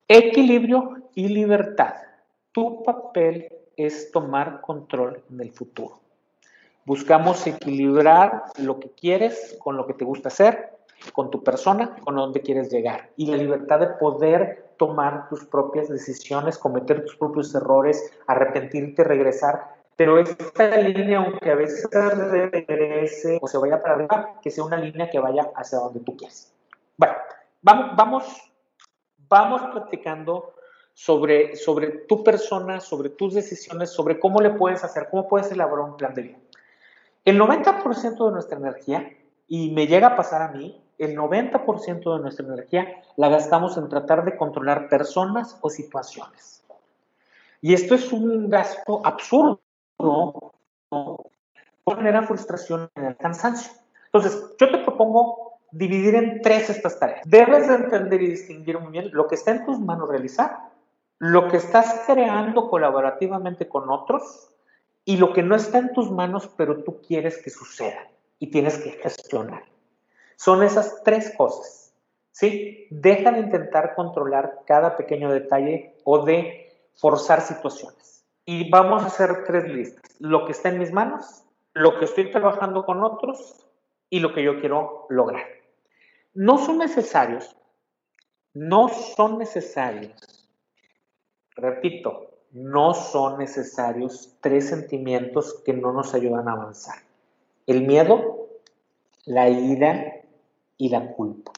Equilibrio 0.08 0.96
y 1.14 1.28
libertad. 1.28 1.94
Tu 2.52 2.82
papel 2.82 3.48
es 3.74 4.10
tomar 4.10 4.60
control 4.60 5.22
en 5.30 5.40
el 5.40 5.50
futuro. 5.50 6.00
Buscamos 6.84 7.46
equilibrar 7.46 8.44
lo 8.58 8.78
que 8.78 8.90
quieres 8.90 9.56
con 9.58 9.78
lo 9.78 9.86
que 9.86 9.94
te 9.94 10.04
gusta 10.04 10.28
hacer, 10.28 10.76
con 11.14 11.30
tu 11.30 11.42
persona, 11.42 11.96
con 12.04 12.16
donde 12.16 12.42
quieres 12.42 12.70
llegar. 12.70 13.08
Y 13.16 13.30
la 13.30 13.38
libertad 13.38 13.80
de 13.80 13.86
poder 13.86 14.74
tomar 14.76 15.26
tus 15.30 15.46
propias 15.46 15.88
decisiones, 15.88 16.58
cometer 16.58 17.02
tus 17.06 17.16
propios 17.16 17.54
errores, 17.54 18.12
arrepentirte, 18.26 19.04
regresar. 19.04 19.74
Pero 19.96 20.18
esta 20.18 20.76
línea, 20.76 21.20
aunque 21.20 21.50
a 21.50 21.54
veces 21.54 21.88
regrese 21.90 23.38
o 23.40 23.48
se 23.48 23.56
vaya 23.56 23.80
para 23.80 23.94
arriba, 23.94 24.38
que 24.42 24.50
sea 24.50 24.64
una 24.64 24.76
línea 24.76 25.08
que 25.08 25.18
vaya 25.18 25.50
hacia 25.56 25.78
donde 25.78 26.00
tú 26.00 26.14
quieres. 26.14 26.52
Bueno, 26.98 27.14
vamos, 27.62 27.96
vamos 27.96 28.53
vamos 29.28 29.62
platicando 29.72 30.54
sobre, 30.92 31.56
sobre 31.56 31.88
tu 32.06 32.22
persona, 32.22 32.80
sobre 32.80 33.10
tus 33.10 33.34
decisiones, 33.34 33.90
sobre 33.90 34.20
cómo 34.20 34.40
le 34.40 34.50
puedes 34.50 34.84
hacer, 34.84 35.08
cómo 35.10 35.28
puedes 35.28 35.50
elaborar 35.50 35.90
un 35.90 35.96
plan 35.96 36.14
de 36.14 36.22
vida. 36.22 36.38
El 37.24 37.40
90% 37.40 38.26
de 38.26 38.32
nuestra 38.32 38.58
energía, 38.58 39.10
y 39.48 39.70
me 39.72 39.86
llega 39.86 40.08
a 40.08 40.16
pasar 40.16 40.42
a 40.42 40.48
mí, 40.48 40.80
el 40.98 41.16
90% 41.16 42.16
de 42.16 42.22
nuestra 42.22 42.46
energía 42.46 43.02
la 43.16 43.28
gastamos 43.28 43.76
en 43.76 43.88
tratar 43.88 44.24
de 44.24 44.36
controlar 44.36 44.88
personas 44.88 45.58
o 45.60 45.70
situaciones. 45.70 46.64
Y 47.60 47.74
esto 47.74 47.94
es 47.94 48.12
un 48.12 48.48
gasto 48.48 49.00
absurdo, 49.04 49.60
¿no? 49.98 50.34
genera 51.86 52.22
frustración 52.22 52.90
en 52.94 53.04
el 53.06 53.16
cansancio. 53.16 53.72
Entonces, 54.06 54.54
yo 54.58 54.70
te 54.70 54.78
propongo 54.78 55.53
dividir 55.74 56.14
en 56.14 56.40
tres 56.40 56.70
estas 56.70 56.98
tareas. 56.98 57.22
Debes 57.24 57.68
de 57.68 57.74
entender 57.74 58.22
y 58.22 58.28
distinguir 58.28 58.78
muy 58.78 58.92
bien 58.92 59.10
lo 59.12 59.26
que 59.26 59.34
está 59.34 59.50
en 59.50 59.64
tus 59.66 59.78
manos 59.80 60.08
realizar, 60.08 60.70
lo 61.18 61.48
que 61.48 61.56
estás 61.56 62.02
creando 62.06 62.70
colaborativamente 62.70 63.68
con 63.68 63.90
otros 63.90 64.50
y 65.04 65.16
lo 65.16 65.32
que 65.32 65.42
no 65.42 65.56
está 65.56 65.78
en 65.78 65.92
tus 65.92 66.10
manos, 66.10 66.48
pero 66.56 66.82
tú 66.84 67.00
quieres 67.02 67.42
que 67.42 67.50
suceda 67.50 68.08
y 68.38 68.50
tienes 68.50 68.78
que 68.78 68.92
gestionar. 68.92 69.64
Son 70.36 70.62
esas 70.62 71.02
tres 71.04 71.34
cosas. 71.36 71.92
¿Sí? 72.30 72.88
Deja 72.90 73.30
de 73.30 73.40
intentar 73.40 73.94
controlar 73.94 74.62
cada 74.66 74.96
pequeño 74.96 75.30
detalle 75.30 75.96
o 76.02 76.24
de 76.24 76.72
forzar 76.96 77.40
situaciones. 77.40 78.24
Y 78.44 78.70
vamos 78.70 79.04
a 79.04 79.06
hacer 79.06 79.44
tres 79.44 79.68
listas. 79.68 80.16
Lo 80.18 80.44
que 80.44 80.52
está 80.52 80.68
en 80.68 80.80
mis 80.80 80.92
manos, 80.92 81.44
lo 81.74 81.98
que 81.98 82.06
estoy 82.06 82.30
trabajando 82.32 82.84
con 82.84 83.04
otros 83.04 83.64
y 84.10 84.18
lo 84.18 84.34
que 84.34 84.42
yo 84.42 84.60
quiero 84.60 85.06
lograr. 85.10 85.44
No 86.34 86.58
son 86.58 86.78
necesarios, 86.78 87.56
no 88.54 88.88
son 88.88 89.38
necesarios, 89.38 90.48
repito, 91.54 92.30
no 92.50 92.94
son 92.94 93.38
necesarios 93.38 94.36
tres 94.40 94.68
sentimientos 94.68 95.62
que 95.64 95.72
no 95.72 95.92
nos 95.92 96.14
ayudan 96.14 96.48
a 96.48 96.52
avanzar. 96.52 96.98
El 97.66 97.86
miedo, 97.86 98.48
la 99.26 99.48
ira 99.48 100.22
y 100.76 100.88
la 100.88 101.12
culpa. 101.12 101.52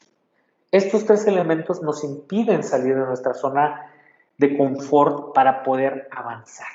Estos 0.71 1.05
tres 1.05 1.25
elementos 1.27 1.81
nos 1.81 2.03
impiden 2.03 2.63
salir 2.63 2.95
de 2.95 3.05
nuestra 3.05 3.33
zona 3.33 3.91
de 4.37 4.57
confort 4.57 5.33
para 5.33 5.63
poder 5.63 6.07
avanzar. 6.11 6.67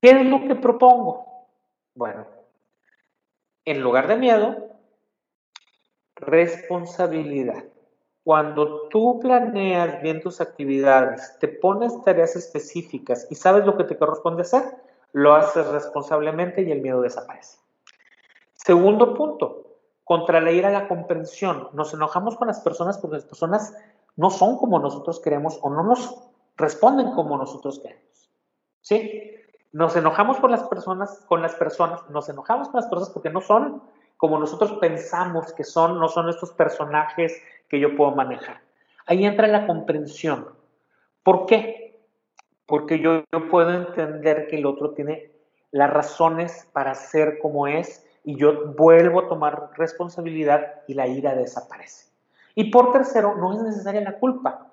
¿Qué 0.00 0.10
es 0.10 0.26
lo 0.26 0.46
que 0.48 0.54
propongo? 0.56 1.46
Bueno, 1.94 2.26
en 3.64 3.80
lugar 3.80 4.08
de 4.08 4.16
miedo, 4.16 4.69
Responsabilidad. 6.20 7.64
Cuando 8.24 8.88
tú 8.88 9.18
planeas 9.20 10.02
bien 10.02 10.20
tus 10.20 10.40
actividades, 10.40 11.36
te 11.40 11.48
pones 11.48 12.00
tareas 12.02 12.36
específicas 12.36 13.26
y 13.30 13.34
sabes 13.34 13.64
lo 13.64 13.76
que 13.76 13.84
te 13.84 13.96
corresponde 13.96 14.42
hacer, 14.42 14.62
lo 15.12 15.34
haces 15.34 15.66
responsablemente 15.68 16.62
y 16.62 16.70
el 16.70 16.82
miedo 16.82 17.00
desaparece. 17.00 17.58
Segundo 18.52 19.14
punto, 19.14 19.70
contra 20.04 20.40
la 20.40 20.52
ira 20.52 20.70
la 20.70 20.88
comprensión. 20.88 21.68
Nos 21.72 21.94
enojamos 21.94 22.36
con 22.36 22.48
las 22.48 22.60
personas 22.60 22.98
porque 22.98 23.16
las 23.16 23.24
personas 23.24 23.74
no 24.16 24.28
son 24.30 24.58
como 24.58 24.78
nosotros 24.78 25.20
queremos 25.20 25.58
o 25.62 25.70
no 25.70 25.82
nos 25.82 26.14
responden 26.56 27.12
como 27.12 27.38
nosotros 27.38 27.78
queremos. 27.78 28.30
¿Sí? 28.80 29.32
Nos 29.72 29.96
enojamos 29.96 30.38
por 30.38 30.50
las 30.50 30.64
personas, 30.64 31.24
con 31.28 31.42
las 31.42 31.54
personas, 31.54 32.08
nos 32.10 32.28
enojamos 32.28 32.68
con 32.68 32.80
las 32.80 32.90
personas 32.90 33.10
porque 33.10 33.30
no 33.30 33.40
son 33.40 33.82
como 34.20 34.38
nosotros 34.38 34.72
pensamos 34.72 35.50
que 35.54 35.64
son, 35.64 35.98
no 35.98 36.06
son 36.06 36.28
estos 36.28 36.52
personajes 36.52 37.42
que 37.70 37.80
yo 37.80 37.96
puedo 37.96 38.10
manejar. 38.10 38.60
Ahí 39.06 39.24
entra 39.24 39.46
la 39.46 39.66
comprensión. 39.66 40.46
¿Por 41.22 41.46
qué? 41.46 41.98
Porque 42.66 42.98
yo, 42.98 43.24
puedo 43.50 43.72
entender 43.72 44.46
que 44.48 44.58
el 44.58 44.66
otro 44.66 44.90
tiene 44.90 45.32
las 45.70 45.88
razones 45.88 46.68
para 46.74 46.94
ser 46.94 47.38
como 47.38 47.66
es 47.66 48.06
y 48.22 48.36
yo 48.36 48.74
vuelvo 48.74 49.20
a 49.20 49.28
tomar 49.28 49.70
responsabilidad 49.78 50.82
y 50.86 50.92
la 50.92 51.06
ira 51.06 51.34
desaparece. 51.34 52.10
Y 52.54 52.70
por 52.70 52.92
tercero, 52.92 53.36
no 53.36 53.54
es 53.54 53.62
necesaria 53.62 54.02
la 54.02 54.18
culpa. 54.18 54.70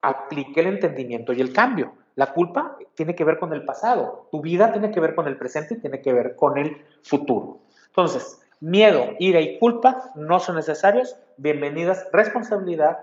Aplique 0.00 0.60
el 0.60 0.68
entendimiento 0.68 1.34
y 1.34 1.42
el 1.42 1.52
cambio. 1.52 1.92
La 2.14 2.32
culpa 2.32 2.78
tiene 2.94 3.14
que 3.14 3.24
ver 3.24 3.38
con 3.38 3.52
el 3.52 3.66
pasado, 3.66 4.28
tu 4.30 4.40
vida 4.40 4.72
tiene 4.72 4.90
que 4.90 5.00
ver 5.00 5.14
con 5.14 5.28
el 5.28 5.36
presente 5.36 5.74
y 5.74 5.80
tiene 5.80 6.00
que 6.00 6.12
ver 6.12 6.36
con 6.36 6.56
el 6.56 6.84
futuro. 7.02 7.60
Entonces, 7.92 8.40
miedo, 8.60 9.10
ira 9.18 9.42
y 9.42 9.58
culpa 9.58 10.12
no 10.14 10.40
son 10.40 10.56
necesarios. 10.56 11.14
Bienvenidas 11.36 12.08
responsabilidad, 12.10 13.00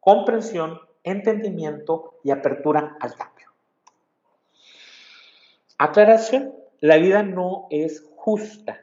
comprensión, 0.00 0.80
entendimiento 1.04 2.14
y 2.24 2.32
apertura 2.32 2.96
al 2.98 3.14
cambio. 3.14 3.46
Aclaración, 5.78 6.52
la 6.80 6.96
vida 6.96 7.22
no 7.22 7.68
es 7.70 8.04
justa. 8.16 8.80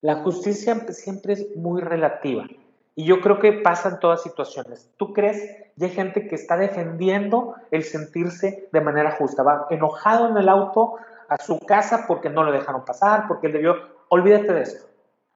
La 0.00 0.22
justicia 0.22 0.74
siempre 0.88 1.34
es 1.34 1.54
muy 1.54 1.82
relativa. 1.82 2.46
Y 2.94 3.04
yo 3.04 3.20
creo 3.20 3.40
que 3.40 3.52
pasa 3.52 3.90
en 3.90 4.00
todas 4.00 4.22
situaciones. 4.22 4.90
¿Tú 4.96 5.12
crees? 5.12 5.54
Y 5.76 5.84
hay 5.84 5.90
gente 5.90 6.28
que 6.28 6.34
está 6.34 6.56
defendiendo 6.56 7.56
el 7.70 7.84
sentirse 7.84 8.70
de 8.72 8.80
manera 8.80 9.16
justa. 9.16 9.42
Va 9.42 9.66
enojado 9.68 10.30
en 10.30 10.38
el 10.38 10.48
auto 10.48 10.94
a 11.28 11.36
su 11.36 11.58
casa 11.58 12.06
porque 12.08 12.30
no 12.30 12.42
lo 12.42 12.52
dejaron 12.52 12.86
pasar, 12.86 13.28
porque 13.28 13.48
él 13.48 13.52
debió. 13.52 13.92
Olvídate 14.14 14.52
de 14.52 14.60
esto. 14.60 14.84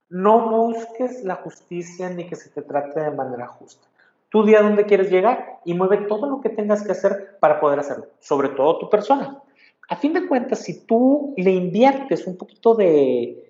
No 0.07 0.51
busques 0.51 1.23
la 1.23 1.37
justicia 1.37 2.11
ni 2.11 2.27
que 2.27 2.35
se 2.35 2.51
te 2.51 2.61
trate 2.61 2.99
de 2.99 3.09
manera 3.09 3.47
justa. 3.47 3.87
Tú 4.29 4.45
di 4.45 4.53
a 4.53 4.61
dónde 4.61 4.85
quieres 4.85 5.09
llegar 5.09 5.59
y 5.65 5.73
mueve 5.73 6.05
todo 6.05 6.29
lo 6.29 6.41
que 6.41 6.49
tengas 6.49 6.83
que 6.83 6.91
hacer 6.91 7.39
para 7.39 7.59
poder 7.59 7.79
hacerlo, 7.79 8.05
sobre 8.19 8.49
todo 8.49 8.77
tu 8.77 8.87
persona. 8.87 9.41
A 9.89 9.95
fin 9.95 10.13
de 10.13 10.27
cuentas, 10.27 10.59
si 10.59 10.85
tú 10.85 11.33
le 11.37 11.49
inviertes 11.49 12.27
un 12.27 12.37
poquito 12.37 12.75
de, 12.75 13.47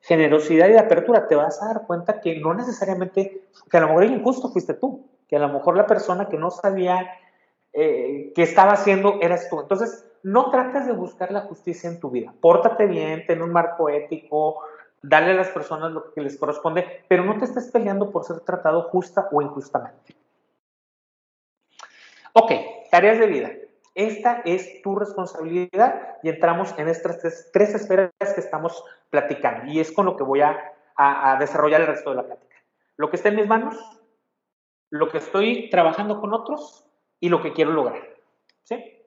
generosidad 0.00 0.68
y 0.68 0.74
de 0.74 0.78
apertura, 0.78 1.26
te 1.26 1.34
vas 1.34 1.60
a 1.60 1.74
dar 1.74 1.86
cuenta 1.86 2.20
que 2.20 2.38
no 2.38 2.54
necesariamente, 2.54 3.48
que 3.68 3.76
a 3.76 3.80
lo 3.80 3.88
mejor 3.88 4.04
el 4.04 4.12
injusto 4.12 4.48
fuiste 4.48 4.74
tú, 4.74 5.08
que 5.28 5.34
a 5.34 5.40
lo 5.40 5.48
mejor 5.48 5.76
la 5.76 5.86
persona 5.86 6.28
que 6.28 6.36
no 6.36 6.52
sabía 6.52 7.10
eh, 7.72 8.32
que 8.32 8.42
estaba 8.44 8.74
haciendo 8.74 9.18
eras 9.20 9.48
tú. 9.50 9.60
Entonces, 9.60 10.07
no 10.22 10.50
trates 10.50 10.86
de 10.86 10.92
buscar 10.92 11.30
la 11.30 11.42
justicia 11.42 11.88
en 11.88 12.00
tu 12.00 12.10
vida. 12.10 12.32
Pórtate 12.40 12.86
bien, 12.86 13.26
ten 13.26 13.42
un 13.42 13.52
marco 13.52 13.88
ético, 13.88 14.62
dale 15.02 15.32
a 15.32 15.34
las 15.34 15.48
personas 15.48 15.92
lo 15.92 16.12
que 16.12 16.20
les 16.20 16.36
corresponde, 16.36 17.04
pero 17.08 17.24
no 17.24 17.38
te 17.38 17.44
estés 17.44 17.70
peleando 17.70 18.10
por 18.10 18.24
ser 18.24 18.40
tratado 18.40 18.82
justa 18.82 19.28
o 19.32 19.42
injustamente. 19.42 20.14
Ok, 22.32 22.52
tareas 22.90 23.18
de 23.18 23.26
vida. 23.26 23.50
Esta 23.94 24.42
es 24.44 24.80
tu 24.82 24.94
responsabilidad 24.94 26.18
y 26.22 26.28
entramos 26.28 26.72
en 26.78 26.88
estas 26.88 27.20
tres, 27.52 27.74
esferas 27.74 28.12
que 28.20 28.40
estamos 28.40 28.84
platicando 29.10 29.72
y 29.72 29.80
es 29.80 29.90
con 29.90 30.06
lo 30.06 30.16
que 30.16 30.22
voy 30.22 30.40
a, 30.40 30.74
desarrollar 31.40 31.80
el 31.80 31.86
resto 31.88 32.10
de 32.10 32.16
la 32.16 32.26
plática. 32.26 32.56
Lo 32.96 33.10
que 33.10 33.16
está 33.16 33.28
en 33.28 33.36
mis 33.36 33.46
manos, 33.46 33.76
lo 34.90 35.08
que 35.10 35.18
estoy 35.18 35.70
trabajando 35.70 36.20
con 36.20 36.32
otros 36.32 36.84
y 37.20 37.28
lo 37.28 37.42
que 37.42 37.52
quiero 37.52 37.72
lograr. 37.72 38.02
¿sí? 38.64 38.97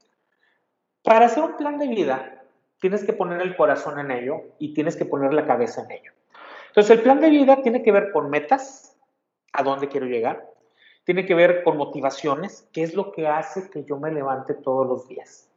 Para 1.04 1.26
hacer 1.26 1.44
un 1.44 1.58
plan 1.58 1.78
de 1.78 1.88
vida, 1.88 2.44
tienes 2.80 3.04
que 3.04 3.14
poner 3.14 3.42
el 3.42 3.56
corazón 3.56 4.00
en 4.00 4.12
ello 4.12 4.42
y 4.60 4.74
tienes 4.74 4.96
que 4.96 5.06
poner 5.06 5.34
la 5.34 5.46
cabeza 5.46 5.84
en 5.84 5.92
ello. 5.92 6.12
Entonces, 6.68 6.98
el 6.98 7.04
plan 7.04 7.20
de 7.20 7.30
vida 7.30 7.62
tiene 7.62 7.84
que 7.84 7.92
ver 7.92 8.12
con 8.12 8.30
metas, 8.30 8.96
a 9.54 9.64
dónde 9.64 9.90
quiero 9.90 10.06
llegar, 10.06 10.50
tiene 11.04 11.26
que 11.26 11.36
ver 11.36 11.64
con 11.64 11.78
motivaciones, 11.78 12.68
qué 12.72 12.84
es 12.84 12.96
lo 12.96 13.12
que 13.12 13.28
hace 13.28 13.70
que 13.70 13.84
yo 13.84 13.98
me 13.98 14.12
levante 14.12 14.54
todos 14.54 14.88
los 14.88 15.08
días. 15.08 15.50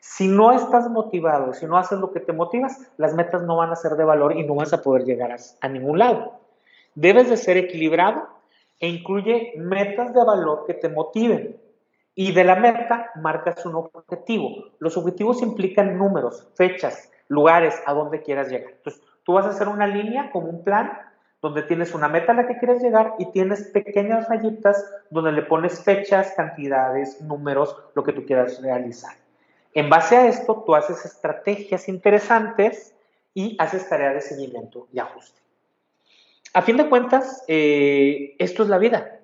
Si 0.00 0.28
no 0.28 0.52
estás 0.52 0.88
motivado, 0.88 1.52
si 1.52 1.66
no 1.66 1.76
haces 1.76 1.98
lo 1.98 2.12
que 2.12 2.20
te 2.20 2.32
motivas, 2.32 2.90
las 2.96 3.14
metas 3.14 3.42
no 3.42 3.56
van 3.56 3.70
a 3.70 3.76
ser 3.76 3.92
de 3.92 4.04
valor 4.04 4.36
y 4.36 4.44
no 4.44 4.54
vas 4.54 4.72
a 4.72 4.82
poder 4.82 5.04
llegar 5.04 5.36
a, 5.60 5.68
ningún 5.68 5.98
lado. 5.98 6.40
Debes 6.94 7.28
de 7.28 7.36
ser 7.36 7.56
equilibrado 7.56 8.28
e 8.78 8.88
incluye 8.88 9.54
metas 9.56 10.14
de 10.14 10.24
valor 10.24 10.64
que 10.66 10.74
te 10.74 10.88
motiven. 10.88 11.60
Y 12.18 12.32
de 12.32 12.44
la 12.44 12.56
meta 12.56 13.10
marcas 13.16 13.64
un 13.66 13.74
objetivo. 13.74 14.72
Los 14.78 14.96
objetivos 14.96 15.42
implican 15.42 15.98
números, 15.98 16.48
fechas, 16.56 17.12
lugares 17.28 17.74
a 17.84 17.92
donde 17.92 18.22
quieras 18.22 18.48
llegar. 18.48 18.72
Entonces, 18.72 19.02
tú 19.22 19.34
vas 19.34 19.44
a 19.44 19.50
hacer 19.50 19.68
una 19.68 19.86
línea 19.86 20.30
como 20.32 20.48
un 20.48 20.64
plan 20.64 20.98
donde 21.42 21.62
tienes 21.62 21.94
una 21.94 22.08
meta 22.08 22.32
a 22.32 22.34
la 22.34 22.46
que 22.46 22.56
quieres 22.56 22.82
llegar 22.82 23.14
y 23.18 23.30
tienes 23.32 23.64
pequeñas 23.64 24.28
rayitas 24.30 24.82
donde 25.10 25.30
le 25.30 25.42
pones 25.42 25.84
fechas, 25.84 26.32
cantidades, 26.34 27.20
números, 27.20 27.76
lo 27.94 28.02
que 28.02 28.14
tú 28.14 28.24
quieras 28.24 28.62
realizar. 28.62 29.12
En 29.74 29.90
base 29.90 30.16
a 30.16 30.26
esto, 30.26 30.64
tú 30.64 30.74
haces 30.74 31.04
estrategias 31.04 31.86
interesantes 31.86 32.94
y 33.34 33.56
haces 33.58 33.86
tareas 33.86 34.14
de 34.14 34.20
seguimiento 34.22 34.88
y 34.90 34.98
ajuste. 34.98 35.38
A 36.54 36.62
fin 36.62 36.78
de 36.78 36.88
cuentas, 36.88 37.44
eh, 37.46 38.34
esto 38.38 38.62
es 38.62 38.70
la 38.70 38.78
vida. 38.78 39.20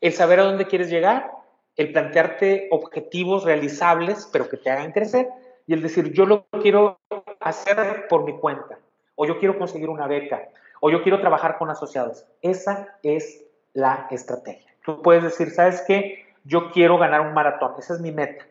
El 0.00 0.14
saber 0.14 0.40
a 0.40 0.44
dónde 0.44 0.66
quieres 0.66 0.88
llegar, 0.88 1.33
el 1.76 1.92
plantearte 1.92 2.68
objetivos 2.70 3.44
realizables, 3.44 4.28
pero 4.32 4.48
que 4.48 4.56
te 4.56 4.70
hagan 4.70 4.92
crecer, 4.92 5.28
y 5.66 5.74
el 5.74 5.82
decir, 5.82 6.12
yo 6.12 6.26
lo 6.26 6.46
quiero 6.62 7.00
hacer 7.40 8.06
por 8.08 8.24
mi 8.24 8.38
cuenta, 8.38 8.78
o 9.14 9.26
yo 9.26 9.38
quiero 9.38 9.58
conseguir 9.58 9.88
una 9.88 10.06
beca, 10.06 10.48
o 10.80 10.90
yo 10.90 11.02
quiero 11.02 11.20
trabajar 11.20 11.58
con 11.58 11.70
asociados. 11.70 12.26
Esa 12.42 12.98
es 13.02 13.44
la 13.72 14.06
estrategia. 14.10 14.72
Tú 14.84 15.02
puedes 15.02 15.22
decir, 15.22 15.50
¿sabes 15.50 15.82
qué? 15.86 16.26
Yo 16.44 16.70
quiero 16.70 16.98
ganar 16.98 17.22
un 17.22 17.32
maratón, 17.32 17.74
esa 17.78 17.94
es 17.94 18.00
mi 18.00 18.12
meta. 18.12 18.44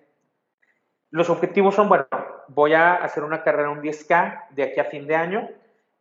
Los 1.11 1.29
objetivos 1.29 1.75
son, 1.75 1.89
bueno, 1.89 2.07
voy 2.47 2.73
a 2.73 2.95
hacer 2.95 3.23
una 3.23 3.43
carrera 3.43 3.69
un 3.69 3.81
10K 3.81 4.49
de 4.49 4.63
aquí 4.63 4.79
a 4.79 4.85
fin 4.85 5.05
de 5.05 5.15
año, 5.15 5.47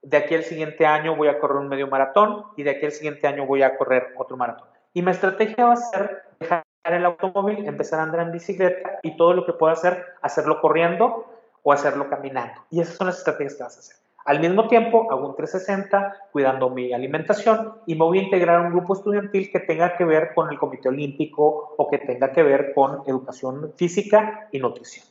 de 0.01 0.17
aquí 0.17 0.35
al 0.35 0.43
siguiente 0.43 0.87
año 0.87 1.15
voy 1.15 1.29
a 1.29 1.39
correr 1.39 1.59
un 1.59 1.69
medio 1.69 1.87
maratón 1.87 2.47
y 2.57 2.63
de 2.63 2.71
aquí 2.71 2.87
al 2.87 2.93
siguiente 2.93 3.27
año 3.29 3.47
voy 3.47 3.63
a 3.63 3.77
correr 3.77 4.15
otro 4.17 4.37
maratón. 4.37 4.67
Y 4.95 5.03
mi 5.03 5.11
estrategia 5.11 5.67
va 5.67 5.75
a 5.75 5.77
ser 5.77 6.23
dejar 6.41 6.63
el 6.85 7.05
automóvil, 7.05 7.67
empezar 7.67 8.01
a 8.01 8.05
andar 8.05 8.21
en 8.23 8.33
bicicleta 8.33 8.99
y 9.03 9.17
todo 9.17 9.35
lo 9.35 9.47
que 9.47 9.53
pueda 9.53 9.73
hacer, 9.75 10.05
hacerlo 10.21 10.61
corriendo 10.61 11.27
o 11.63 11.73
hacerlo 11.73 12.09
caminando. 12.09 12.61
Y 12.71 12.81
esas 12.81 12.97
son 12.97 13.07
las 13.07 13.19
estrategias 13.19 13.55
que 13.55 13.63
vas 13.63 13.77
a 13.77 13.81
hacer. 13.81 13.97
Al 14.25 14.39
mismo 14.39 14.69
tiempo, 14.69 15.09
hago 15.11 15.29
un 15.29 15.35
360 15.35 16.29
cuidando 16.31 16.71
mi 16.71 16.93
alimentación 16.93 17.75
y 17.87 17.95
me 17.95 18.05
voy 18.05 18.21
a 18.21 18.23
integrar 18.23 18.61
a 18.61 18.63
un 18.63 18.73
grupo 18.73 18.95
estudiantil 18.95 19.51
que 19.51 19.61
tenga 19.61 19.97
que 19.97 20.05
ver 20.05 20.33
con 20.35 20.49
el 20.51 20.59
Comité 20.59 20.89
Olímpico 20.89 21.75
o 21.77 21.91
que 21.91 21.99
tenga 21.99 22.31
que 22.31 22.43
ver 22.43 22.73
con 22.73 23.03
educación 23.07 23.73
física 23.77 24.49
y 24.53 24.61
nutrición. 24.61 25.07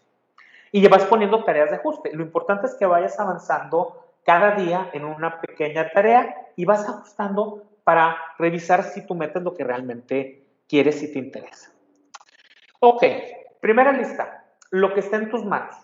Y 0.72 0.88
vas 0.88 1.04
poniendo 1.04 1.44
tareas 1.44 1.70
de 1.70 1.78
ajuste. 1.78 2.12
Lo 2.14 2.24
importante 2.24 2.68
es 2.68 2.76
que 2.76 2.86
vayas 2.86 3.20
avanzando 3.20 4.06
cada 4.24 4.56
día 4.56 4.90
en 4.94 5.04
una 5.04 5.42
pequeña 5.42 5.90
tarea 5.90 6.34
y 6.56 6.64
vas 6.64 6.88
ajustando 6.88 7.64
para 7.84 8.16
revisar 8.38 8.84
si 8.84 9.06
tu 9.06 9.16
meta 9.16 9.40
es 9.40 9.46
lo 9.46 9.54
que 9.54 9.66
realmente 9.66 10.41
quieres 10.72 11.04
y 11.04 11.12
te 11.12 11.20
interesa. 11.20 11.70
Ok, 12.80 13.04
primera 13.60 13.92
lista, 13.92 14.46
lo 14.72 14.94
que 14.94 15.02
está 15.02 15.18
en 15.18 15.30
tus 15.30 15.44
manos. 15.44 15.76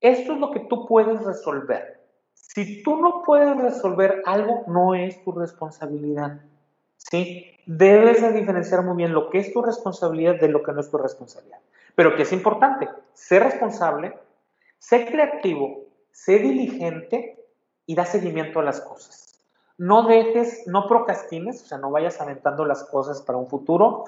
Esto 0.00 0.32
es 0.32 0.38
lo 0.40 0.50
que 0.50 0.60
tú 0.60 0.84
puedes 0.84 1.22
resolver. 1.22 2.04
Si 2.34 2.82
tú 2.82 2.96
no 2.96 3.22
puedes 3.24 3.56
resolver 3.56 4.22
algo, 4.26 4.64
no 4.66 4.96
es 4.96 5.22
tu 5.22 5.30
responsabilidad. 5.30 6.40
¿Sí? 6.96 7.52
Debes 7.66 8.20
de 8.20 8.32
diferenciar 8.32 8.82
muy 8.82 8.96
bien 8.96 9.12
lo 9.12 9.30
que 9.30 9.38
es 9.38 9.52
tu 9.52 9.62
responsabilidad 9.62 10.40
de 10.40 10.48
lo 10.48 10.62
que 10.64 10.72
no 10.72 10.80
es 10.80 10.90
tu 10.90 10.98
responsabilidad. 10.98 11.60
Pero 11.94 12.16
que 12.16 12.22
es 12.22 12.32
importante, 12.32 12.88
sé 13.14 13.38
responsable, 13.38 14.18
sé 14.78 15.06
creativo, 15.06 15.84
sé 16.10 16.40
diligente 16.40 17.46
y 17.86 17.94
da 17.94 18.04
seguimiento 18.04 18.58
a 18.58 18.64
las 18.64 18.80
cosas. 18.80 19.35
No 19.78 20.04
dejes, 20.04 20.66
no 20.66 20.88
procrastines, 20.88 21.62
o 21.62 21.66
sea, 21.66 21.78
no 21.78 21.90
vayas 21.90 22.20
aventando 22.20 22.64
las 22.64 22.84
cosas 22.84 23.20
para 23.22 23.38
un 23.38 23.46
futuro, 23.46 24.04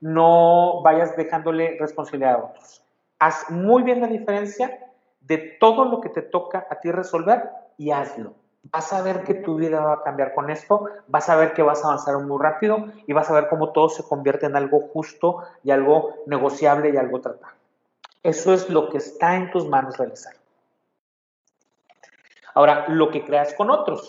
no 0.00 0.82
vayas 0.82 1.16
dejándole 1.16 1.76
responsabilidad 1.78 2.34
a 2.34 2.44
otros. 2.44 2.82
Haz 3.18 3.50
muy 3.50 3.82
bien 3.82 4.00
la 4.00 4.08
diferencia 4.08 4.90
de 5.20 5.38
todo 5.60 5.84
lo 5.84 6.00
que 6.00 6.08
te 6.08 6.22
toca 6.22 6.66
a 6.68 6.80
ti 6.80 6.90
resolver 6.90 7.48
y 7.78 7.90
hazlo. 7.90 8.34
Vas 8.64 8.92
a 8.92 9.02
ver 9.02 9.24
que 9.24 9.34
tu 9.34 9.56
vida 9.56 9.80
va 9.80 9.94
a 9.94 10.02
cambiar 10.02 10.34
con 10.34 10.50
esto, 10.50 10.86
vas 11.06 11.28
a 11.28 11.36
ver 11.36 11.52
que 11.52 11.62
vas 11.62 11.84
a 11.84 11.88
avanzar 11.88 12.18
muy 12.18 12.42
rápido 12.42 12.86
y 13.06 13.12
vas 13.12 13.30
a 13.30 13.34
ver 13.34 13.48
cómo 13.48 13.70
todo 13.72 13.88
se 13.88 14.02
convierte 14.02 14.46
en 14.46 14.56
algo 14.56 14.80
justo 14.80 15.42
y 15.62 15.70
algo 15.70 16.14
negociable 16.26 16.90
y 16.90 16.96
algo 16.96 17.20
tratado. 17.20 17.52
Eso 18.22 18.54
es 18.54 18.70
lo 18.70 18.88
que 18.88 18.98
está 18.98 19.36
en 19.36 19.50
tus 19.50 19.68
manos 19.68 19.98
realizar. 19.98 20.34
Ahora, 22.54 22.88
lo 22.88 23.10
que 23.10 23.24
creas 23.24 23.52
con 23.54 23.70
otros. 23.70 24.08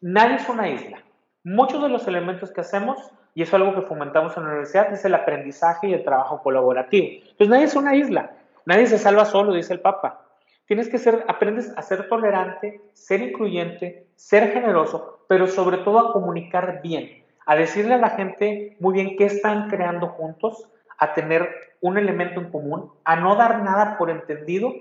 Nadie 0.00 0.36
es 0.36 0.48
una 0.48 0.68
isla. 0.68 1.02
Muchos 1.42 1.82
de 1.82 1.88
los 1.88 2.06
elementos 2.06 2.52
que 2.52 2.60
hacemos, 2.60 2.98
y 3.34 3.42
eso 3.42 3.56
es 3.56 3.62
algo 3.62 3.74
que 3.74 3.86
fomentamos 3.86 4.36
en 4.36 4.44
la 4.44 4.50
universidad, 4.50 4.92
es 4.92 5.04
el 5.04 5.14
aprendizaje 5.14 5.88
y 5.88 5.94
el 5.94 6.04
trabajo 6.04 6.40
colaborativo. 6.40 7.06
Entonces, 7.06 7.48
nadie 7.48 7.64
es 7.64 7.74
una 7.74 7.96
isla. 7.96 8.30
Nadie 8.64 8.86
se 8.86 8.98
salva 8.98 9.24
solo, 9.24 9.54
dice 9.54 9.72
el 9.72 9.80
Papa. 9.80 10.24
Tienes 10.66 10.88
que 10.88 10.98
ser, 10.98 11.24
aprendes 11.26 11.72
a 11.76 11.82
ser 11.82 12.08
tolerante, 12.08 12.80
ser 12.92 13.22
incluyente, 13.22 14.06
ser 14.14 14.52
generoso, 14.52 15.24
pero 15.26 15.48
sobre 15.48 15.78
todo 15.78 15.98
a 15.98 16.12
comunicar 16.12 16.80
bien, 16.82 17.24
a 17.46 17.56
decirle 17.56 17.94
a 17.94 17.98
la 17.98 18.10
gente 18.10 18.76
muy 18.78 18.92
bien 18.92 19.16
qué 19.16 19.24
están 19.24 19.68
creando 19.68 20.08
juntos, 20.08 20.68
a 20.98 21.14
tener 21.14 21.48
un 21.80 21.98
elemento 21.98 22.40
en 22.40 22.50
común, 22.50 22.92
a 23.04 23.16
no 23.16 23.34
dar 23.34 23.62
nada 23.62 23.96
por 23.98 24.10
entendido 24.10 24.74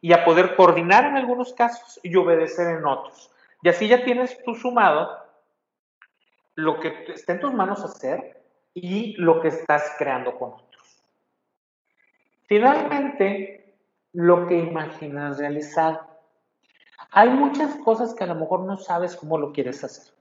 y 0.00 0.12
a 0.12 0.24
poder 0.24 0.56
coordinar 0.56 1.04
en 1.04 1.16
algunos 1.16 1.52
casos 1.52 2.00
y 2.02 2.16
obedecer 2.16 2.78
en 2.78 2.86
otros. 2.86 3.30
Y 3.62 3.68
así 3.68 3.88
ya 3.88 4.04
tienes 4.04 4.42
tú 4.44 4.54
sumado 4.54 5.26
lo 6.54 6.80
que 6.80 7.06
está 7.08 7.34
en 7.34 7.40
tus 7.40 7.52
manos 7.52 7.84
hacer 7.84 8.42
y 8.74 9.14
lo 9.16 9.40
que 9.40 9.48
estás 9.48 9.94
creando 9.98 10.38
con 10.38 10.52
otros. 10.52 11.02
Finalmente, 12.46 13.74
lo 14.12 14.46
que 14.46 14.56
imaginas 14.56 15.38
realizar. 15.38 16.00
Hay 17.10 17.28
muchas 17.30 17.74
cosas 17.76 18.14
que 18.14 18.24
a 18.24 18.28
lo 18.28 18.34
mejor 18.34 18.60
no 18.60 18.78
sabes 18.78 19.14
cómo 19.14 19.36
lo 19.36 19.52
quieres 19.52 19.84
hacer. 19.84 20.14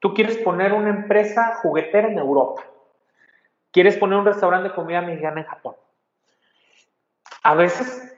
Tú 0.00 0.12
quieres 0.14 0.36
poner 0.38 0.72
una 0.72 0.90
empresa 0.90 1.56
juguetera 1.62 2.08
en 2.08 2.18
Europa. 2.18 2.64
Quieres 3.70 3.96
poner 3.96 4.18
un 4.18 4.26
restaurante 4.26 4.70
de 4.70 4.74
comida 4.74 5.00
mexicana 5.00 5.42
en 5.42 5.46
Japón. 5.46 5.76
A 7.42 7.54
veces 7.54 8.16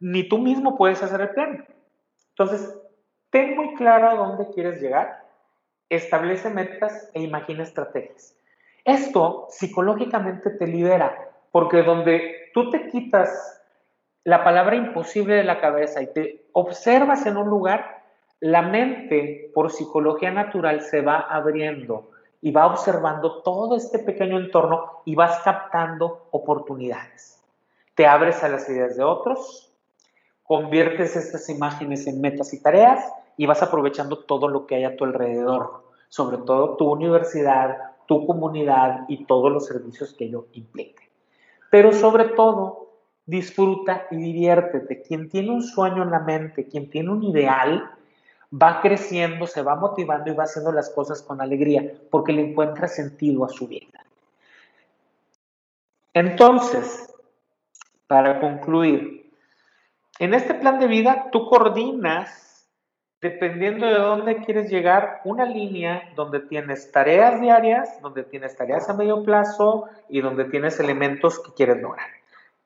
ni 0.00 0.28
tú 0.28 0.38
mismo 0.38 0.76
puedes 0.76 1.00
hacer 1.02 1.20
el 1.20 1.30
plan. 1.30 1.64
Entonces, 2.30 2.81
ten 3.32 3.56
muy 3.56 3.74
claro 3.74 4.10
a 4.10 4.14
dónde 4.14 4.50
quieres 4.50 4.80
llegar, 4.80 5.24
establece 5.88 6.50
metas 6.50 7.10
e 7.14 7.22
imagina 7.22 7.62
estrategias. 7.62 8.36
Esto 8.84 9.46
psicológicamente 9.48 10.50
te 10.50 10.66
libera, 10.66 11.30
porque 11.50 11.82
donde 11.82 12.50
tú 12.52 12.70
te 12.70 12.88
quitas 12.88 13.62
la 14.24 14.44
palabra 14.44 14.76
imposible 14.76 15.34
de 15.34 15.44
la 15.44 15.60
cabeza 15.60 16.02
y 16.02 16.08
te 16.08 16.44
observas 16.52 17.24
en 17.24 17.38
un 17.38 17.48
lugar, 17.48 18.02
la 18.40 18.60
mente 18.60 19.50
por 19.54 19.72
psicología 19.72 20.30
natural 20.30 20.82
se 20.82 21.00
va 21.00 21.20
abriendo 21.20 22.10
y 22.42 22.50
va 22.50 22.66
observando 22.66 23.42
todo 23.42 23.76
este 23.76 23.98
pequeño 23.98 24.38
entorno 24.38 25.00
y 25.06 25.14
vas 25.14 25.40
captando 25.42 26.28
oportunidades. 26.32 27.42
Te 27.94 28.06
abres 28.06 28.44
a 28.44 28.48
las 28.48 28.68
ideas 28.68 28.96
de 28.96 29.04
otros, 29.04 29.72
conviertes 30.42 31.16
estas 31.16 31.48
imágenes 31.48 32.06
en 32.06 32.20
metas 32.20 32.52
y 32.52 32.60
tareas 32.60 33.10
y 33.36 33.46
vas 33.46 33.62
aprovechando 33.62 34.18
todo 34.20 34.48
lo 34.48 34.66
que 34.66 34.76
hay 34.76 34.84
a 34.84 34.96
tu 34.96 35.04
alrededor, 35.04 35.84
sobre 36.08 36.38
todo 36.38 36.76
tu 36.76 36.90
universidad, 36.90 37.76
tu 38.06 38.26
comunidad 38.26 39.04
y 39.08 39.24
todos 39.24 39.50
los 39.50 39.66
servicios 39.66 40.14
que 40.14 40.24
ello 40.26 40.46
implique. 40.52 41.10
Pero 41.70 41.92
sobre 41.92 42.24
todo, 42.30 42.90
disfruta 43.26 44.06
y 44.10 44.16
diviértete. 44.16 45.02
Quien 45.02 45.28
tiene 45.28 45.50
un 45.50 45.62
sueño 45.62 46.02
en 46.02 46.10
la 46.10 46.20
mente, 46.20 46.68
quien 46.68 46.90
tiene 46.90 47.10
un 47.10 47.22
ideal, 47.22 47.90
va 48.52 48.80
creciendo, 48.82 49.46
se 49.46 49.62
va 49.62 49.76
motivando 49.76 50.30
y 50.30 50.34
va 50.34 50.44
haciendo 50.44 50.72
las 50.72 50.90
cosas 50.90 51.22
con 51.22 51.40
alegría 51.40 51.92
porque 52.10 52.32
le 52.32 52.50
encuentra 52.50 52.88
sentido 52.88 53.44
a 53.44 53.48
su 53.48 53.66
vida. 53.66 54.04
Entonces, 56.12 57.14
para 58.06 58.40
concluir, 58.40 59.32
en 60.18 60.34
este 60.34 60.54
plan 60.54 60.78
de 60.78 60.86
vida 60.86 61.28
tú 61.32 61.48
coordinas, 61.48 62.51
dependiendo 63.22 63.86
de 63.86 63.94
dónde 63.94 64.36
quieres 64.44 64.70
llegar, 64.70 65.20
una 65.24 65.46
línea 65.46 66.12
donde 66.16 66.40
tienes 66.40 66.90
tareas 66.92 67.40
diarias, 67.40 68.02
donde 68.02 68.24
tienes 68.24 68.56
tareas 68.56 68.88
a 68.90 68.94
medio 68.94 69.22
plazo 69.22 69.88
y 70.08 70.20
donde 70.20 70.44
tienes 70.44 70.78
elementos 70.80 71.38
que 71.40 71.52
quieres 71.52 71.80
lograr. 71.80 72.08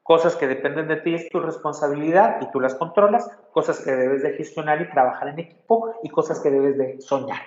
Cosas 0.02 0.34
que 0.34 0.46
dependen 0.46 0.88
de 0.88 0.96
ti 0.96 1.14
es 1.14 1.28
tu 1.28 1.40
responsabilidad 1.40 2.38
y 2.40 2.50
tú 2.50 2.60
las 2.60 2.74
controlas, 2.74 3.30
cosas 3.52 3.80
que 3.80 3.92
debes 3.92 4.22
de 4.22 4.32
gestionar 4.32 4.80
y 4.80 4.90
trabajar 4.90 5.28
en 5.28 5.40
equipo 5.40 5.94
y 6.02 6.08
cosas 6.08 6.40
que 6.40 6.50
debes 6.50 6.78
de 6.78 7.00
soñar. 7.00 7.42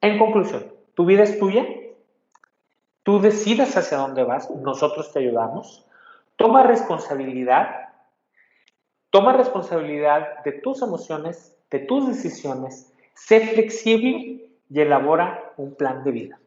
En 0.00 0.18
conclusión, 0.18 0.72
tu 0.94 1.04
vida 1.04 1.22
es 1.22 1.38
tuya, 1.38 1.64
tú 3.02 3.20
decidas 3.20 3.76
hacia 3.76 3.98
dónde 3.98 4.24
vas, 4.24 4.50
nosotros 4.50 5.12
te 5.12 5.18
ayudamos, 5.18 5.84
Toma 6.36 6.64
responsabilidad, 6.64 7.90
toma 9.10 9.34
responsabilidad 9.34 10.42
de 10.44 10.52
tus 10.52 10.82
emociones, 10.82 11.53
de 11.74 11.80
tus 11.80 12.06
decisiones, 12.06 12.94
sé 13.14 13.48
flexible 13.48 14.48
y 14.70 14.80
elabora 14.80 15.52
un 15.56 15.74
plan 15.74 16.04
de 16.04 16.12
vida. 16.12 16.38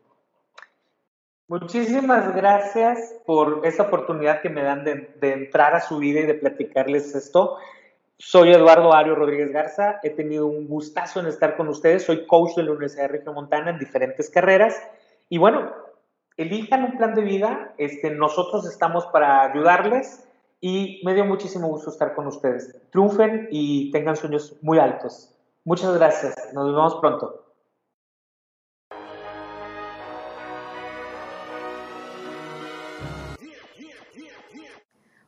Muchísimas 1.49 2.33
gracias 2.33 3.13
por 3.25 3.59
esa 3.65 3.83
oportunidad 3.83 4.41
que 4.41 4.49
me 4.49 4.63
dan 4.63 4.85
de, 4.85 5.33
entrar 5.33 5.75
a 5.75 5.81
su 5.81 5.97
vida 5.97 6.21
y 6.21 6.25
de 6.25 6.33
platicarles 6.33 7.13
esto. 7.13 7.57
Soy 8.17 8.53
Eduardo 8.53 8.93
Ario 8.93 9.15
Rodríguez 9.15 9.51
Garza, 9.51 9.99
he 10.01 10.11
tenido 10.11 10.47
un 10.47 10.65
gustazo 10.65 11.19
en 11.19 11.25
estar 11.25 11.57
con 11.57 11.67
ustedes, 11.67 12.03
soy 12.03 12.25
coach 12.25 12.55
de 12.55 12.63
la 12.63 12.71
Universidad 12.71 13.03
de 13.03 13.17
Región 13.17 13.35
Montana 13.35 13.71
en 13.71 13.79
diferentes 13.79 14.29
carreras 14.29 14.81
y 15.27 15.39
bueno, 15.39 15.73
elijan 16.37 16.85
un 16.85 16.97
plan 16.97 17.13
de 17.13 17.21
vida, 17.23 17.73
este, 17.77 18.11
nosotros 18.11 18.65
estamos 18.65 19.05
para 19.07 19.41
ayudarles 19.41 20.25
y 20.59 21.01
me 21.05 21.13
dio 21.13 21.25
muchísimo 21.25 21.67
gusto 21.67 21.89
estar 21.89 22.15
con 22.15 22.27
ustedes. 22.27 22.75
Triunfen 22.91 23.47
y 23.51 23.91
tengan 23.91 24.15
sueños 24.15 24.57
muy 24.61 24.79
altos. 24.79 25.33
Muchas 25.63 25.95
gracias, 25.97 26.35
nos 26.53 26.67
vemos 26.67 26.95
pronto. 26.95 27.43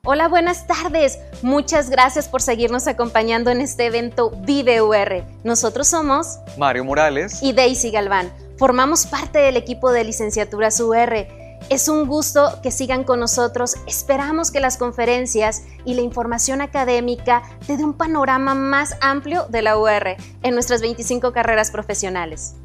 Hola, 0.06 0.28
buenas 0.28 0.66
tardes. 0.66 1.20
Muchas 1.44 1.92
gracias 1.92 2.28
por 2.28 2.42
seguirnos 2.42 2.88
acompañando 2.88 3.52
en 3.52 3.62
este 3.62 3.86
evento 3.86 4.32
Vive 4.44 4.82
UR. 4.82 5.24
Nosotros 5.44 5.88
somos 5.88 6.40
Mario 6.58 6.84
Morales 6.86 7.44
y 7.44 7.54
Daisy 7.54 7.92
Galván. 7.92 8.34
Formamos 8.58 9.06
parte 9.06 9.38
del 9.38 9.56
equipo 9.56 9.92
de 9.92 10.06
licenciaturas 10.06 10.80
UR. 10.80 11.28
Es 11.68 11.88
un 11.88 12.07
gusto 12.07 12.60
que 12.64 12.72
sigan 12.72 13.03
con 13.03 13.20
nosotros. 13.20 13.76
Esperamos 13.86 14.49
que 14.49 14.60
las 14.60 14.78
conferencias 14.78 15.64
y 15.86 15.93
la 15.93 16.01
información 16.01 16.62
académica 16.62 17.43
te 17.68 17.78
dé 17.78 17.84
un 17.84 17.93
panorama 17.93 18.55
más 18.55 18.95
amplio 19.01 19.45
de 19.49 19.62
la 19.62 19.78
UR 19.78 20.16
en 20.41 20.53
nuestras 20.53 20.82
25 20.82 21.32
carreras 21.32 21.70
profesionales. 21.70 22.55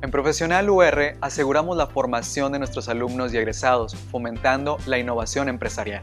En 0.00 0.10
Profesional 0.10 0.70
UR 0.70 1.16
aseguramos 1.20 1.76
la 1.76 1.88
formación 1.88 2.52
de 2.52 2.58
nuestros 2.58 2.88
alumnos 2.88 3.34
y 3.34 3.36
egresados, 3.36 3.96
fomentando 4.10 4.78
la 4.86 4.98
innovación 4.98 5.48
empresarial. 5.48 6.02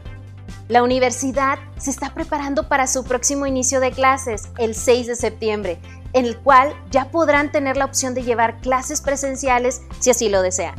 La 0.68 0.82
universidad 0.82 1.58
se 1.78 1.90
está 1.90 2.12
preparando 2.12 2.68
para 2.68 2.86
su 2.86 3.04
próximo 3.04 3.46
inicio 3.46 3.80
de 3.80 3.92
clases, 3.92 4.48
el 4.58 4.74
6 4.74 5.06
de 5.06 5.16
septiembre, 5.16 5.78
en 6.12 6.24
el 6.24 6.36
cual 6.38 6.74
ya 6.90 7.10
podrán 7.10 7.52
tener 7.52 7.76
la 7.76 7.84
opción 7.84 8.14
de 8.14 8.22
llevar 8.22 8.60
clases 8.60 9.00
presenciales 9.00 9.82
si 10.00 10.10
así 10.10 10.28
lo 10.28 10.42
desean. 10.42 10.74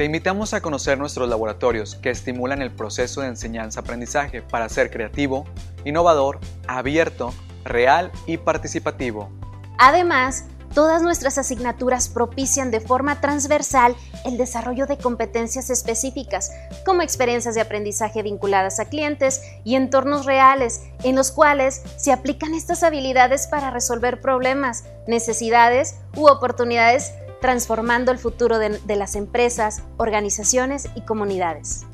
Te 0.00 0.06
invitamos 0.06 0.54
a 0.54 0.62
conocer 0.62 0.96
nuestros 0.96 1.28
laboratorios 1.28 1.94
que 1.96 2.08
estimulan 2.08 2.62
el 2.62 2.70
proceso 2.70 3.20
de 3.20 3.26
enseñanza-aprendizaje 3.26 4.40
para 4.40 4.66
ser 4.70 4.90
creativo, 4.90 5.44
innovador, 5.84 6.38
abierto, 6.66 7.34
real 7.64 8.10
y 8.24 8.38
participativo. 8.38 9.28
Además, 9.76 10.46
Todas 10.72 11.02
nuestras 11.02 11.36
asignaturas 11.36 12.08
propician 12.08 12.70
de 12.70 12.78
forma 12.78 13.20
transversal 13.20 13.96
el 14.24 14.38
desarrollo 14.38 14.86
de 14.86 14.98
competencias 14.98 15.68
específicas, 15.68 16.52
como 16.86 17.02
experiencias 17.02 17.56
de 17.56 17.60
aprendizaje 17.60 18.22
vinculadas 18.22 18.78
a 18.78 18.84
clientes 18.84 19.42
y 19.64 19.74
entornos 19.74 20.26
reales, 20.26 20.82
en 21.02 21.16
los 21.16 21.32
cuales 21.32 21.82
se 21.96 22.12
aplican 22.12 22.54
estas 22.54 22.84
habilidades 22.84 23.48
para 23.48 23.72
resolver 23.72 24.20
problemas, 24.20 24.84
necesidades 25.08 25.96
u 26.14 26.28
oportunidades, 26.28 27.14
transformando 27.40 28.12
el 28.12 28.18
futuro 28.18 28.58
de, 28.58 28.96
las 28.96 29.16
empresas, 29.16 29.82
organizaciones 29.96 30.88
y 30.94 31.02
comunidades. 31.02 31.86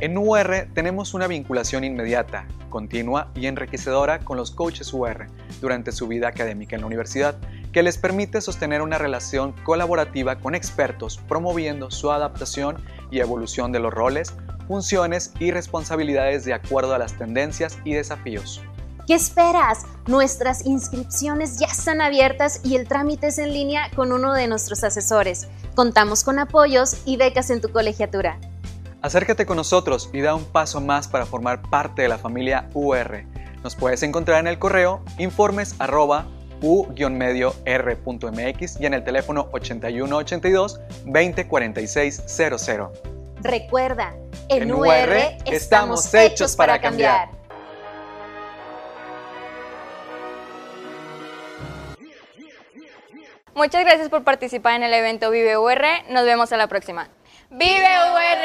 En 0.00 0.18
UR 0.18 0.68
tenemos 0.74 1.14
una 1.14 1.26
vinculación 1.26 1.82
inmediata, 1.84 2.46
continua 2.68 3.30
y 3.34 3.46
enriquecedora 3.46 4.18
con 4.18 4.36
los 4.36 4.50
coaches 4.50 4.92
UR 4.92 5.26
durante 5.60 5.92
su 5.92 6.06
vida 6.06 6.28
académica 6.28 6.76
en 6.76 6.82
la 6.82 6.86
universidad 6.86 7.36
que 7.72 7.82
les 7.82 7.98
permite 7.98 8.40
sostener 8.40 8.82
una 8.82 8.98
relación 8.98 9.52
colaborativa 9.64 10.36
con 10.36 10.54
expertos, 10.54 11.18
promoviendo 11.28 11.90
su 11.90 12.10
adaptación 12.10 12.76
y 13.10 13.20
evolución 13.20 13.72
de 13.72 13.80
los 13.80 13.92
roles, 13.92 14.34
funciones 14.66 15.32
y 15.38 15.50
responsabilidades 15.50 16.44
de 16.44 16.54
acuerdo 16.54 16.94
a 16.94 16.98
las 16.98 17.14
tendencias 17.14 17.78
y 17.84 17.92
desafíos. 17.92 18.62
¿Qué 19.06 19.14
esperas? 19.14 19.84
Nuestras 20.08 20.66
inscripciones 20.66 21.60
ya 21.60 21.68
están 21.68 22.00
abiertas 22.00 22.60
y 22.64 22.74
el 22.74 22.88
trámite 22.88 23.28
es 23.28 23.38
en 23.38 23.52
línea 23.52 23.88
con 23.94 24.10
uno 24.10 24.32
de 24.32 24.48
nuestros 24.48 24.82
asesores. 24.82 25.46
Contamos 25.76 26.24
con 26.24 26.40
apoyos 26.40 27.02
y 27.04 27.16
becas 27.16 27.50
en 27.50 27.60
tu 27.60 27.70
colegiatura. 27.70 28.40
Acércate 29.02 29.46
con 29.46 29.58
nosotros 29.58 30.10
y 30.12 30.22
da 30.22 30.34
un 30.34 30.44
paso 30.44 30.80
más 30.80 31.06
para 31.06 31.24
formar 31.24 31.62
parte 31.70 32.02
de 32.02 32.08
la 32.08 32.18
familia 32.18 32.68
UR. 32.74 33.24
Nos 33.62 33.76
puedes 33.76 34.02
encontrar 34.02 34.40
en 34.40 34.48
el 34.48 34.58
correo 34.58 35.04
informes 35.18 35.76
u-medio 36.60 37.54
r.mx 37.64 38.80
y 38.80 38.86
en 38.86 38.94
el 38.94 39.04
teléfono 39.04 39.48
8182 39.52 40.80
204600. 41.04 42.70
Recuerda, 43.40 44.16
en, 44.48 44.72
UR, 44.72 44.88
estamos 45.44 46.12
hechos 46.12 46.56
para 46.56 46.80
cambiar. 46.80 47.36
Muchas 53.56 53.86
gracias 53.86 54.10
por 54.10 54.22
participar 54.22 54.74
en 54.74 54.82
el 54.82 54.92
evento 54.92 55.30
Vive 55.30 55.56
UR. 55.56 55.80
Nos 56.10 56.26
vemos 56.26 56.52
a 56.52 56.58
la 56.58 56.66
próxima. 56.66 57.08
¡Vive 57.48 57.88
UR! 58.12 58.44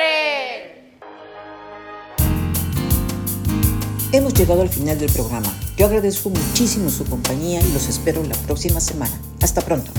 Hemos 4.13 4.33
llegado 4.33 4.61
al 4.61 4.69
final 4.69 4.97
del 4.97 5.11
programa. 5.11 5.53
Yo 5.75 5.87
agradezco 5.87 6.29
muchísimo 6.29 6.89
su 6.89 7.03
compañía 7.03 7.59
y 7.59 7.73
los 7.73 7.89
espero 7.89 8.23
la 8.23 8.35
próxima 8.47 8.79
semana. 8.79 9.11
Hasta 9.41 9.59
pronto. 9.59 9.91